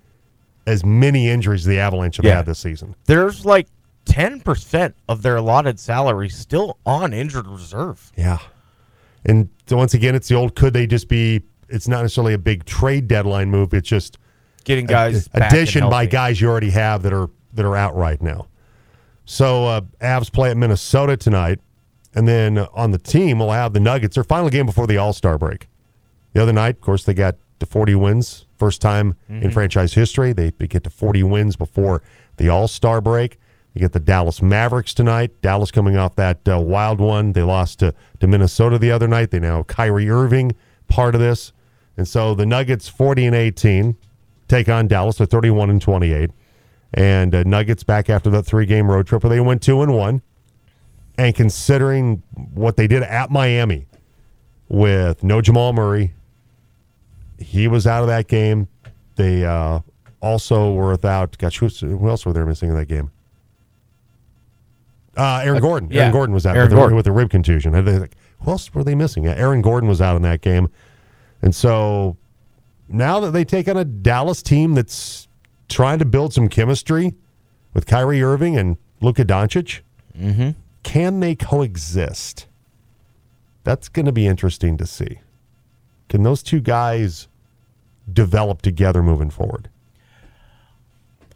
as 0.67 0.85
many 0.85 1.29
injuries 1.29 1.63
as 1.63 1.67
the 1.67 1.79
Avalanche 1.79 2.17
have 2.19 2.25
Yeah. 2.25 2.37
had 2.37 2.47
this 2.47 2.59
season. 2.61 2.95
There's 3.07 3.45
like 3.45 3.67
10% 4.07 4.95
of 5.09 5.23
their 5.23 5.37
allotted 5.37 5.79
salary 5.81 6.29
still 6.29 6.79
on 6.87 7.13
injured 7.13 7.47
reserve. 7.49 8.13
Yeah. 8.17 8.39
And 9.29 9.49
so 9.67 9.77
once 9.77 9.95
again, 9.95 10.15
it's 10.15 10.29
the 10.29 10.35
old 10.35 10.55
could 10.57 10.73
they 10.73 10.87
just 10.87 11.09
be, 11.09 11.43
it's 11.69 11.87
not 11.87 12.03
necessarily 12.03 12.35
a 12.35 12.39
big 12.39 12.65
trade 12.65 13.07
deadline 13.09 13.51
move. 13.51 13.73
It's 13.75 13.89
just 13.89 14.19
Getting 14.65 14.87
guys 14.87 15.29
a- 15.35 15.47
addition 15.47 15.89
by 15.91 16.07
guys 16.07 16.41
you 16.41 16.49
already 16.49 16.71
have 16.71 17.03
that 17.03 17.13
are 17.13 17.29
that 17.55 17.65
are 17.65 17.77
out 17.77 17.95
right 17.97 18.21
now. 18.21 18.49
So 19.25 19.67
uh, 19.67 19.81
Avs 20.01 20.33
play 20.33 20.51
at 20.51 20.57
Minnesota 20.57 21.17
tonight, 21.17 21.61
and 22.15 22.27
then 22.27 22.59
on 22.75 22.91
the 22.91 22.99
team 22.99 23.39
we'll 23.39 23.51
have 23.53 23.73
the 23.73 23.81
Nuggets. 23.81 24.15
Their 24.15 24.25
final 24.25 24.49
game 24.51 24.67
before 24.67 24.87
the 24.87 24.97
All 24.99 25.13
Star 25.13 25.39
break. 25.39 25.69
The 26.33 26.43
other 26.43 26.53
night, 26.53 26.77
of 26.77 26.81
course, 26.81 27.05
they 27.05 27.15
got 27.15 27.37
to 27.61 27.67
40 27.67 27.95
wins, 27.97 28.47
first 28.57 28.81
time 28.81 29.15
Mm-hmm. 29.31 29.43
in 29.45 29.51
franchise 29.51 29.95
history. 29.95 30.33
They, 30.33 30.51
they 30.51 30.67
get 30.67 30.85
to 30.85 30.91
40 30.91 31.23
wins 31.25 31.57
before 31.57 32.03
the 32.37 32.49
All 32.49 32.69
Star 32.69 33.01
break. 33.01 33.38
They 33.75 33.81
get 33.81 33.93
the 33.93 34.01
Dallas 34.01 34.43
Mavericks 34.43 34.95
tonight. 34.95 35.41
Dallas 35.43 35.71
coming 35.71 35.97
off 35.97 36.17
that 36.17 36.49
uh, 36.49 36.59
wild 36.61 37.01
one. 37.01 37.33
They 37.33 37.43
lost 37.43 37.81
to, 37.81 37.95
to 38.21 38.27
Minnesota 38.27 38.79
the 38.79 38.91
other 38.91 39.09
night. 39.09 39.31
They 39.31 39.41
now 39.41 39.63
Kyrie 39.63 40.11
Irving 40.11 40.53
part 40.89 41.15
of 41.15 41.21
this. 41.21 41.53
And 41.97 42.07
so 42.07 42.35
the 42.35 42.47
Nuggets 42.47 42.89
40 42.89 43.27
and 43.27 43.37
18 43.37 43.97
take 44.49 44.69
on 44.69 44.89
Dallas. 44.89 45.19
They're 45.19 45.27
31 45.27 45.71
and 45.71 45.83
28. 45.83 46.31
And 46.95 47.35
uh, 47.35 47.43
Nuggets 47.45 47.83
back 47.83 48.09
after 48.09 48.31
that 48.31 48.45
three 48.45 48.67
game 48.67 48.91
road 48.91 49.07
trip 49.07 49.23
where 49.23 49.31
they 49.31 49.41
went 49.41 49.63
2 49.63 49.83
and 49.83 49.95
1. 49.95 50.23
And 51.19 51.35
considering 51.35 52.23
what 52.55 52.77
they 52.77 52.87
did 52.87 53.03
at 53.03 53.31
Miami 53.31 53.87
with 54.69 55.23
no 55.23 55.41
Jamal 55.41 55.73
Murray, 55.73 56.15
he 57.39 57.69
was 57.69 57.87
out 57.87 58.03
of 58.03 58.09
that 58.09 58.29
game. 58.29 58.69
They 59.17 59.45
uh, 59.45 59.81
also 60.21 60.73
were 60.73 60.93
without, 60.93 61.37
gosh, 61.39 61.59
who 61.59 62.09
else 62.09 62.25
were 62.25 62.33
they 62.33 62.43
missing 62.45 62.71
in 62.71 62.77
that 62.77 62.87
game? 62.87 63.11
Uh, 65.19 65.41
Aaron 65.43 65.61
Gordon. 65.61 65.91
yeah, 65.91 66.03
Aaron 66.03 66.13
Gordon 66.13 66.35
was 66.35 66.47
out 66.47 66.57
with, 66.57 66.73
a, 66.73 66.95
with 66.95 67.07
rib 67.09 67.29
contusion. 67.29 67.73
Like, 67.73 68.17
Who 68.41 68.51
else 68.51 68.73
were 68.73 68.85
they 68.85 68.95
missing? 68.95 69.25
Yeah, 69.25 69.35
Aaron 69.35 69.63
Gordon 69.63 69.89
was 69.89 70.01
out 70.01 70.15
in 70.17 70.23
that 70.23 70.41
game. 70.41 70.69
And 71.43 71.55
so 71.55 72.17
now 72.89 73.19
that 73.21 73.33
they 73.33 73.45
take 73.45 73.69
on 73.69 73.77
a 73.77 73.85
Dallas 73.85 74.43
team 74.43 74.75
that's 74.75 75.27
trying 75.69 75.99
to 75.99 76.05
build 76.05 76.33
some 76.33 76.49
chemistry 76.49 77.15
with 77.75 77.87
Kyrie 77.87 78.23
Irving 78.23 78.57
and 78.57 78.77
Luka 79.01 79.25
Doncic, 79.25 79.81
can 80.85 81.21
they 81.21 81.35
coexist? 81.35 82.47
That's 83.65 83.89
going 83.89 84.07
to 84.07 84.13
be 84.13 84.27
interesting 84.27 84.77
to 84.79 84.87
see. 84.87 85.21
Can 86.09 86.23
those 86.23 86.43
two 86.43 86.61
guys 86.61 87.29
develop 88.11 88.63
together 88.63 89.03
moving 89.03 89.31
forward? 89.31 89.69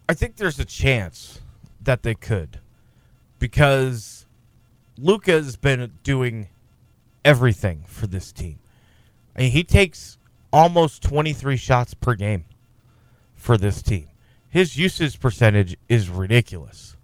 I 0.09 0.15
think 0.15 0.37
there's 0.37 0.59
a 0.59 0.65
chance 0.65 1.41
that 1.81 2.03
they 2.03 2.15
could 2.15 2.59
because 3.43 4.25
Luka's 4.97 5.57
been 5.57 5.91
doing 6.05 6.47
everything 7.25 7.83
for 7.89 8.07
this 8.07 8.31
team. 8.31 8.61
I 9.35 9.41
mean, 9.41 9.51
he 9.51 9.65
takes 9.65 10.17
almost 10.53 11.03
23 11.03 11.57
shots 11.57 11.93
per 11.93 12.15
game 12.15 12.45
for 13.35 13.59
this 13.59 13.83
team. 13.83 14.07
His 14.49 14.79
usage 14.79 15.19
percentage 15.19 15.77
is 15.89 16.09
ridiculous 16.09 16.97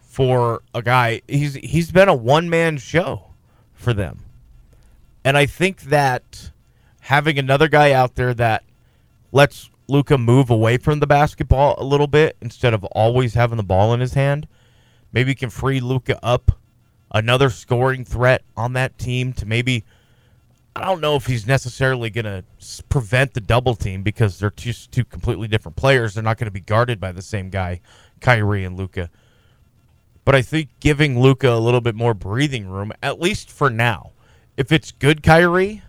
for 0.00 0.62
a 0.72 0.80
guy. 0.80 1.20
He's 1.28 1.56
he's 1.56 1.92
been 1.92 2.08
a 2.08 2.14
one 2.14 2.48
man 2.48 2.78
show 2.78 3.26
for 3.74 3.92
them, 3.92 4.20
and 5.26 5.36
I 5.36 5.44
think 5.44 5.82
that 5.82 6.52
having 7.00 7.38
another 7.38 7.68
guy 7.68 7.92
out 7.92 8.14
there 8.14 8.32
that 8.32 8.64
lets 9.30 9.68
Luka 9.88 10.16
move 10.16 10.48
away 10.48 10.78
from 10.78 11.00
the 11.00 11.06
basketball 11.06 11.74
a 11.76 11.84
little 11.84 12.06
bit 12.06 12.38
instead 12.40 12.72
of 12.72 12.82
always 12.84 13.34
having 13.34 13.58
the 13.58 13.62
ball 13.62 13.92
in 13.92 14.00
his 14.00 14.14
hand. 14.14 14.48
Maybe 15.12 15.34
can 15.34 15.50
free 15.50 15.80
Luka 15.80 16.18
up 16.24 16.52
another 17.12 17.50
scoring 17.50 18.04
threat 18.04 18.42
on 18.56 18.74
that 18.74 18.98
team 18.98 19.32
to 19.34 19.46
maybe 19.46 19.84
I 20.76 20.86
don't 20.86 21.00
know 21.00 21.16
if 21.16 21.26
he's 21.26 21.46
necessarily 21.46 22.10
going 22.10 22.24
to 22.24 22.44
prevent 22.88 23.34
the 23.34 23.40
double 23.40 23.74
team 23.74 24.02
because 24.02 24.38
they're 24.38 24.52
just 24.52 24.92
two 24.92 25.04
completely 25.04 25.48
different 25.48 25.76
players. 25.76 26.14
They're 26.14 26.22
not 26.22 26.38
going 26.38 26.46
to 26.46 26.52
be 26.52 26.60
guarded 26.60 27.00
by 27.00 27.10
the 27.12 27.22
same 27.22 27.50
guy, 27.50 27.80
Kyrie 28.20 28.64
and 28.64 28.76
Luka. 28.76 29.10
But 30.24 30.36
I 30.36 30.42
think 30.42 30.68
giving 30.78 31.20
Luka 31.20 31.52
a 31.52 31.58
little 31.58 31.80
bit 31.80 31.96
more 31.96 32.14
breathing 32.14 32.68
room, 32.68 32.92
at 33.02 33.20
least 33.20 33.50
for 33.50 33.68
now. 33.68 34.12
If 34.56 34.70
it's 34.70 34.92
good 34.92 35.22
Kyrie, 35.22 35.82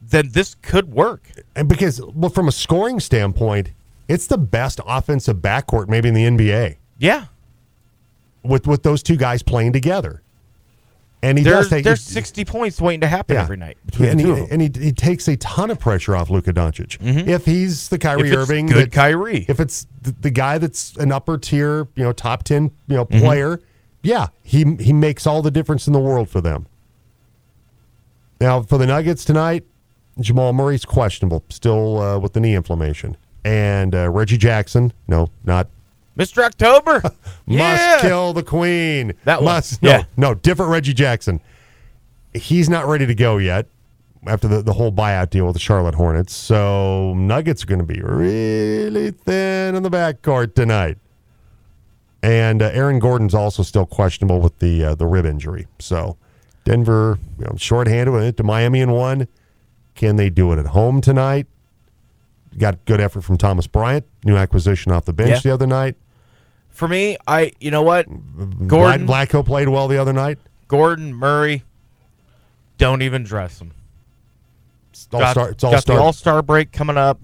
then 0.00 0.30
this 0.30 0.54
could 0.54 0.92
work. 0.92 1.30
And 1.56 1.68
because, 1.68 2.00
well, 2.14 2.30
from 2.30 2.46
a 2.46 2.52
scoring 2.52 3.00
standpoint, 3.00 3.72
it's 4.08 4.28
the 4.28 4.38
best 4.38 4.80
offensive 4.86 5.38
backcourt 5.38 5.88
maybe 5.88 6.08
in 6.08 6.14
the 6.14 6.24
NBA 6.24 6.76
Yeah. 6.98 7.26
With 8.46 8.66
with 8.66 8.82
those 8.82 9.02
two 9.02 9.16
guys 9.16 9.42
playing 9.42 9.72
together. 9.72 10.22
And 11.22 11.38
he 11.38 11.44
does 11.44 11.68
take 11.70 11.82
there's 11.82 12.02
60 12.02 12.44
points 12.44 12.80
waiting 12.80 13.00
to 13.00 13.08
happen 13.08 13.34
Yeah. 13.34 13.42
every 13.42 13.56
night 13.56 13.78
between 13.86 14.10
and 14.10 14.20
the 14.20 14.34
he, 14.36 14.50
and 14.50 14.62
he, 14.62 14.70
he 14.80 14.92
takes 14.92 15.26
a 15.26 15.36
ton 15.38 15.70
of 15.70 15.80
pressure 15.80 16.14
off 16.14 16.30
Luka 16.30 16.52
Doncic. 16.52 16.98
If 17.26 17.46
he's 17.46 17.88
the 17.88 17.98
Kyrie 17.98 18.36
Irving, 18.36 18.66
good 18.66 18.76
that- 18.90 18.92
Kyrie. 18.92 19.44
if 19.48 19.58
it's 19.58 19.86
the, 20.02 20.12
the 20.20 20.30
guy 20.30 20.58
that's 20.58 20.94
an 20.98 21.10
upper 21.12 21.38
tier, 21.38 21.88
you 21.96 22.04
know, 22.04 22.12
top 22.12 22.44
ten, 22.44 22.70
you 22.86 22.96
know, 22.96 23.06
Mm-hmm. 23.06 23.24
player, 23.24 23.60
yeah, 24.02 24.28
he 24.42 24.76
he 24.78 24.92
makes 24.92 25.26
all 25.26 25.42
the 25.42 25.50
difference 25.50 25.86
in 25.88 25.92
the 25.94 25.98
world 26.00 26.28
for 26.28 26.40
them. 26.40 26.66
Now 28.40 28.62
for 28.62 28.78
the 28.78 28.86
Nuggets 28.86 29.24
tonight, 29.24 29.64
Jamal 30.20 30.52
Murray's 30.52 30.84
questionable, 30.84 31.42
still 31.48 31.98
uh, 32.00 32.18
with 32.18 32.34
the 32.34 32.40
knee 32.40 32.54
inflammation, 32.54 33.16
and 33.44 33.94
uh, 33.94 34.10
Reggie 34.10 34.36
Jackson, 34.38 34.92
no, 35.08 35.30
not 35.44 35.68
Mr. 36.16 36.42
October. 36.44 37.02
yeah. 37.46 37.58
must 37.92 38.00
kill 38.02 38.32
the 38.32 38.42
queen. 38.42 39.14
That 39.24 39.42
one. 39.42 39.54
must 39.54 39.82
no, 39.82 39.90
Yeah. 39.90 40.04
no, 40.16 40.34
different 40.34 40.70
Reggie 40.72 40.94
Jackson. 40.94 41.40
He's 42.34 42.68
not 42.68 42.86
ready 42.86 43.06
to 43.06 43.14
go 43.14 43.36
yet 43.38 43.66
after 44.26 44.48
the, 44.48 44.62
the 44.62 44.72
whole 44.72 44.90
buyout 44.92 45.30
deal 45.30 45.44
with 45.46 45.54
the 45.54 45.60
Charlotte 45.60 45.94
Hornets. 45.94 46.34
So 46.34 47.14
Nuggets 47.14 47.62
are 47.62 47.66
going 47.66 47.78
to 47.78 47.84
be 47.84 48.00
really 48.02 49.10
thin 49.10 49.74
in 49.74 49.82
the 49.82 49.90
backcourt 49.90 50.54
tonight. 50.54 50.98
And 52.22 52.60
uh, 52.62 52.70
Aaron 52.72 52.98
Gordon's 52.98 53.34
also 53.34 53.62
still 53.62 53.86
questionable 53.86 54.40
with 54.40 54.58
the 54.58 54.82
uh, 54.84 54.94
the 54.94 55.06
rib 55.06 55.26
injury. 55.26 55.66
So 55.78 56.16
Denver, 56.64 57.18
you 57.38 57.44
know, 57.44 57.54
shorthanded 57.56 58.12
with 58.12 58.24
it 58.24 58.36
to 58.38 58.42
Miami 58.42 58.80
in 58.80 58.90
one. 58.90 59.28
Can 59.94 60.16
they 60.16 60.28
do 60.30 60.52
it 60.52 60.58
at 60.58 60.66
home 60.66 61.00
tonight? 61.00 61.46
Got 62.58 62.84
good 62.86 63.00
effort 63.00 63.20
from 63.22 63.36
Thomas 63.36 63.66
Bryant, 63.66 64.04
new 64.24 64.36
acquisition 64.36 64.90
off 64.92 65.04
the 65.04 65.12
bench 65.12 65.30
Yeah. 65.30 65.40
the 65.40 65.54
other 65.54 65.66
night. 65.66 65.96
For 66.76 66.86
me, 66.86 67.16
I 67.26 67.52
you 67.58 67.70
know 67.70 67.80
what? 67.82 68.06
Gordon 68.06 68.68
Gordon, 68.68 69.06
Blacko 69.06 69.44
played 69.44 69.68
well 69.68 69.88
the 69.88 69.96
other 69.98 70.12
night. 70.12 70.38
Gordon, 70.68 71.14
Murray, 71.14 71.62
don't 72.76 73.00
even 73.00 73.24
dress 73.24 73.58
him. 73.60 73.72
It's 74.90 75.08
all 75.10 75.20
star. 75.30 75.50
It's 75.50 75.64
all 75.64 75.72
got 75.72 75.82
star. 75.82 75.96
the 75.96 76.02
All 76.02 76.12
Star 76.12 76.42
break 76.42 76.72
coming 76.72 76.98
up. 76.98 77.18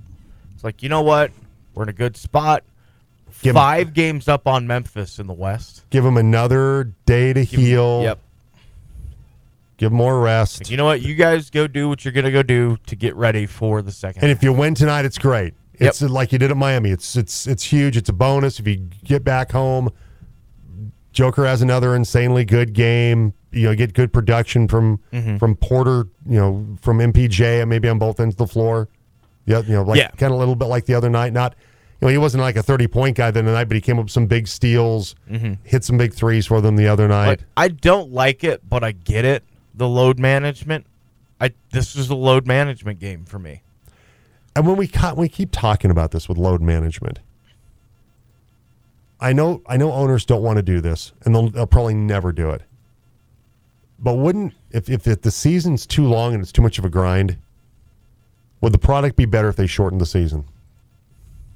It's 0.55 0.65
like 0.65 0.83
you 0.83 0.89
know 0.89 1.03
what? 1.03 1.33
We're 1.75 1.83
in 1.83 1.89
a 1.91 1.93
good 1.95 2.17
spot. 2.17 2.65
Give- 3.43 3.55
Five 3.55 3.93
games 3.93 4.27
up 4.29 4.47
on 4.47 4.67
Memphis 4.67 5.19
in 5.19 5.27
the 5.27 5.33
West. 5.35 5.85
Give 5.91 6.05
him 6.05 6.17
another 6.17 6.93
day 7.07 7.33
to 7.33 7.43
heal. 7.43 8.03
Yep. 8.05 8.19
Give 9.77 9.91
him 9.91 9.97
more 9.99 10.21
rest. 10.21 10.71
You 10.71 10.77
know 10.79 10.85
what? 10.85 11.03
You 11.03 11.15
guys 11.15 11.51
go 11.51 11.67
do 11.67 11.89
what 11.91 12.05
you're 12.05 12.13
gonna 12.13 12.31
go 12.31 12.43
do 12.43 12.79
to 12.87 12.97
get 12.97 13.15
ready 13.17 13.45
for 13.47 13.83
the 13.83 13.93
second. 13.93 14.23
And 14.23 14.31
if 14.33 14.43
you 14.43 14.53
win 14.53 14.75
tonight, 14.75 15.05
it's 15.05 15.19
great. 15.19 15.53
Yep. 15.81 15.89
It's 15.89 16.03
like 16.03 16.33
you 16.33 16.39
did 16.39 16.51
at 16.51 16.57
Miami. 16.57 16.91
It's 16.91 17.17
it's 17.17 17.47
it's 17.47 17.65
huge. 17.65 17.97
It's 17.97 18.09
a 18.09 18.13
bonus 18.13 18.61
if 18.61 18.67
you 18.69 18.77
get 19.05 19.25
back 19.25 19.53
home. 19.53 19.91
Joker 21.13 21.45
has 21.45 21.61
another 21.63 21.95
insanely 21.95 22.45
good 22.45 22.73
game. 22.73 23.35
You 23.51 23.69
know, 23.69 23.75
get 23.75 23.93
good 23.93 24.13
production 24.13 24.67
from 24.69 24.99
Mm-hmm. 25.13 25.37
from 25.37 25.57
Porter. 25.57 26.07
You 26.27 26.39
know, 26.39 26.67
from 26.81 26.99
MPJ 26.99 27.61
and 27.61 27.69
maybe 27.69 27.89
on 27.89 27.99
both 27.99 28.19
ends 28.21 28.35
of 28.35 28.39
the 28.39 28.47
floor. 28.47 28.89
Yeah, 29.45 29.61
you 29.63 29.75
know, 29.75 29.83
like 29.83 29.99
Yeah. 29.99 30.09
kind 30.11 30.31
of 30.33 30.37
a 30.37 30.39
little 30.39 30.55
bit 30.55 30.67
like 30.67 30.87
the 30.87 30.95
other 30.95 31.11
night. 31.11 31.33
Not, 31.33 31.55
you 32.01 32.07
know, 32.07 32.13
he 32.13 32.19
wasn't 32.19 32.43
like 32.43 32.57
a 32.57 32.63
thirty 32.63 32.87
point 32.87 33.17
guy 33.17 33.31
the 33.31 33.41
other 33.41 33.53
night, 33.53 33.65
but 33.65 33.75
he 33.75 33.81
came 33.81 33.99
up 33.99 34.05
with 34.07 34.13
some 34.13 34.27
big 34.27 34.47
steals, 34.49 35.15
hit 35.65 35.85
some 35.85 35.99
big 35.99 36.15
threes 36.15 36.47
for 36.47 36.61
them 36.61 36.77
the 36.77 36.87
other 36.89 37.09
night. 37.09 37.27
Like, 37.27 37.41
I 37.57 37.69
don't 37.69 38.13
like 38.13 38.45
it, 38.45 38.67
but 38.69 38.83
I 38.85 38.93
get 38.93 39.25
it. 39.25 39.43
The 39.75 39.89
load 39.89 40.19
management. 40.19 40.87
I 41.41 41.53
this 41.73 41.97
is 41.97 42.09
a 42.09 42.15
load 42.15 42.47
management 42.47 43.01
game 43.01 43.25
for 43.25 43.39
me. 43.39 43.63
And 44.55 44.67
when 44.67 44.77
we 44.77 44.87
ca- 44.87 45.15
we 45.15 45.29
keep 45.29 45.51
talking 45.53 45.91
about 45.91 46.11
this 46.11 46.29
with 46.29 46.37
load 46.39 46.61
management, 46.61 47.21
I 49.21 49.33
know 49.33 49.63
I 49.67 49.77
know 49.77 49.93
owners 49.93 50.25
don't 50.25 50.43
want 50.43 50.57
to 50.57 50.63
do 50.63 50.81
this, 50.81 51.13
and 51.25 51.35
they'll, 51.35 51.49
they'll 51.49 51.67
probably 51.67 51.95
never 51.95 52.33
do 52.33 52.51
it. 52.51 52.63
But 53.99 54.15
wouldn't 54.15 54.53
if, 54.71 54.91
if 54.91 55.07
if 55.07 55.23
the 55.23 55.31
season's 55.31 55.87
too 55.87 56.07
long 56.07 56.35
and 56.35 56.43
it's 56.43 56.53
too 56.53 56.63
much 56.63 56.79
of 56.79 56.85
a 56.85 56.91
grind, 56.91 57.39
Would 58.61 58.73
the 58.75 58.79
product 58.79 59.17
be 59.17 59.25
better 59.27 59.49
if 59.49 59.57
they 59.57 59.67
shortened 59.67 60.01
the 60.01 60.07
season 60.07 60.45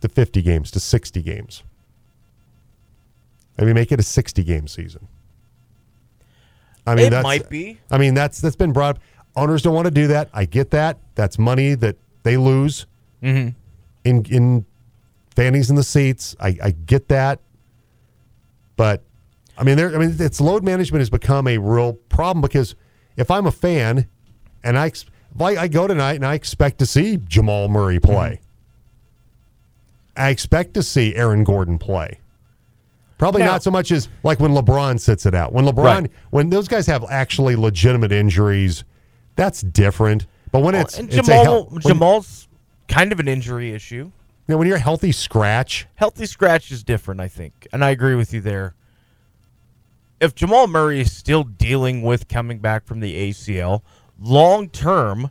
to 0.00 0.08
50 0.08 0.42
games, 0.42 0.70
to 0.70 0.80
60 0.80 1.22
games? 1.22 1.62
Maybe 3.58 3.72
make 3.72 3.90
it 3.92 3.98
a 3.98 4.02
60 4.02 4.44
game 4.44 4.68
season. 4.68 5.08
I 6.86 6.94
mean, 6.94 7.12
It 7.12 7.22
might 7.22 7.48
be. 7.48 7.78
I 7.90 7.98
mean, 7.98 8.14
that's 8.14 8.40
that's 8.40 8.56
been 8.56 8.72
brought. 8.72 8.96
up. 8.96 9.02
Owners 9.34 9.62
don't 9.62 9.74
want 9.74 9.86
to 9.86 9.90
do 9.90 10.06
that. 10.06 10.30
I 10.32 10.44
get 10.46 10.70
that. 10.70 10.98
That's 11.14 11.38
money 11.38 11.74
that 11.74 11.96
they 12.26 12.36
lose 12.36 12.86
Mm-hmm. 13.22 13.48
in 14.04 14.24
in 14.26 14.66
fannies 15.34 15.70
in 15.70 15.76
the 15.76 15.82
seats. 15.82 16.36
I, 16.38 16.58
I 16.62 16.70
get 16.72 17.08
that, 17.08 17.40
but 18.76 19.02
I 19.58 19.64
mean, 19.64 19.76
there. 19.76 19.94
I 19.94 19.98
mean, 19.98 20.14
it's 20.18 20.40
load 20.40 20.62
management 20.62 21.00
has 21.00 21.08
become 21.10 21.46
a 21.48 21.56
real 21.58 21.94
problem 22.10 22.42
because 22.42 22.74
if 23.16 23.30
I'm 23.30 23.46
a 23.46 23.50
fan 23.52 24.06
and 24.62 24.78
I 24.78 24.86
if 24.88 25.06
I, 25.40 25.66
go 25.68 25.86
tonight 25.86 26.14
and 26.14 26.26
I 26.26 26.34
expect 26.34 26.78
to 26.80 26.86
see 26.86 27.16
Jamal 27.16 27.68
Murray 27.68 27.98
play, 27.98 28.40
I 30.16 30.30
expect 30.30 30.74
to 30.74 30.82
see 30.82 31.14
Aaron 31.14 31.44
Gordon 31.44 31.78
play. 31.78 32.20
Probably 33.18 33.40
Now- 33.42 33.52
not 33.52 33.62
so 33.62 33.70
much 33.70 33.90
as 33.92 34.08
like 34.22 34.40
when 34.40 34.52
LeBron 34.52 35.00
sits 35.00 35.24
it 35.26 35.34
out. 35.34 35.52
When 35.52 35.64
LeBron, 35.64 35.84
Right. 35.84 36.10
when 36.30 36.50
those 36.50 36.68
guys 36.68 36.86
have 36.86 37.04
actually 37.10 37.56
legitimate 37.56 38.12
injuries, 38.12 38.84
that's 39.36 39.62
different. 39.62 40.26
But 40.56 40.62
when 40.64 40.74
oh, 40.74 40.80
it's, 40.80 40.98
and 40.98 41.12
it's 41.12 41.26
Jamal, 41.26 41.44
hel- 41.44 41.64
when- 41.64 41.82
Jamal's 41.82 42.48
kind 42.88 43.12
of 43.12 43.20
an 43.20 43.28
injury 43.28 43.72
issue. 43.72 44.04
you 44.04 44.12
know, 44.48 44.56
when 44.56 44.66
you're 44.66 44.78
a 44.78 44.80
healthy 44.80 45.12
scratch, 45.12 45.86
Healthy 45.96 46.24
scratch 46.24 46.72
is 46.72 46.82
different, 46.82 47.20
I 47.20 47.28
think, 47.28 47.68
and 47.74 47.84
I 47.84 47.90
agree 47.90 48.14
with 48.14 48.32
you 48.32 48.40
there. 48.40 48.74
If 50.18 50.34
Jamal 50.34 50.66
Murray 50.66 51.00
is 51.00 51.12
still 51.12 51.44
dealing 51.44 52.00
with 52.00 52.26
coming 52.26 52.58
back 52.60 52.86
from 52.86 53.00
the 53.00 53.14
ACL, 53.14 53.82
long 54.18 54.70
term, 54.70 55.30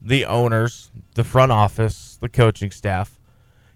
the 0.00 0.24
owners, 0.24 0.92
the 1.14 1.24
front 1.24 1.50
office, 1.50 2.16
the 2.20 2.28
coaching 2.28 2.70
staff, 2.70 3.18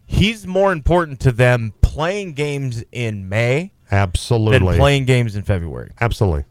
he's 0.06 0.46
more 0.46 0.70
important 0.70 1.18
to 1.20 1.32
them 1.32 1.74
playing 1.80 2.34
games 2.34 2.84
in 2.92 3.28
May 3.28 3.72
absolutely, 3.90 4.52
than 4.52 4.62
absolutely, 4.62 4.78
playing 4.78 5.04
games 5.06 5.34
in 5.34 5.42
February. 5.42 5.90
absolutely. 6.00 6.44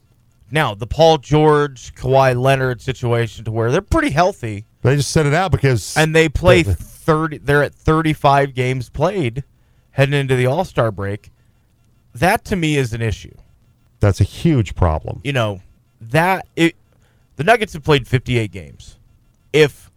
Now, 0.52 0.74
the 0.74 0.88
Paul 0.88 1.18
George, 1.20 1.93
Kawhi 1.95 2.39
Leonard 2.39 2.82
situation 2.82 3.45
to 3.45 3.52
where 3.52 3.72
they're 3.72 3.82
pretty 3.82 4.10
healthy 4.10 4.66
They 4.82 4.95
just 4.95 5.12
set 5.12 5.26
it 5.26 5.34
out 5.34 5.52
because 5.52 5.95
and 5.97 6.16
they 6.16 6.30
play 6.30 6.64
The- 6.64 6.76
30 6.76 7.38
they're 7.39 7.64
at 7.64 7.74
35 7.76 8.54
games 8.54 8.89
played 8.89 9.43
heading 9.91 10.14
into 10.20 10.36
the 10.36 10.45
All-Star 10.45 10.91
break. 10.91 11.32
That 12.16 12.43
to 12.45 12.56
me 12.56 12.78
is 12.78 12.93
an 12.93 13.02
issue. 13.02 13.36
that's 14.00 14.22
a 14.22 14.24
huge 14.26 14.76
problem. 14.76 15.20
You 15.24 15.34
know, 15.34 15.62
that 16.02 16.47
it 16.56 16.76
the 17.36 17.43
Nuggets 17.43 17.74
have 17.74 17.84
played 17.84 18.08
58 18.08 18.52
games. 18.52 18.97
If 19.54 19.89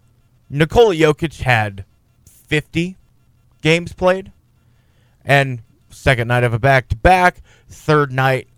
Nikola 0.50 0.94
Jokic 0.94 1.42
had 1.42 1.84
50 2.26 2.96
games 3.62 3.92
played 3.92 4.32
and 5.24 5.62
second 5.90 6.28
night 6.28 6.44
of 6.44 6.53
a 6.53 6.59
back-to-back, 6.59 7.42
third 7.68 8.11
night 8.12 8.48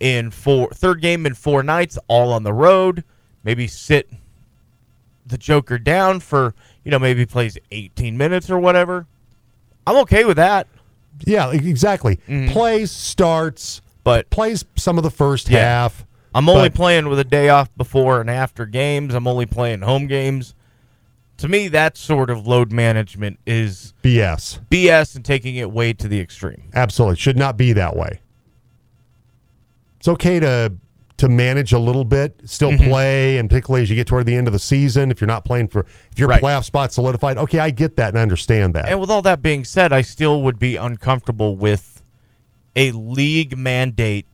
in 0.00 0.30
four 0.30 0.70
third 0.70 1.00
game 1.00 1.26
in 1.26 1.34
four 1.34 1.62
nights 1.62 1.98
all 2.08 2.32
on 2.32 2.42
the 2.42 2.52
road, 2.52 3.04
maybe 3.44 3.66
sit 3.66 4.08
the 5.26 5.38
Joker 5.38 5.78
down 5.78 6.20
for, 6.20 6.54
you 6.84 6.90
know, 6.90 6.98
maybe 6.98 7.24
plays 7.26 7.56
18 7.70 8.16
minutes 8.18 8.50
or 8.50 8.58
whatever. 8.58 9.06
I'm 9.86 9.96
okay 9.98 10.24
with 10.24 10.36
that. 10.36 10.66
Yeah, 11.24 11.50
exactly. 11.52 12.16
Mm-hmm. 12.28 12.52
Plays, 12.52 12.90
starts, 12.90 13.80
But 14.02 14.28
plays 14.28 14.64
some 14.76 14.98
of 14.98 15.04
the 15.04 15.10
first 15.10 15.48
Yeah. 15.48 15.60
half. 15.60 16.04
I'm 16.34 16.48
only 16.48 16.68
But- 16.68 16.74
playing 16.76 17.08
with 17.08 17.18
a 17.18 17.24
day 17.24 17.48
off 17.48 17.70
before 17.76 18.20
and 18.20 18.28
after 18.28 18.66
games. 18.66 19.14
I'm 19.14 19.26
only 19.26 19.46
playing 19.46 19.80
home 19.80 20.06
games. 20.08 20.54
To 21.38 21.48
me, 21.48 21.68
that 21.68 21.96
sort 21.96 22.28
of 22.28 22.46
load 22.46 22.70
management 22.70 23.38
is 23.46 23.94
BS. 24.02 24.60
BS 24.70 25.14
and 25.16 25.24
taking 25.24 25.56
it 25.56 25.70
way 25.70 25.92
to 25.94 26.06
the 26.06 26.20
extreme. 26.20 26.64
Absolutely. 26.74 27.16
Should 27.16 27.36
not 27.38 27.56
be 27.56 27.72
that 27.72 27.96
way. 27.96 28.20
It's 30.04 30.08
okay 30.10 30.38
to 30.38 30.70
to 31.16 31.28
manage 31.30 31.72
a 31.72 31.78
little 31.78 32.04
bit, 32.04 32.38
still 32.44 32.72
Mm-hmm. 32.72 32.90
play, 32.90 33.38
and 33.38 33.48
particularly 33.48 33.82
as 33.84 33.88
you 33.88 33.96
get 33.96 34.06
toward 34.06 34.26
the 34.26 34.34
end 34.34 34.46
of 34.46 34.52
the 34.52 34.58
season, 34.58 35.10
if 35.10 35.18
you're 35.18 35.26
not 35.28 35.46
playing 35.46 35.68
for 35.68 35.86
if 36.12 36.18
your 36.18 36.28
Right. 36.28 36.42
playoff 36.42 36.64
spot 36.64 36.92
solidified, 36.92 37.38
okay, 37.38 37.58
I 37.58 37.70
get 37.70 37.96
that 37.96 38.10
and 38.10 38.18
I 38.18 38.20
understand 38.20 38.74
that. 38.74 38.86
And 38.90 39.00
with 39.00 39.08
all 39.10 39.22
that 39.22 39.40
being 39.40 39.64
said, 39.64 39.94
I 39.94 40.02
still 40.02 40.42
would 40.42 40.58
be 40.58 40.76
uncomfortable 40.76 41.56
with 41.56 42.02
a 42.76 42.90
league 42.92 43.56
mandate 43.56 44.26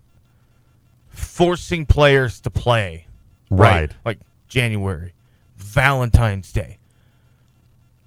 forcing 1.08 1.86
players 1.86 2.40
to 2.40 2.50
play. 2.50 3.06
Right. 3.48 3.92
Like 4.04 4.18
January, 4.48 5.12
Valentine's 5.56 6.50
Day. 6.50 6.78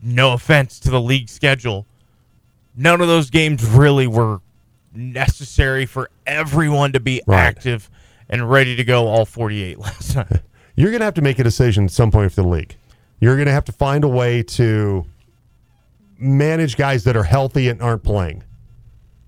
No 0.01 0.33
offense 0.33 0.81
to 0.81 0.89
the 0.89 0.99
league 0.99 1.29
schedule. 1.29 1.85
None 2.75 2.99
of 2.99 3.07
those 3.07 3.29
games 3.29 3.63
really 3.63 4.07
were 4.07 4.41
necessary 4.95 5.85
for 5.85 6.09
everyone 6.25 6.93
to 6.93 6.99
be 6.99 7.21
Right. 7.27 7.39
active 7.39 7.89
and 8.29 8.49
ready 8.49 8.75
to 8.75 8.83
go 8.83 9.07
all 9.07 9.25
48 9.25 9.79
last 9.79 10.15
night. 10.15 10.41
You're 10.75 10.89
going 10.91 11.01
to 11.01 11.05
have 11.05 11.13
to 11.15 11.21
make 11.21 11.37
a 11.39 11.43
decision 11.43 11.85
at 11.85 11.91
some 11.91 12.09
point 12.11 12.31
for 12.31 12.41
the 12.41 12.47
league. 12.47 12.75
You're 13.19 13.35
going 13.35 13.45
to 13.47 13.51
have 13.53 13.65
to 13.65 13.71
find 13.71 14.03
a 14.03 14.07
way 14.07 14.41
to 14.43 15.05
manage 16.17 16.77
guys 16.77 17.03
that 17.03 17.15
are 17.15 17.23
healthy 17.23 17.69
and 17.69 17.81
aren't 17.81 18.03
playing. 18.03 18.43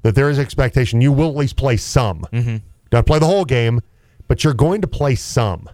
That 0.01 0.15
there 0.15 0.29
is 0.29 0.39
expectation 0.39 1.01
you 1.01 1.11
will 1.11 1.29
at 1.29 1.35
least 1.35 1.55
play 1.55 1.77
some. 1.77 2.21
Mm-hmm. 2.31 2.57
Don't 2.89 3.05
play 3.05 3.19
the 3.19 3.25
whole 3.25 3.45
game, 3.45 3.81
but 4.27 4.43
you're 4.43 4.53
going 4.53 4.81
to 4.81 4.87
play 4.87 5.15
some. 5.15 5.69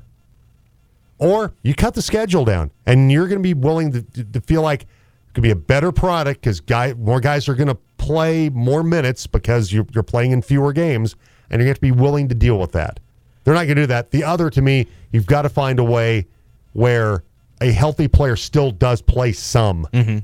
Or 1.17 1.53
you 1.63 1.75
cut 1.75 1.93
the 1.93 2.01
schedule 2.01 2.45
down, 2.45 2.71
and 2.85 3.11
you're 3.11 3.27
going 3.27 3.39
to 3.39 3.43
be 3.43 3.53
willing 3.53 3.91
to, 3.91 4.01
to, 4.01 4.23
to 4.23 4.41
feel 4.41 4.61
like 4.61 4.83
it 4.83 4.87
could 5.33 5.43
be 5.43 5.51
a 5.51 5.55
better 5.55 5.91
product 5.91 6.41
because 6.41 6.59
guy 6.59 6.93
more 6.93 7.19
guys 7.19 7.47
are 7.47 7.55
going 7.55 7.67
to 7.67 7.77
play 8.11 8.49
more 8.49 8.83
minutes 8.83 9.25
because 9.27 9.71
you're, 9.71 9.85
you're 9.93 10.03
playing 10.03 10.31
in 10.31 10.41
fewer 10.41 10.73
games, 10.73 11.15
and 11.49 11.61
you're 11.61 11.67
have 11.69 11.77
to 11.77 11.81
be 11.81 11.91
willing 11.91 12.27
to 12.27 12.35
deal 12.35 12.59
with 12.59 12.73
that. 12.73 12.99
They're 13.43 13.53
not 13.53 13.61
going 13.65 13.77
to 13.77 13.83
do 13.83 13.87
that. 13.87 14.11
The 14.11 14.23
other, 14.23 14.49
to 14.49 14.61
me, 14.61 14.87
you've 15.11 15.25
got 15.25 15.43
to 15.43 15.49
find 15.49 15.79
a 15.79 15.83
way 15.83 16.27
where 16.73 17.23
a 17.61 17.71
healthy 17.71 18.07
player 18.07 18.35
still 18.35 18.71
does 18.71 19.01
play 19.01 19.31
some. 19.31 19.87
Mm-hmm. 19.93 20.19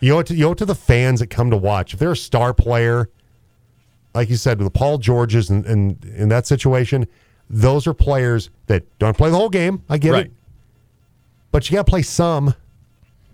You 0.00 0.14
owe 0.14 0.18
it 0.20 0.26
to 0.28 0.34
you 0.34 0.46
owe 0.46 0.52
it 0.52 0.58
to 0.58 0.64
the 0.66 0.74
fans 0.74 1.20
that 1.20 1.28
come 1.28 1.50
to 1.50 1.56
watch. 1.56 1.92
If 1.94 2.00
they're 2.00 2.12
a 2.12 2.16
star 2.16 2.54
player, 2.54 3.08
like 4.14 4.28
you 4.30 4.36
said, 4.36 4.58
with 4.58 4.66
the 4.72 4.78
Paul 4.78 4.98
Georges 4.98 5.50
and, 5.50 5.64
and 5.66 6.04
in 6.04 6.28
that 6.30 6.46
situation, 6.46 7.06
those 7.48 7.86
are 7.86 7.94
players 7.94 8.50
that 8.66 8.82
don't 8.98 9.16
play 9.16 9.30
the 9.30 9.36
whole 9.36 9.50
game. 9.50 9.82
I 9.88 9.98
get 9.98 10.12
Right. 10.12 10.26
it, 10.26 10.32
but 11.50 11.68
you 11.70 11.76
got 11.76 11.86
to 11.86 11.90
play 11.90 12.02
some. 12.02 12.54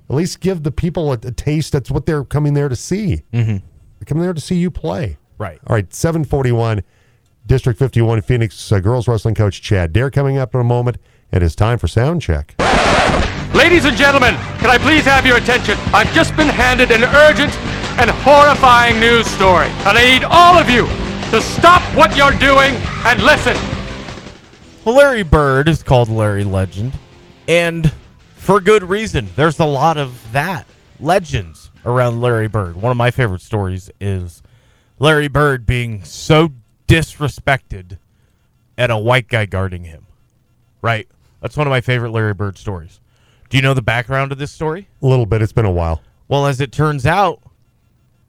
At 0.09 0.17
least 0.17 0.41
give 0.41 0.63
the 0.63 0.71
people 0.71 1.11
a, 1.11 1.15
a 1.15 1.33
taste. 1.33 1.73
That's 1.73 1.91
what 1.91 2.07
they're 2.07 2.25
coming 2.25 2.55
there 2.55 2.69
to 2.69 2.77
see. 2.77 3.23
Mm-hmm. 3.33 3.57
They're 3.99 4.07
coming 4.07 4.23
there 4.23 4.35
to 4.35 4.41
see 4.41 4.57
you 4.57 4.71
play. 4.71 5.19
Right. 5.39 5.59
All 5.67 5.75
right. 5.75 5.93
Seven 5.93 6.25
forty-one, 6.25 6.83
District 7.47 7.79
fifty-one, 7.79 8.23
Phoenix 8.23 8.71
uh, 8.71 8.81
girls 8.81 9.09
wrestling 9.09 9.35
coach 9.35 9.61
Chad 9.63 9.93
Dare 9.93 10.11
coming 10.11 10.39
up 10.39 10.55
in 10.55 10.61
a 10.61 10.65
moment. 10.65 10.99
It 11.33 11.43
is 11.43 11.57
time 11.57 11.79
for 11.79 11.89
sound 11.89 12.23
check. 12.23 12.55
Ladies 13.55 13.85
and 13.85 13.97
gentlemen, 13.97 14.35
can 14.59 14.71
I 14.71 14.79
please 14.79 15.05
have 15.05 15.27
your 15.27 15.39
attention? 15.39 15.77
I've 15.93 16.13
just 16.13 16.37
been 16.37 16.49
handed 16.49 16.91
an 16.91 17.05
urgent 17.05 17.53
and 17.99 18.11
horrifying 18.11 19.01
news 19.01 19.27
story, 19.27 19.67
and 19.87 19.99
I 19.99 20.05
need 20.05 20.25
all 20.25 20.57
of 20.57 20.69
you 20.69 20.87
to 21.31 21.41
stop 21.41 21.83
what 21.97 22.17
you're 22.17 22.39
doing 22.39 22.75
and 23.07 23.23
listen. 23.23 23.57
Well, 24.85 24.97
Larry 24.97 25.25
Bird 25.25 25.69
is 25.69 25.83
called 25.83 26.09
Larry 26.09 26.45
Legend, 26.45 26.93
and 27.49 27.93
for 28.47 28.61
good 28.61 28.85
reason. 28.85 29.29
There's 29.35 29.59
a 29.59 29.65
lot 29.65 29.97
of 29.97 30.31
that 30.31 30.69
legends 31.01 31.73
around 31.85 32.21
Larry 32.21 32.47
Bird. 32.47 32.77
One 32.77 32.93
of 32.93 32.97
my 32.97 33.11
favorite 33.11 33.41
stories 33.41 33.91
is 34.01 34.41
Larry 35.01 35.27
Bird 35.27 35.67
being 35.67 36.05
so 36.05 36.51
disrespected 36.87 37.99
at 38.79 38.89
a 38.89 38.97
white 38.97 39.27
guy 39.27 39.47
guarding 39.47 39.83
him. 39.83 40.07
Right? 40.81 41.09
That's 41.41 41.57
one 41.57 41.67
of 41.67 41.73
my 41.73 41.81
favorite 41.81 42.13
Larry 42.13 42.35
Bird 42.35 42.57
stories. 42.57 43.01
Do 43.51 43.57
you 43.57 43.65
know 43.65 43.75
the 43.75 43.83
background 43.83 44.31
of 44.31 44.39
this 44.39 44.53
story? 44.53 44.87
A 45.03 45.07
little 45.07 45.27
bit. 45.27 45.43
It's 45.43 45.53
been 45.53 45.65
a 45.65 45.73
while. 45.73 46.01
Well, 46.29 46.47
as 46.47 46.61
it 46.61 46.71
turns 46.71 47.05
out, 47.05 47.43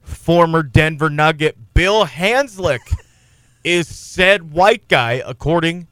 former 0.02 0.64
Denver 0.64 1.10
Nugget 1.10 1.74
Bill 1.74 2.06
Hanzlik 2.06 2.80
is 3.62 3.86
said 3.86 4.50
white 4.50 4.88
guy, 4.88 5.22
according 5.24 5.86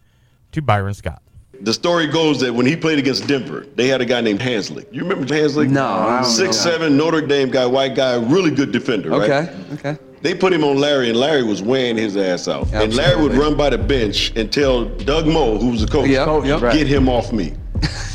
to 0.50 0.62
Byron 0.62 0.94
Scott. 0.94 1.22
The 1.60 1.72
story 1.72 2.06
goes 2.06 2.40
that 2.40 2.54
when 2.54 2.66
he 2.66 2.76
played 2.76 2.98
against 2.98 3.26
Denver, 3.26 3.66
they 3.74 3.88
had 3.88 4.00
a 4.00 4.04
guy 4.04 4.20
named 4.20 4.40
Hanzlik. 4.40 4.86
You 4.92 5.02
remember 5.02 5.26
Hanzlik? 5.26 5.70
No, 5.70 5.86
I 5.86 6.06
don't 6.06 6.22
know. 6.22 6.28
Six 6.28 6.56
seven 6.56 6.96
Notre 6.96 7.20
Dame 7.20 7.50
guy, 7.50 7.66
white 7.66 7.94
guy, 7.94 8.16
really 8.16 8.50
good 8.50 8.72
defender. 8.72 9.10
right? 9.10 9.30
Okay, 9.30 9.56
okay. 9.74 9.98
They 10.22 10.34
put 10.34 10.52
him 10.52 10.64
on 10.64 10.78
Larry, 10.78 11.08
and 11.08 11.18
Larry 11.18 11.44
was 11.44 11.62
wearing 11.62 11.96
his 11.96 12.16
ass 12.16 12.48
out. 12.48 12.72
And 12.72 12.94
Larry 12.94 13.22
would 13.22 13.34
run 13.34 13.56
by 13.56 13.70
the 13.70 13.78
bench 13.78 14.32
and 14.34 14.52
tell 14.52 14.84
Doug 14.84 15.26
Moe, 15.26 15.58
who 15.58 15.70
was 15.70 15.82
the 15.82 15.86
coach, 15.86 16.08
yep. 16.08 16.60
get 16.72 16.86
him 16.86 17.08
off 17.08 17.32
me. 17.32 17.54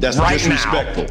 That's 0.00 0.16
Right 0.18 0.38
disrespectful. 0.38 1.04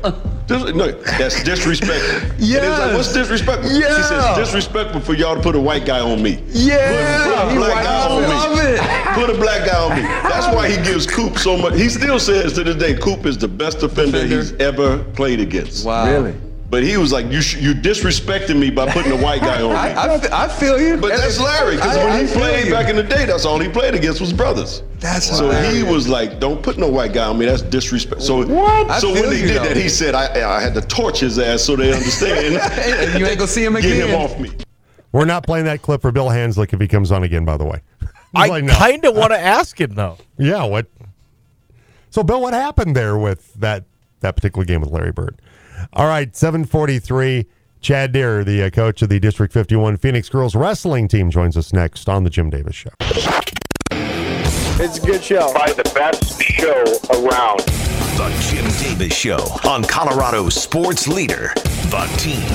Dis- 0.48 0.74
no, 0.74 0.92
that's 0.92 1.44
disrespectful. 1.52 2.28
And 2.32 2.40
Yes. 2.40 2.64
it's 2.64 2.80
like, 2.80 2.94
what's 2.96 3.14
disrespectful? 3.14 3.70
She 3.70 3.80
Yeah. 3.82 4.02
says 4.02 4.38
disrespectful 4.38 5.00
for 5.02 5.14
y'all 5.14 5.36
to 5.36 5.42
put 5.42 5.56
a 5.56 5.60
white 5.60 5.86
guy 5.86 6.00
on 6.00 6.22
me. 6.24 6.42
Yeah, 6.48 7.24
Put, 7.24 7.34
put 7.50 7.54
a 7.54 7.56
black 7.60 7.84
guy 7.84 8.08
on 8.10 8.22
me. 8.24 8.62
it. 8.66 8.82
Put 9.14 9.30
a 9.30 9.38
black 9.40 9.66
guy 9.68 9.80
on 9.80 9.96
me. 9.96 10.02
That's 10.02 10.48
why 10.56 10.70
he 10.70 10.78
gives 10.84 11.06
Coop 11.06 11.38
so 11.38 11.56
much. 11.56 11.76
He 11.76 11.88
still 11.90 12.20
says 12.20 12.54
to 12.54 12.64
this 12.64 12.76
day, 12.78 12.96
Coop 12.96 13.26
is 13.28 13.38
the 13.38 13.48
best 13.48 13.80
defender, 13.80 14.26
he's 14.26 14.54
ever 14.54 14.98
played 15.14 15.40
against. 15.40 15.86
Wow. 15.86 16.06
Really? 16.10 16.34
But 16.72 16.84
he 16.84 16.98
was 16.98 17.12
like, 17.12 17.32
you 17.32 17.42
sh- 17.42 17.58
you 17.58 17.74
disrespecting 17.74 18.58
me 18.60 18.70
by 18.72 18.92
putting 18.92 19.12
a 19.12 19.18
white 19.18 19.42
guy 19.42 19.62
on 19.62 19.70
me. 19.74 19.76
I, 19.76 20.16
I, 20.16 20.46
I 20.46 20.48
feel 20.48 20.80
you. 20.80 20.98
But 20.98 21.10
that's 21.18 21.40
Larry, 21.40 21.76
because 21.76 21.98
when 21.98 22.10
I 22.12 22.24
he 22.26 22.34
played 22.34 22.66
you. 22.68 22.72
back 22.72 22.90
in 22.90 22.96
the 22.96 23.04
day, 23.04 23.26
that's 23.26 23.46
all 23.46 23.60
he 23.60 23.68
played 23.70 23.94
against 23.96 24.20
was 24.22 24.34
brothers. 24.34 24.82
That's 25.00 25.38
so 25.38 25.50
he 25.50 25.84
was 25.84 26.08
like, 26.08 26.40
"Don't 26.40 26.62
put 26.62 26.78
no 26.78 26.88
white 26.88 27.14
guy 27.14 27.26
on 27.26 27.38
me. 27.38 27.46
That's 27.46 27.62
disrespect." 27.62 28.22
So 28.22 28.42
I 28.60 29.00
So 29.00 29.14
when 29.14 29.32
he 29.32 29.42
did 29.42 29.58
though. 29.58 29.64
that, 29.64 29.78
he 29.78 29.88
said, 29.90 30.14
I, 30.16 30.58
"I 30.58 30.60
had 30.62 30.74
to 30.74 30.82
torch 30.82 31.20
his 31.20 31.40
ass 31.40 31.62
so 31.64 31.76
they 31.76 31.94
understand." 31.94 32.56
And 33.10 33.20
you 33.20 33.26
ain't 33.26 33.38
gonna 33.38 33.48
see 33.48 33.64
him 33.64 33.76
again. 33.76 33.98
Get 33.98 34.10
him 34.10 34.16
off 34.20 34.38
me. 34.40 34.52
We're 35.12 35.26
not 35.26 35.44
playing 35.46 35.66
that 35.66 35.82
clip 35.82 36.02
for 36.02 36.12
Bill 36.12 36.28
Hanzlik 36.28 36.74
if 36.74 36.80
he 36.80 36.88
comes 36.88 37.12
on 37.12 37.24
again. 37.24 37.46
By 37.46 37.58
the 37.58 37.66
way, 37.66 37.82
I 38.36 38.48
like, 38.48 38.64
no. 38.64 38.74
kind 38.74 39.04
of 39.06 39.16
want 39.16 39.32
to 39.32 39.40
ask 39.40 39.80
him 39.80 39.96
though. 39.96 40.18
Yeah, 40.38 40.66
what? 40.66 40.88
So, 42.12 42.24
Bill, 42.24 42.42
what 42.42 42.54
happened 42.54 42.96
there 42.96 43.18
with 43.18 43.54
that 43.56 43.86
that 44.20 44.36
particular 44.36 44.66
game 44.66 44.82
with 44.82 44.92
Larry 44.92 45.12
Bird? 45.12 45.42
All 45.94 46.08
right, 46.08 46.36
seven 46.36 46.66
forty 46.66 47.00
three. 47.00 47.48
Chad 47.82 48.12
Deere, 48.12 48.44
the 48.44 48.64
uh, 48.64 48.70
coach 48.70 49.02
of 49.02 49.08
the 49.08 49.22
District 49.22 49.54
Fifty 49.54 49.78
One 49.78 49.96
Phoenix 49.96 50.28
girls 50.28 50.54
wrestling 50.54 51.08
team, 51.08 51.32
joins 51.32 51.56
us 51.56 51.72
next 51.72 52.10
on 52.10 52.26
the 52.26 52.30
Jim 52.30 52.50
Davis 52.50 52.76
Show. 52.76 52.90
It's 54.82 54.98
a 54.98 55.06
good 55.06 55.22
show. 55.22 55.52
By 55.54 55.74
the 55.74 55.84
best 55.94 56.42
show 56.42 56.84
around. 57.10 57.60
The 58.16 58.34
Jim 58.50 58.64
Davis 58.82 59.14
Show 59.14 59.40
on 59.68 59.84
Colorado 59.84 60.48
sports 60.48 61.06
leader, 61.06 61.52
The 61.90 62.10
Team. 62.18 62.48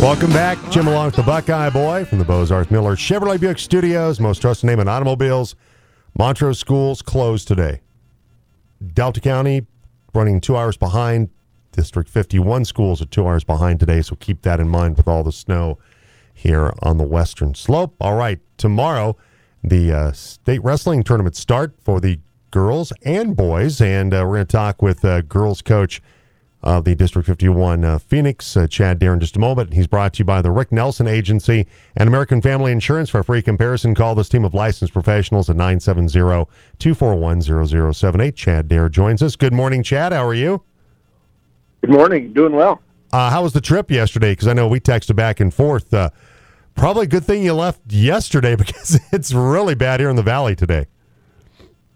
Welcome 0.00 0.32
back, 0.32 0.58
Jim, 0.72 0.88
along 0.88 1.06
with 1.06 1.14
the 1.14 1.22
Buckeye 1.22 1.70
Boy 1.70 2.04
from 2.04 2.18
the 2.18 2.24
Bozarth 2.24 2.72
Miller 2.72 2.96
Chevrolet 2.96 3.38
Buick 3.38 3.60
Studios, 3.60 4.18
most 4.18 4.40
trusted 4.40 4.66
name 4.66 4.80
in 4.80 4.88
automobiles. 4.88 5.54
Montrose 6.18 6.58
schools 6.58 7.00
closed 7.00 7.46
today. 7.46 7.80
Delta 8.92 9.20
County 9.20 9.68
running 10.12 10.40
two 10.40 10.56
hours 10.56 10.76
behind. 10.76 11.30
District 11.70 12.10
51 12.10 12.64
schools 12.64 13.00
are 13.00 13.06
two 13.06 13.24
hours 13.24 13.44
behind 13.44 13.78
today, 13.78 14.02
so 14.02 14.16
keep 14.16 14.42
that 14.42 14.58
in 14.58 14.68
mind 14.68 14.96
with 14.96 15.06
all 15.06 15.22
the 15.22 15.30
snow 15.30 15.78
here 16.34 16.72
on 16.82 16.98
the 16.98 17.06
western 17.06 17.54
slope. 17.54 17.94
All 18.00 18.16
right, 18.16 18.40
tomorrow 18.56 19.16
the 19.62 19.92
uh, 19.92 20.12
state 20.12 20.62
wrestling 20.62 21.02
tournament 21.02 21.36
start 21.36 21.74
for 21.82 22.00
the 22.00 22.18
girls 22.50 22.92
and 23.04 23.36
boys, 23.36 23.80
and 23.80 24.14
uh, 24.14 24.24
we're 24.26 24.36
going 24.36 24.46
to 24.46 24.52
talk 24.52 24.80
with 24.80 25.04
uh, 25.04 25.20
girls 25.22 25.62
coach 25.62 26.00
of 26.62 26.84
the 26.84 26.94
District 26.94 27.26
51 27.26 27.84
uh, 27.84 27.98
Phoenix, 27.98 28.56
uh, 28.56 28.66
Chad 28.66 28.98
Deere, 28.98 29.12
in 29.14 29.20
just 29.20 29.36
a 29.36 29.38
moment. 29.38 29.72
He's 29.72 29.86
brought 29.86 30.14
to 30.14 30.18
you 30.20 30.24
by 30.24 30.42
the 30.42 30.50
Rick 30.50 30.72
Nelson 30.72 31.06
Agency 31.06 31.66
and 31.94 32.08
American 32.08 32.40
Family 32.40 32.72
Insurance. 32.72 33.10
For 33.10 33.20
a 33.20 33.24
free 33.24 33.42
comparison, 33.42 33.94
call 33.94 34.14
this 34.14 34.28
team 34.28 34.44
of 34.44 34.54
licensed 34.54 34.92
professionals 34.92 35.48
at 35.48 35.56
970 35.56 36.48
241 36.78 37.92
0078. 37.94 38.34
Chad 38.34 38.68
Deere 38.68 38.88
joins 38.88 39.22
us. 39.22 39.36
Good 39.36 39.52
morning, 39.52 39.82
Chad. 39.82 40.12
How 40.12 40.26
are 40.26 40.34
you? 40.34 40.62
Good 41.82 41.90
morning. 41.90 42.32
Doing 42.32 42.52
well. 42.52 42.80
Uh, 43.12 43.30
how 43.30 43.42
was 43.42 43.52
the 43.52 43.60
trip 43.60 43.90
yesterday? 43.90 44.32
Because 44.32 44.48
I 44.48 44.52
know 44.52 44.66
we 44.66 44.80
texted 44.80 45.14
back 45.14 45.38
and 45.40 45.54
forth. 45.54 45.94
Probably 46.76 47.04
a 47.04 47.08
good 47.08 47.24
thing 47.24 47.42
you 47.42 47.54
left 47.54 47.80
yesterday 47.88 48.54
because 48.56 49.00
it's 49.12 49.32
really 49.32 49.74
bad 49.74 50.00
here 50.00 50.10
in 50.10 50.16
the 50.16 50.22
valley 50.22 50.54
today. 50.54 50.86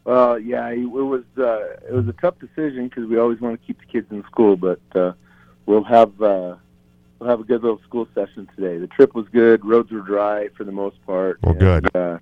Uh, 0.06 0.36
yeah, 0.36 0.68
it 0.70 0.86
was 0.86 1.22
uh, 1.38 1.76
it 1.88 1.92
was 1.92 2.08
a 2.08 2.14
tough 2.14 2.34
decision 2.38 2.88
because 2.88 3.06
we 3.06 3.18
always 3.18 3.40
want 3.40 3.60
to 3.60 3.66
keep 3.66 3.78
the 3.78 3.86
kids 3.86 4.10
in 4.10 4.24
school, 4.24 4.56
but 4.56 4.80
uh, 4.94 5.12
we'll 5.66 5.84
have 5.84 6.20
uh, 6.20 6.56
we'll 7.18 7.28
have 7.28 7.40
a 7.40 7.44
good 7.44 7.62
little 7.62 7.80
school 7.82 8.08
session 8.14 8.48
today. 8.56 8.78
The 8.78 8.88
trip 8.88 9.14
was 9.14 9.28
good. 9.28 9.64
Roads 9.64 9.92
were 9.92 10.00
dry 10.00 10.48
for 10.56 10.64
the 10.64 10.72
most 10.72 10.96
part. 11.06 11.38
Well, 11.42 11.54
good. 11.54 11.94
Uh, 11.94 12.18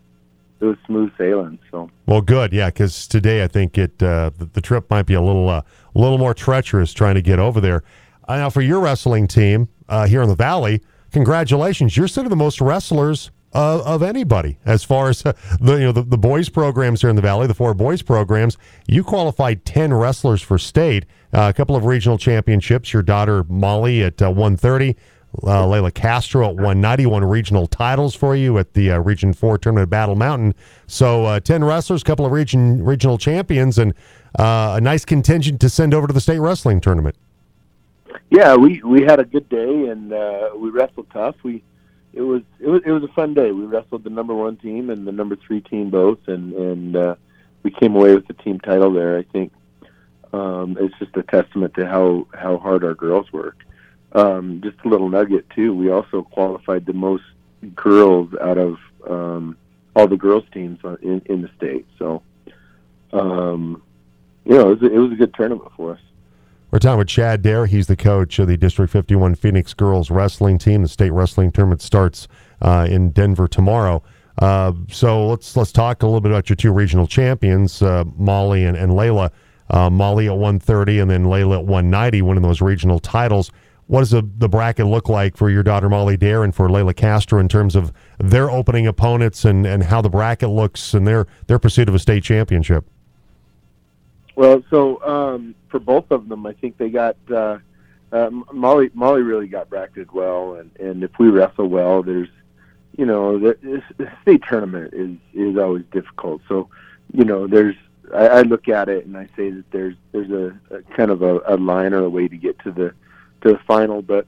it 0.60 0.64
was 0.64 0.76
smooth 0.86 1.12
sailing. 1.16 1.58
So 1.70 1.88
Well, 2.06 2.20
good, 2.20 2.52
yeah, 2.52 2.66
because 2.66 3.06
today 3.06 3.44
I 3.44 3.48
think 3.48 3.78
it 3.78 4.02
uh, 4.02 4.30
the, 4.36 4.46
the 4.46 4.60
trip 4.60 4.90
might 4.90 5.06
be 5.06 5.14
a 5.14 5.22
little 5.22 5.48
uh, 5.48 5.62
a 5.94 5.98
little 5.98 6.18
more 6.18 6.34
treacherous 6.34 6.92
trying 6.92 7.14
to 7.14 7.22
get 7.22 7.38
over 7.38 7.60
there. 7.60 7.84
Uh, 8.26 8.36
now, 8.36 8.50
for 8.50 8.60
your 8.60 8.80
wrestling 8.80 9.28
team 9.28 9.68
uh, 9.88 10.06
here 10.06 10.20
in 10.20 10.28
the 10.28 10.34
Valley, 10.34 10.82
congratulations! 11.12 11.96
You're 11.96 12.08
sort 12.08 12.26
of 12.26 12.30
the 12.30 12.36
most 12.36 12.60
wrestlers 12.60 13.30
uh, 13.54 13.82
of 13.84 14.02
anybody 14.02 14.58
as 14.66 14.84
far 14.84 15.08
as 15.08 15.24
uh, 15.24 15.32
the 15.60 15.74
you 15.74 15.84
know 15.84 15.92
the, 15.92 16.02
the 16.02 16.18
boys 16.18 16.48
programs 16.48 17.00
here 17.00 17.10
in 17.10 17.16
the 17.16 17.22
Valley, 17.22 17.46
the 17.46 17.54
four 17.54 17.74
boys 17.74 18.02
programs. 18.02 18.56
You 18.86 19.02
qualified 19.02 19.64
ten 19.64 19.92
wrestlers 19.92 20.42
for 20.42 20.58
state, 20.58 21.06
uh, 21.32 21.48
a 21.48 21.52
couple 21.52 21.76
of 21.76 21.84
regional 21.84 22.18
championships. 22.18 22.92
Your 22.92 23.02
daughter 23.02 23.44
Molly 23.48 24.02
at 24.02 24.20
uh, 24.20 24.30
130. 24.30 24.96
Uh, 25.42 25.66
Layla 25.66 25.92
Castro 25.92 26.48
at 26.48 26.54
190 26.54 27.04
won 27.04 27.22
regional 27.22 27.66
titles 27.66 28.14
for 28.14 28.34
you 28.34 28.56
at 28.56 28.72
the 28.72 28.98
Region 28.98 29.34
4 29.34 29.58
tournament 29.58 29.82
at 29.82 29.90
Battle 29.90 30.14
Mountain. 30.14 30.54
So 30.86 31.26
uh, 31.26 31.38
10 31.38 31.64
wrestlers, 31.64 32.00
a 32.00 32.04
couple 32.06 32.24
of 32.24 32.32
region 32.32 32.82
regional 32.82 33.18
champions, 33.18 33.76
and 33.76 33.92
a 34.38 34.80
nice 34.80 35.04
contingent 35.04 35.60
to 35.60 35.68
send 35.68 35.92
over 35.92 36.06
to 36.06 36.14
the 36.14 36.20
state 36.22 36.38
wrestling 36.38 36.80
tournament. 36.80 37.14
Yeah, 38.30 38.54
we 38.56 38.82
we 38.82 39.02
had 39.02 39.20
a 39.20 39.24
good 39.24 39.48
day 39.48 39.86
and 39.88 40.12
uh, 40.12 40.50
we 40.56 40.70
wrestled 40.70 41.08
tough. 41.12 41.36
We 41.42 41.62
it 42.12 42.22
was 42.22 42.42
it 42.60 42.68
was 42.68 42.82
it 42.84 42.90
was 42.90 43.02
a 43.02 43.12
fun 43.14 43.34
day. 43.34 43.52
We 43.52 43.64
wrestled 43.64 44.04
the 44.04 44.10
number 44.10 44.34
one 44.34 44.56
team 44.56 44.90
and 44.90 45.06
the 45.06 45.12
number 45.12 45.36
three 45.36 45.60
team 45.60 45.90
both, 45.90 46.18
and 46.26 46.52
and 46.52 46.96
uh, 46.96 47.14
we 47.62 47.70
came 47.70 47.94
away 47.96 48.14
with 48.14 48.26
the 48.26 48.34
team 48.34 48.60
title 48.60 48.92
there. 48.92 49.18
I 49.18 49.22
think 49.24 49.52
um, 50.32 50.76
it's 50.80 50.98
just 50.98 51.16
a 51.16 51.22
testament 51.22 51.74
to 51.74 51.86
how 51.86 52.26
how 52.34 52.58
hard 52.58 52.84
our 52.84 52.94
girls 52.94 53.32
work. 53.32 53.64
Um, 54.12 54.60
just 54.62 54.78
a 54.84 54.88
little 54.88 55.08
nugget 55.08 55.48
too. 55.50 55.74
We 55.74 55.90
also 55.90 56.22
qualified 56.22 56.86
the 56.86 56.94
most 56.94 57.24
girls 57.74 58.30
out 58.40 58.58
of 58.58 58.78
um, 59.08 59.56
all 59.94 60.06
the 60.06 60.16
girls 60.16 60.44
teams 60.52 60.78
in, 61.02 61.22
in 61.26 61.42
the 61.42 61.50
state. 61.56 61.86
So, 61.98 62.22
um, 63.12 63.82
you 64.44 64.54
know, 64.54 64.70
it 64.70 64.80
was, 64.80 64.90
a, 64.90 64.94
it 64.94 64.98
was 64.98 65.12
a 65.12 65.16
good 65.16 65.34
tournament 65.34 65.70
for 65.76 65.92
us. 65.92 66.00
We're 66.70 66.80
talking 66.80 66.98
with 66.98 67.08
Chad 67.08 67.40
Dare. 67.40 67.64
He's 67.64 67.86
the 67.86 67.96
coach 67.96 68.38
of 68.38 68.46
the 68.46 68.58
District 68.58 68.92
51 68.92 69.36
Phoenix 69.36 69.72
girls 69.72 70.10
wrestling 70.10 70.58
team. 70.58 70.82
The 70.82 70.88
state 70.88 71.12
wrestling 71.12 71.50
tournament 71.50 71.80
starts 71.80 72.28
uh, 72.60 72.86
in 72.90 73.10
Denver 73.10 73.48
tomorrow. 73.48 74.02
Uh, 74.36 74.74
so 74.90 75.26
let's 75.26 75.56
let's 75.56 75.72
talk 75.72 76.02
a 76.02 76.06
little 76.06 76.20
bit 76.20 76.30
about 76.30 76.50
your 76.50 76.56
two 76.56 76.70
regional 76.70 77.06
champions, 77.06 77.80
uh, 77.80 78.04
Molly 78.16 78.64
and, 78.64 78.76
and 78.76 78.92
Layla. 78.92 79.30
Uh, 79.70 79.88
Molly 79.90 80.28
at 80.28 80.36
130 80.36 80.98
and 80.98 81.10
then 81.10 81.24
Layla 81.24 81.58
at 81.58 81.64
190, 81.64 82.22
winning 82.22 82.42
those 82.42 82.60
regional 82.60 82.98
titles. 82.98 83.50
What 83.86 84.00
does 84.00 84.10
the, 84.10 84.28
the 84.36 84.48
bracket 84.48 84.86
look 84.86 85.08
like 85.08 85.36
for 85.36 85.48
your 85.48 85.62
daughter 85.62 85.88
Molly 85.88 86.18
Dare 86.18 86.44
and 86.44 86.54
for 86.54 86.68
Layla 86.68 86.94
Castro 86.94 87.38
in 87.38 87.48
terms 87.48 87.76
of 87.76 87.92
their 88.18 88.50
opening 88.50 88.86
opponents 88.86 89.46
and, 89.46 89.66
and 89.66 89.82
how 89.82 90.02
the 90.02 90.10
bracket 90.10 90.50
looks 90.50 90.92
and 90.92 91.06
their 91.06 91.26
their 91.46 91.58
pursuit 91.58 91.88
of 91.88 91.94
a 91.94 91.98
state 91.98 92.22
championship? 92.22 92.86
Well, 94.38 94.62
so 94.70 95.02
um, 95.02 95.56
for 95.68 95.80
both 95.80 96.12
of 96.12 96.28
them, 96.28 96.46
I 96.46 96.52
think 96.52 96.78
they 96.78 96.90
got 96.90 97.16
uh, 97.28 97.58
uh, 98.12 98.30
Molly. 98.52 98.88
Molly 98.94 99.22
really 99.22 99.48
got 99.48 99.68
bracketed 99.68 100.12
well, 100.12 100.54
and 100.54 100.70
and 100.78 101.02
if 101.02 101.10
we 101.18 101.28
wrestle 101.28 101.66
well, 101.66 102.04
there's, 102.04 102.28
you 102.96 103.04
know, 103.04 103.36
the, 103.36 103.82
the 103.96 104.12
state 104.22 104.44
tournament 104.48 104.94
is 104.94 105.16
is 105.34 105.58
always 105.58 105.82
difficult. 105.90 106.42
So, 106.48 106.68
you 107.12 107.24
know, 107.24 107.48
there's. 107.48 107.74
I, 108.14 108.28
I 108.28 108.42
look 108.42 108.68
at 108.68 108.88
it 108.88 109.06
and 109.06 109.16
I 109.16 109.28
say 109.34 109.50
that 109.50 109.68
there's 109.72 109.96
there's 110.12 110.30
a, 110.30 110.56
a 110.72 110.82
kind 110.96 111.10
of 111.10 111.22
a, 111.22 111.40
a 111.44 111.56
line 111.56 111.92
or 111.92 112.04
a 112.04 112.08
way 112.08 112.28
to 112.28 112.36
get 112.36 112.60
to 112.60 112.70
the 112.70 112.94
to 113.40 113.54
the 113.54 113.60
final, 113.66 114.02
but 114.02 114.24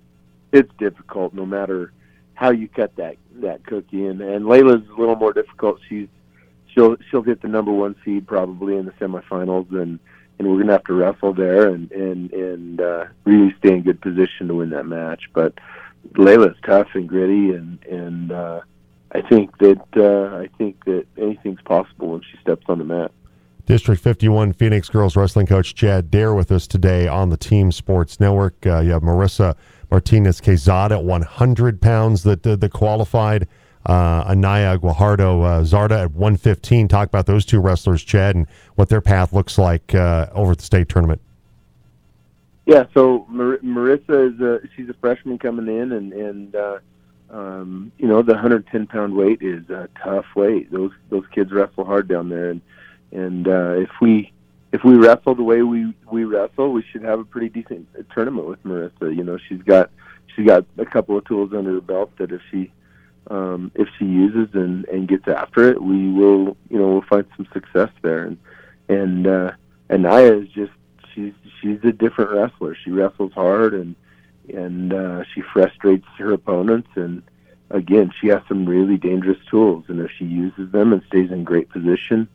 it's 0.50 0.72
difficult 0.76 1.34
no 1.34 1.46
matter 1.46 1.92
how 2.34 2.50
you 2.50 2.66
cut 2.66 2.96
that 2.96 3.16
that 3.34 3.64
cookie. 3.64 4.06
And 4.06 4.20
and 4.20 4.46
Layla's 4.46 4.88
a 4.88 5.00
little 5.00 5.14
more 5.14 5.32
difficult. 5.32 5.78
She's 5.88 6.08
she'll 6.74 6.96
she'll 7.10 7.22
get 7.22 7.42
the 7.42 7.48
number 7.48 7.72
one 7.72 7.96
seed 8.04 8.26
probably 8.26 8.76
in 8.76 8.86
the 8.86 8.92
semifinals, 8.92 9.70
and 9.70 9.98
and 10.38 10.48
we're 10.48 10.58
gonna 10.58 10.72
have 10.72 10.84
to 10.84 10.94
wrestle 10.94 11.32
there 11.32 11.68
and 11.68 11.90
and 11.92 12.32
and 12.32 12.80
uh, 12.80 13.04
really 13.24 13.54
stay 13.58 13.74
in 13.74 13.82
good 13.82 14.00
position 14.00 14.48
to 14.48 14.54
win 14.54 14.70
that 14.70 14.86
match. 14.86 15.24
But 15.32 15.54
Layla's 16.14 16.56
tough 16.64 16.88
and 16.94 17.08
gritty, 17.08 17.52
and 17.52 17.82
and 17.84 18.32
uh, 18.32 18.60
I 19.12 19.22
think 19.22 19.56
that 19.58 19.82
uh, 19.96 20.36
I 20.36 20.48
think 20.58 20.84
that 20.84 21.06
anything's 21.16 21.60
possible 21.62 22.12
when 22.12 22.22
she 22.22 22.38
steps 22.40 22.64
on 22.68 22.78
the 22.78 22.84
mat. 22.84 23.12
District 23.66 24.02
51 24.02 24.54
Phoenix 24.54 24.88
girls 24.88 25.14
wrestling 25.14 25.46
coach 25.46 25.74
Chad 25.74 26.10
Dare 26.10 26.34
with 26.34 26.50
us 26.50 26.66
today 26.66 27.06
on 27.06 27.28
the 27.28 27.36
Team 27.36 27.70
Sports 27.70 28.18
Network. 28.18 28.66
Uh, 28.66 28.80
you 28.80 28.90
have 28.90 29.02
Marissa 29.02 29.54
Martinez 29.90 30.40
Quezada 30.40 30.92
at 30.92 31.04
100 31.04 31.80
pounds 31.80 32.22
that 32.24 32.46
uh, 32.46 32.56
that 32.56 32.72
qualified. 32.72 33.46
Uh, 33.90 34.22
Anaya 34.28 34.78
Guajardo 34.78 35.42
uh, 35.42 35.64
Zarda 35.64 36.04
at 36.04 36.12
115. 36.12 36.86
Talk 36.86 37.08
about 37.08 37.26
those 37.26 37.44
two 37.44 37.58
wrestlers, 37.58 38.04
Chad, 38.04 38.36
and 38.36 38.46
what 38.76 38.88
their 38.88 39.00
path 39.00 39.32
looks 39.32 39.58
like 39.58 39.96
uh, 39.96 40.28
over 40.32 40.52
at 40.52 40.58
the 40.58 40.64
state 40.64 40.88
tournament. 40.88 41.20
Yeah, 42.66 42.84
so 42.94 43.26
Mar- 43.28 43.58
Marissa 43.58 44.32
is 44.32 44.40
a 44.40 44.60
she's 44.76 44.88
a 44.88 44.94
freshman 44.94 45.38
coming 45.38 45.66
in, 45.66 45.90
and 45.90 46.12
and 46.12 46.54
uh, 46.54 46.78
um, 47.30 47.90
you 47.98 48.06
know 48.06 48.22
the 48.22 48.34
110 48.34 48.86
pound 48.86 49.12
weight 49.16 49.42
is 49.42 49.68
a 49.70 49.88
tough 50.00 50.26
weight. 50.36 50.70
Those 50.70 50.92
those 51.08 51.24
kids 51.34 51.50
wrestle 51.50 51.84
hard 51.84 52.06
down 52.06 52.28
there, 52.28 52.50
and 52.50 52.60
and 53.10 53.48
uh, 53.48 53.72
if 53.72 53.90
we 54.00 54.30
if 54.70 54.84
we 54.84 54.94
wrestle 54.98 55.34
the 55.34 55.42
way 55.42 55.62
we 55.62 55.92
we 56.12 56.22
wrestle, 56.22 56.70
we 56.70 56.84
should 56.92 57.02
have 57.02 57.18
a 57.18 57.24
pretty 57.24 57.48
decent 57.48 57.88
tournament 58.14 58.46
with 58.46 58.62
Marissa. 58.62 59.12
You 59.12 59.24
know, 59.24 59.36
she's 59.48 59.62
got 59.62 59.90
she's 60.36 60.46
got 60.46 60.64
a 60.78 60.86
couple 60.86 61.18
of 61.18 61.24
tools 61.24 61.52
under 61.52 61.72
her 61.72 61.80
belt 61.80 62.12
that 62.18 62.30
if 62.30 62.40
she 62.52 62.70
um, 63.30 63.72
if 63.74 63.88
she 63.98 64.04
uses 64.04 64.54
and 64.54 64.84
and 64.86 65.08
gets 65.08 65.28
after 65.28 65.70
it, 65.70 65.82
we 65.82 66.10
will 66.10 66.56
you 66.68 66.78
know 66.78 66.88
we'll 66.88 67.02
find 67.02 67.26
some 67.36 67.46
success 67.52 67.90
there. 68.02 68.24
And 68.24 68.38
and 68.88 69.26
uh, 69.26 69.52
Anaya 69.90 70.34
is 70.38 70.48
just 70.48 70.72
she's 71.14 71.32
she's 71.60 71.78
a 71.84 71.92
different 71.92 72.32
wrestler. 72.32 72.74
She 72.74 72.90
wrestles 72.90 73.32
hard 73.32 73.74
and 73.74 73.94
and 74.52 74.92
uh, 74.92 75.24
she 75.32 75.42
frustrates 75.52 76.06
her 76.18 76.32
opponents 76.32 76.88
and 76.96 77.22
again 77.70 78.12
she 78.20 78.26
has 78.26 78.42
some 78.48 78.66
really 78.66 78.96
dangerous 78.96 79.38
tools 79.48 79.84
and 79.86 80.00
if 80.00 80.10
she 80.18 80.24
uses 80.24 80.72
them 80.72 80.92
and 80.92 81.02
stays 81.06 81.30
in 81.30 81.44
great 81.44 81.68
position 81.68 82.28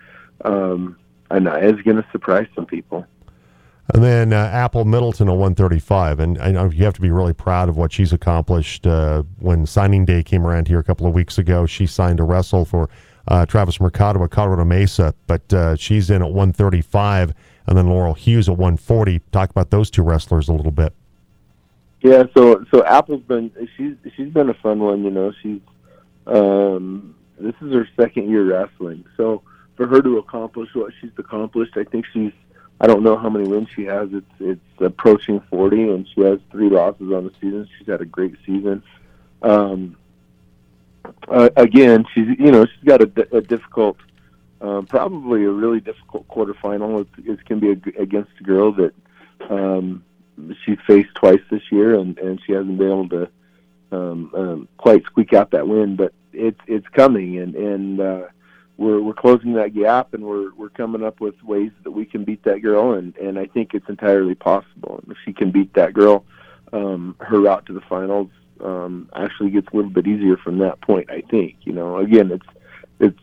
um, 0.45 0.97
Anaya 1.31 1.73
is 1.73 1.81
going 1.81 1.97
to 1.97 2.05
surprise 2.11 2.47
some 2.55 2.65
people. 2.65 3.05
And 3.93 4.03
then 4.03 4.33
uh, 4.33 4.49
Apple 4.51 4.83
Middleton 4.83 5.29
at 5.29 5.33
135. 5.33 6.19
And 6.19 6.39
I 6.39 6.51
know 6.51 6.69
you 6.71 6.85
have 6.85 6.95
to 6.95 7.01
be 7.01 7.11
really 7.11 7.33
proud 7.33 7.69
of 7.69 7.77
what 7.77 7.91
she's 7.91 8.11
accomplished. 8.11 8.87
Uh, 8.87 9.23
when 9.39 9.65
signing 9.65 10.05
day 10.05 10.23
came 10.23 10.45
around 10.45 10.67
here 10.67 10.79
a 10.79 10.83
couple 10.83 11.05
of 11.05 11.13
weeks 11.13 11.37
ago, 11.37 11.65
she 11.65 11.85
signed 11.85 12.19
a 12.19 12.23
wrestle 12.23 12.65
for 12.65 12.89
uh, 13.27 13.45
Travis 13.45 13.79
Mercado 13.79 14.23
at 14.23 14.31
Colorado 14.31 14.65
Mesa, 14.65 15.13
but 15.27 15.53
uh, 15.53 15.75
she's 15.75 16.09
in 16.09 16.21
at 16.21 16.29
135. 16.29 17.33
And 17.67 17.77
then 17.77 17.89
Laurel 17.89 18.15
Hughes 18.15 18.49
at 18.49 18.57
140. 18.57 19.21
Talk 19.31 19.51
about 19.51 19.69
those 19.69 19.91
two 19.91 20.03
wrestlers 20.03 20.49
a 20.49 20.53
little 20.53 20.71
bit. 20.71 20.93
Yeah, 22.01 22.23
so 22.37 22.63
so 22.69 22.85
Apple's 22.85 23.23
been 23.23 23.51
she's 23.75 23.95
she's 24.15 24.31
been 24.31 24.47
a 24.49 24.53
fun 24.53 24.79
one. 24.79 25.03
You 25.03 25.09
know, 25.09 25.31
she's 25.41 25.59
um, 26.27 27.15
this 27.39 27.55
is 27.61 27.73
her 27.73 27.89
second 27.99 28.29
year 28.29 28.43
wrestling, 28.43 29.05
so 29.17 29.41
for 29.75 29.87
her 29.87 30.03
to 30.03 30.19
accomplish 30.19 30.69
what 30.75 30.93
she's 31.01 31.09
accomplished, 31.17 31.75
I 31.75 31.83
think 31.83 32.05
she's 32.13 32.31
I 32.79 32.87
don't 32.87 33.03
know 33.03 33.17
how 33.17 33.29
many 33.29 33.47
wins 33.47 33.69
she 33.73 33.85
has. 33.85 34.09
It's 34.11 34.31
it's 34.39 34.81
approaching 34.81 35.41
40, 35.49 35.89
and 35.89 36.07
she 36.13 36.21
has 36.21 36.39
three 36.51 36.69
losses 36.69 37.11
on 37.11 37.25
the 37.25 37.31
season. 37.41 37.67
She's 37.77 37.87
had 37.87 38.01
a 38.01 38.05
great 38.05 38.35
season. 38.45 38.83
Um, 39.41 39.95
uh, 41.27 41.49
again, 41.55 42.05
she's 42.13 42.27
you 42.37 42.51
know 42.51 42.65
she's 42.65 42.83
got 42.83 43.01
a, 43.01 43.37
a 43.37 43.41
difficult, 43.41 43.97
um, 44.59 44.85
probably 44.87 45.45
a 45.45 45.49
really 45.49 45.79
difficult 45.79 46.27
quarterfinal. 46.27 47.01
It's, 47.01 47.27
it's 47.27 47.43
going 47.43 47.61
to 47.61 47.75
be 47.75 47.91
a, 47.97 48.01
against 48.01 48.31
a 48.39 48.43
girl 48.43 48.73
that 48.73 48.93
um, 49.49 50.03
she's 50.65 50.79
faced 50.85 51.15
twice 51.15 51.41
this 51.49 51.71
year, 51.71 51.97
and 51.97 52.17
and 52.19 52.41
she 52.45 52.51
hasn't 52.53 52.77
been 52.77 52.87
able 52.87 53.09
to 53.09 53.29
um, 53.91 54.31
um, 54.35 54.67
quite 54.77 55.05
squeak 55.05 55.33
out 55.33 55.51
that 55.51 55.67
win. 55.67 55.95
But 55.95 56.13
it's 56.33 56.59
it's 56.67 56.87
coming, 56.89 57.37
and 57.37 57.55
and 57.55 58.01
uh, 58.01 58.25
we're 58.77 58.99
we're 58.99 59.13
closing 59.13 59.53
that 59.53 59.73
gap 59.73 60.13
and 60.13 60.23
we're 60.23 60.53
we're 60.55 60.69
coming 60.69 61.03
up 61.03 61.21
with 61.21 61.41
ways 61.43 61.71
that 61.83 61.91
we 61.91 62.05
can 62.05 62.23
beat 62.23 62.43
that 62.43 62.61
girl 62.61 62.93
and 62.93 63.15
and 63.17 63.39
I 63.39 63.45
think 63.45 63.73
it's 63.73 63.87
entirely 63.89 64.35
possible. 64.35 64.99
And 65.01 65.11
if 65.11 65.17
she 65.23 65.33
can 65.33 65.51
beat 65.51 65.73
that 65.73 65.93
girl, 65.93 66.25
um, 66.73 67.15
her 67.19 67.39
route 67.39 67.65
to 67.67 67.73
the 67.73 67.81
finals 67.81 68.29
um, 68.61 69.09
actually 69.15 69.51
gets 69.51 69.67
a 69.71 69.75
little 69.75 69.91
bit 69.91 70.07
easier 70.07 70.37
from 70.37 70.57
that 70.59 70.81
point. 70.81 71.09
I 71.09 71.21
think 71.21 71.55
you 71.61 71.73
know 71.73 71.97
again 71.97 72.31
it's 72.31 72.47
it's 72.99 73.19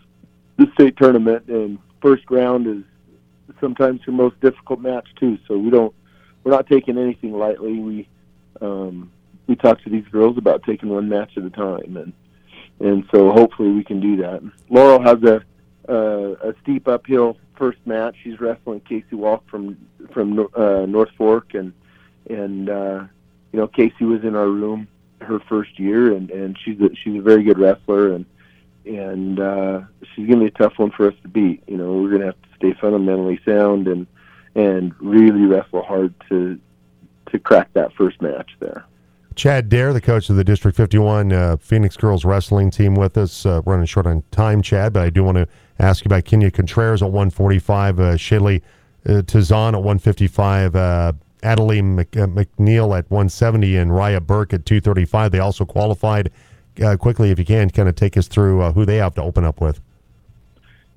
the 0.57 0.71
state 0.75 0.97
tournament 0.97 1.47
and 1.49 1.79
first 2.01 2.25
round 2.31 2.67
is 2.67 2.85
sometimes 3.61 4.01
your 4.07 4.17
most 4.17 4.41
difficult 4.41 4.81
match 4.81 5.09
too. 5.17 5.39
So 5.47 5.59
we 5.59 5.71
don't 5.71 5.95
we're 6.45 6.53
not 6.53 6.67
taking 6.67 6.99
anything 6.99 7.33
lightly. 7.33 7.79
We 7.79 8.09
um, 8.61 9.11
we 9.47 9.57
talk 9.57 9.83
to 9.83 9.91
these 9.91 10.07
girls 10.07 10.39
about 10.39 10.63
taking 10.63 10.89
one 10.89 11.09
match 11.09 11.37
at 11.37 11.45
a 11.45 11.51
time 11.51 11.97
and 11.97 12.13
and 12.81 13.05
so 13.12 13.33
hopefully 13.33 13.70
we 13.70 13.85
can 13.85 14.01
do 14.01 14.16
that. 14.16 14.43
Laurel 14.68 15.03
has 15.03 15.23
a 15.23 15.43
uh, 15.89 16.51
a 16.51 16.55
steep 16.62 16.87
uphill 16.87 17.37
first 17.57 17.79
match. 17.87 18.16
She's 18.23 18.41
wrestling 18.41 18.81
Casey 18.81 19.16
Walk 19.16 19.49
from 19.49 19.77
from 20.12 20.49
uh, 20.55 20.87
North 20.87 21.11
Fork, 21.16 21.55
and 21.55 21.73
and 22.29 22.68
uh, 22.68 23.05
you 23.53 23.59
know 23.59 23.66
Casey 23.66 24.05
was 24.05 24.23
in 24.23 24.35
our 24.37 24.49
room 24.49 24.89
her 25.20 25.41
first 25.41 25.79
year, 25.79 26.14
and 26.14 26.31
and 26.31 26.59
she's 26.64 26.81
a, 26.81 26.95
she's 26.95 27.18
a 27.18 27.23
very 27.23 27.43
good 27.43 27.59
wrestler, 27.59 28.14
and 28.14 28.27
and 28.85 29.41
uh, 29.41 29.81
she's 30.14 30.29
gonna 30.29 30.41
be 30.41 30.47
a 30.47 30.51
tough 30.51 30.79
one 30.79 30.91
for 30.91 31.09
us 31.09 31.14
to 31.23 31.29
beat. 31.29 31.62
You 31.66 31.77
know, 31.77 31.95
we're 31.95 32.11
gonna 32.11 32.27
have 32.27 32.43
to 32.43 32.49
stay 32.57 32.75
fundamentally 32.81 33.41
sound 33.45 33.89
and 33.89 34.07
and 34.55 34.95
really 35.01 35.47
wrestle 35.47 35.83
hard 35.83 36.14
to 36.29 36.59
to 37.31 37.39
crack 37.39 37.73
that 37.73 37.93
first 37.95 38.20
match 38.20 38.51
there. 38.61 38.85
Chad 39.35 39.68
Dare, 39.68 39.93
the 39.93 40.01
coach 40.01 40.30
of 40.30 40.37
the 40.37 40.45
District 40.45 40.76
51 40.76 41.33
uh, 41.33 41.57
Phoenix 41.59 41.97
girls 41.97 42.24
wrestling 42.24 42.70
team, 42.70 42.95
with 42.95 43.16
us. 43.16 43.45
Uh, 43.47 43.62
running 43.62 43.87
short 43.87 44.07
on 44.07 44.22
time, 44.30 44.62
Chad, 44.62 44.93
but 44.93 45.03
I 45.03 45.11
do 45.11 45.24
want 45.24 45.37
to 45.37 45.49
ask 45.78 46.05
you 46.05 46.09
about 46.09 46.24
Kenya 46.24 46.51
Contreras 46.51 47.03
at 47.03 47.07
145, 47.11 48.01
uh, 48.01 48.03
Shaylee 48.14 48.62
uh, 49.09 49.18
at 49.18 49.35
155, 49.35 50.76
uh, 50.76 51.12
Adeline 51.43 51.97
Mc, 51.97 52.16
uh, 52.16 52.26
McNeil 52.26 52.97
at 52.97 53.11
170, 53.11 53.76
and 53.76 53.91
Raya 53.91 54.24
Burke 54.24 54.55
at 54.55 54.64
235. 54.64 55.33
They 55.33 55.39
also 55.39 55.64
qualified. 55.64 56.30
Uh, 56.83 56.97
quickly, 56.97 57.30
if 57.30 57.39
you 57.39 57.45
can, 57.45 57.68
kind 57.70 57.89
of 57.89 57.97
take 57.97 58.16
us 58.16 58.28
through 58.28 58.62
uh, 58.62 58.72
who 58.72 58.85
they 58.85 58.97
have 58.97 59.14
to 59.14 59.22
open 59.22 59.45
up 59.45 59.61
with. 59.61 59.80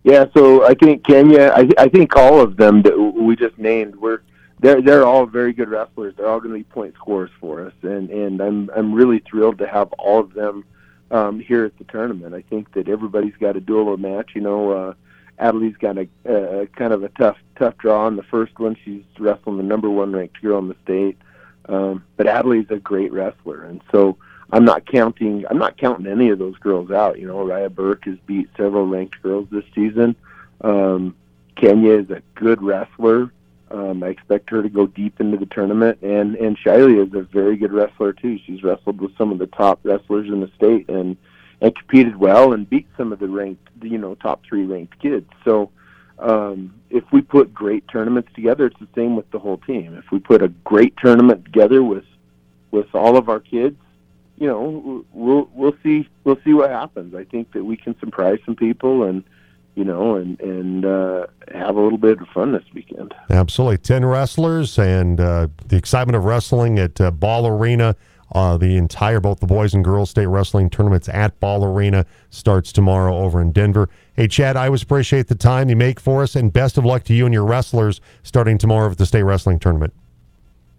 Yeah, 0.04 0.26
so 0.36 0.66
I 0.66 0.76
think 0.76 1.04
Kenya, 1.04 1.52
I, 1.56 1.68
I 1.78 1.90
think 1.90 2.16
all 2.16 2.40
of 2.40 2.58
them 2.58 2.84
that 2.84 2.98
we 2.98 3.36
just 3.36 3.58
named 3.58 3.96
were 3.96 4.22
they're 4.60 4.82
they're 4.82 5.06
all 5.06 5.26
very 5.26 5.54
good 5.54 5.70
wrestlers. 5.70 6.14
They're 6.16 6.28
all 6.28 6.40
going 6.40 6.54
to 6.54 6.60
be 6.60 6.64
point 6.64 6.96
scorers 6.96 7.32
for 7.40 7.66
us, 7.66 7.74
and 7.82 8.10
and 8.10 8.42
I'm 8.42 8.70
I'm 8.76 8.94
really 8.94 9.20
thrilled 9.20 9.58
to 9.60 9.68
have 9.68 9.92
all 9.94 10.20
of 10.20 10.34
them 10.34 10.64
um, 11.12 11.40
here 11.40 11.66
at 11.66 11.78
the 11.78 11.84
tournament. 11.86 12.34
I 12.34 12.42
think 12.42 12.74
that 12.74 12.88
everybody's 12.88 13.36
got 13.40 13.58
a 13.58 13.62
dual 13.62 13.96
match. 13.98 14.32
You 14.34 14.42
know, 14.42 14.72
uh, 14.72 14.94
Adelie's 15.40 15.78
got 15.78 15.98
a, 15.98 16.08
a 16.26 16.68
kind 16.68 16.94
of 16.94 17.04
a 17.04 17.10
tough 17.10 17.38
tough 17.58 17.78
draw 17.78 18.08
in 18.08 18.16
the 18.16 18.24
first 18.24 18.58
one. 18.60 18.78
She's 18.84 19.04
wrestling 19.20 19.58
the 19.58 19.64
number 19.64 19.90
one 19.90 20.14
ranked 20.14 20.42
girl 20.42 20.60
in 20.60 20.70
the 20.70 20.76
state, 20.84 21.18
um, 21.68 22.04
but 22.18 22.28
Adelie's 22.28 22.70
a 22.70 22.78
great 22.78 23.12
wrestler, 23.12 23.64
and 23.64 23.82
so 23.92 24.18
I'm 24.52 24.66
not 24.66 24.86
counting 24.86 25.46
I'm 25.50 25.58
not 25.58 25.78
counting 25.78 26.08
any 26.08 26.30
of 26.30 26.40
those 26.40 26.58
girls 26.58 26.92
out. 26.92 27.20
You 27.20 27.28
know, 27.28 27.38
Raya 27.38 27.74
Burke 27.74 28.06
has 28.06 28.18
beat 28.26 28.50
several 28.56 28.88
ranked 28.88 29.22
girls 29.22 29.48
this 29.52 29.66
season. 29.74 30.16
Um, 30.62 31.16
Kenya 31.56 31.94
is 32.00 32.10
a 32.10 32.22
good 32.36 32.62
wrestler. 32.62 33.32
Um, 33.72 34.04
I 34.04 34.08
expect 34.08 34.50
her 34.52 34.62
to 34.62 34.70
go 34.70 34.86
deep 34.86 35.20
into 35.20 35.38
the 35.38 35.48
tournament, 35.48 36.00
and 36.02 36.36
and 36.36 36.58
Shiley 36.58 37.06
is 37.06 37.14
a 37.14 37.22
very 37.22 37.58
good 37.58 37.74
wrestler 37.74 38.14
too. 38.14 38.38
She's 38.46 38.64
wrestled 38.64 39.02
with 39.02 39.18
some 39.18 39.32
of 39.32 39.40
the 39.40 39.48
top 39.48 39.80
wrestlers 39.84 40.28
in 40.28 40.40
the 40.42 40.52
state, 40.56 40.88
and 40.88 41.18
and 41.62 41.76
competed 41.76 42.16
well 42.16 42.54
and 42.54 42.70
beat 42.70 42.88
some 42.98 43.12
of 43.12 43.20
the 43.20 43.28
ranked, 43.28 43.68
you 43.82 43.98
know, 43.98 44.16
top 44.16 44.44
three 44.48 44.66
ranked 44.66 45.00
kids. 45.00 45.28
So 45.44 45.72
um, 46.20 46.74
if 46.90 47.04
we 47.12 47.22
put 47.22 47.54
great 47.54 47.88
tournaments 47.88 48.30
together, 48.36 48.68
it's 48.68 48.80
the 48.80 48.88
same 48.96 49.16
with 49.16 49.30
the 49.32 49.40
whole 49.40 49.58
team. 49.58 49.96
If 49.96 50.12
we 50.12 50.20
put 50.20 50.42
a 50.42 50.50
great 50.50 50.96
tournament 50.98 51.46
together 51.46 51.84
with 51.84 52.06
with 52.72 52.94
all 52.94 53.18
of 53.18 53.30
our 53.30 53.40
kids, 53.40 53.78
you 54.38 54.48
know, 54.48 55.06
we'll 55.12 55.50
we'll 55.54 55.76
see 55.82 56.08
we'll 56.24 56.40
see 56.44 56.54
what 56.54 56.70
happens. 56.70 57.16
I 57.16 57.24
think 57.24 57.52
that 57.54 57.64
we 57.64 57.78
can 57.78 57.98
surprise 58.00 58.40
some 58.46 58.56
people 58.56 59.04
and 59.04 59.24
you 59.76 59.84
know, 59.84 60.16
and 60.16 60.40
and 60.40 60.86
uh, 60.86 61.28
have 61.54 61.76
a 61.76 61.82
little 61.82 61.98
bit 61.98 62.20
of 62.22 62.28
fun 62.30 62.54
this 62.54 62.64
weekend. 62.74 63.14
Absolutely, 63.30 63.78
ten 63.78 64.06
wrestlers 64.06 64.80
and 64.80 65.20
uh, 65.20 65.48
the 65.68 65.76
excitement 65.76 66.16
of 66.16 66.26
wrestling 66.26 66.80
at 66.80 67.00
uh, 67.00 67.12
Ball 67.12 67.48
Arena. 67.48 67.96
Uh, 68.32 68.58
the 68.58 68.76
entire 68.76 69.20
both 69.20 69.40
the 69.40 69.46
boys 69.46 69.76
and 69.76 69.86
girls 69.86 70.10
state 70.10 70.26
wrestling 70.26 70.68
tournaments 70.70 71.08
at 71.08 71.40
Ball 71.40 71.64
Arena 71.64 72.06
starts 72.32 72.72
tomorrow 72.72 73.16
over 73.16 73.40
in 73.40 73.52
Denver. 73.52 73.88
Hey 74.16 74.28
Chad, 74.28 74.58
I 74.58 74.66
always 74.66 74.82
appreciate 74.82 75.28
the 75.28 75.36
time 75.36 75.70
you 75.70 75.76
make 75.76 76.00
for 76.00 76.24
us, 76.24 76.36
and 76.36 76.52
best 76.52 76.78
of 76.78 76.86
luck 76.86 77.04
to 77.04 77.14
you 77.14 77.26
and 77.26 77.34
your 77.34 77.46
wrestlers 77.46 78.02
starting 78.24 78.58
tomorrow 78.58 78.90
at 78.90 78.98
the 78.98 79.06
state 79.06 79.24
wrestling 79.24 79.60
tournament. 79.60 79.94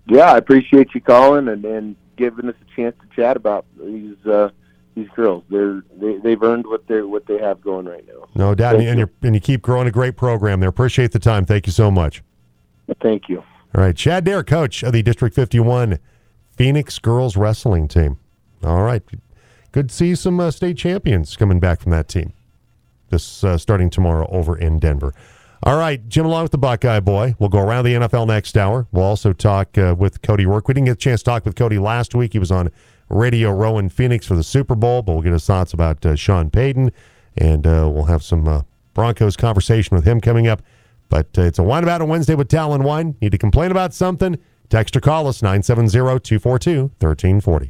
Yeah, 0.08 0.32
I 0.32 0.38
appreciate 0.38 0.94
you 0.94 1.00
calling 1.00 1.48
and, 1.48 1.64
and 1.64 1.96
giving 2.16 2.48
us 2.48 2.54
a 2.60 2.76
chance 2.76 2.96
to 3.00 3.16
chat 3.16 3.36
about 3.36 3.64
these 3.78 4.16
uh, 4.26 4.50
these 4.96 5.08
girls. 5.14 5.44
They're 5.48 5.84
they, 5.94 6.16
they've 6.16 6.42
earned 6.42 6.66
what 6.66 6.88
they 6.88 7.02
what 7.02 7.26
they 7.26 7.38
have 7.38 7.60
going 7.60 7.86
right 7.86 8.04
now. 8.04 8.26
No 8.34 8.54
doubt, 8.56 8.76
Thank 8.76 8.88
and, 8.88 8.98
you. 8.98 9.06
you're, 9.06 9.10
and 9.22 9.34
you 9.36 9.40
keep 9.40 9.62
growing 9.62 9.86
a 9.86 9.92
great 9.92 10.16
program 10.16 10.58
there. 10.58 10.68
Appreciate 10.68 11.12
the 11.12 11.20
time. 11.20 11.44
Thank 11.44 11.66
you 11.66 11.72
so 11.72 11.90
much. 11.90 12.24
Thank 13.00 13.28
you. 13.28 13.38
All 13.74 13.82
right, 13.82 13.94
Chad 13.94 14.24
Dare, 14.24 14.42
coach 14.42 14.82
of 14.82 14.92
the 14.92 15.02
District 15.02 15.34
51 15.34 15.98
Phoenix 16.56 16.98
girls 16.98 17.36
wrestling 17.36 17.88
team. 17.88 18.18
All 18.64 18.82
right, 18.82 19.02
good 19.70 19.90
to 19.90 19.94
see 19.94 20.14
some 20.14 20.40
uh, 20.40 20.50
state 20.50 20.78
champions 20.78 21.36
coming 21.36 21.60
back 21.60 21.80
from 21.80 21.92
that 21.92 22.08
team. 22.08 22.32
This 23.10 23.44
uh, 23.44 23.58
starting 23.58 23.90
tomorrow 23.90 24.26
over 24.30 24.56
in 24.56 24.78
Denver. 24.78 25.14
All 25.62 25.76
right, 25.76 26.06
Jim, 26.08 26.26
along 26.26 26.44
with 26.44 26.52
the 26.52 26.58
Buckeye 26.58 27.00
boy, 27.00 27.34
we'll 27.38 27.48
go 27.48 27.60
around 27.60 27.84
the 27.84 27.94
NFL 27.94 28.26
next 28.28 28.56
hour. 28.56 28.86
We'll 28.92 29.04
also 29.04 29.32
talk 29.32 29.76
uh, 29.76 29.94
with 29.98 30.22
Cody 30.22 30.44
Roark. 30.44 30.68
We 30.68 30.74
didn't 30.74 30.86
get 30.86 30.92
a 30.92 30.96
chance 30.96 31.20
to 31.20 31.24
talk 31.24 31.44
with 31.44 31.54
Cody 31.54 31.78
last 31.78 32.14
week. 32.14 32.32
He 32.32 32.38
was 32.38 32.50
on 32.50 32.70
Radio 33.08 33.50
Row 33.50 33.78
in 33.78 33.88
Phoenix 33.88 34.26
for 34.26 34.34
the 34.34 34.42
Super 34.42 34.74
Bowl, 34.74 35.02
but 35.02 35.12
we'll 35.12 35.22
get 35.22 35.32
his 35.32 35.46
thoughts 35.46 35.72
about 35.72 36.04
uh, 36.04 36.16
Sean 36.16 36.50
Payton, 36.50 36.90
and 37.36 37.66
uh, 37.66 37.88
we'll 37.92 38.04
have 38.04 38.22
some 38.22 38.46
uh, 38.48 38.62
Broncos 38.94 39.36
conversation 39.36 39.94
with 39.96 40.04
him 40.06 40.20
coming 40.20 40.48
up. 40.48 40.62
But 41.08 41.38
uh, 41.38 41.42
it's 41.42 41.58
a 41.58 41.62
wine 41.62 41.82
about 41.84 42.00
a 42.00 42.04
Wednesday 42.04 42.34
with 42.34 42.48
Talon 42.48 42.82
Wine. 42.82 43.16
Need 43.20 43.32
to 43.32 43.38
complain 43.38 43.70
about 43.70 43.94
something? 43.94 44.38
Text 44.68 44.96
or 44.96 45.00
call 45.00 45.28
us 45.28 45.42
970 45.42 45.90
242 46.20 46.80
1340. 46.98 47.64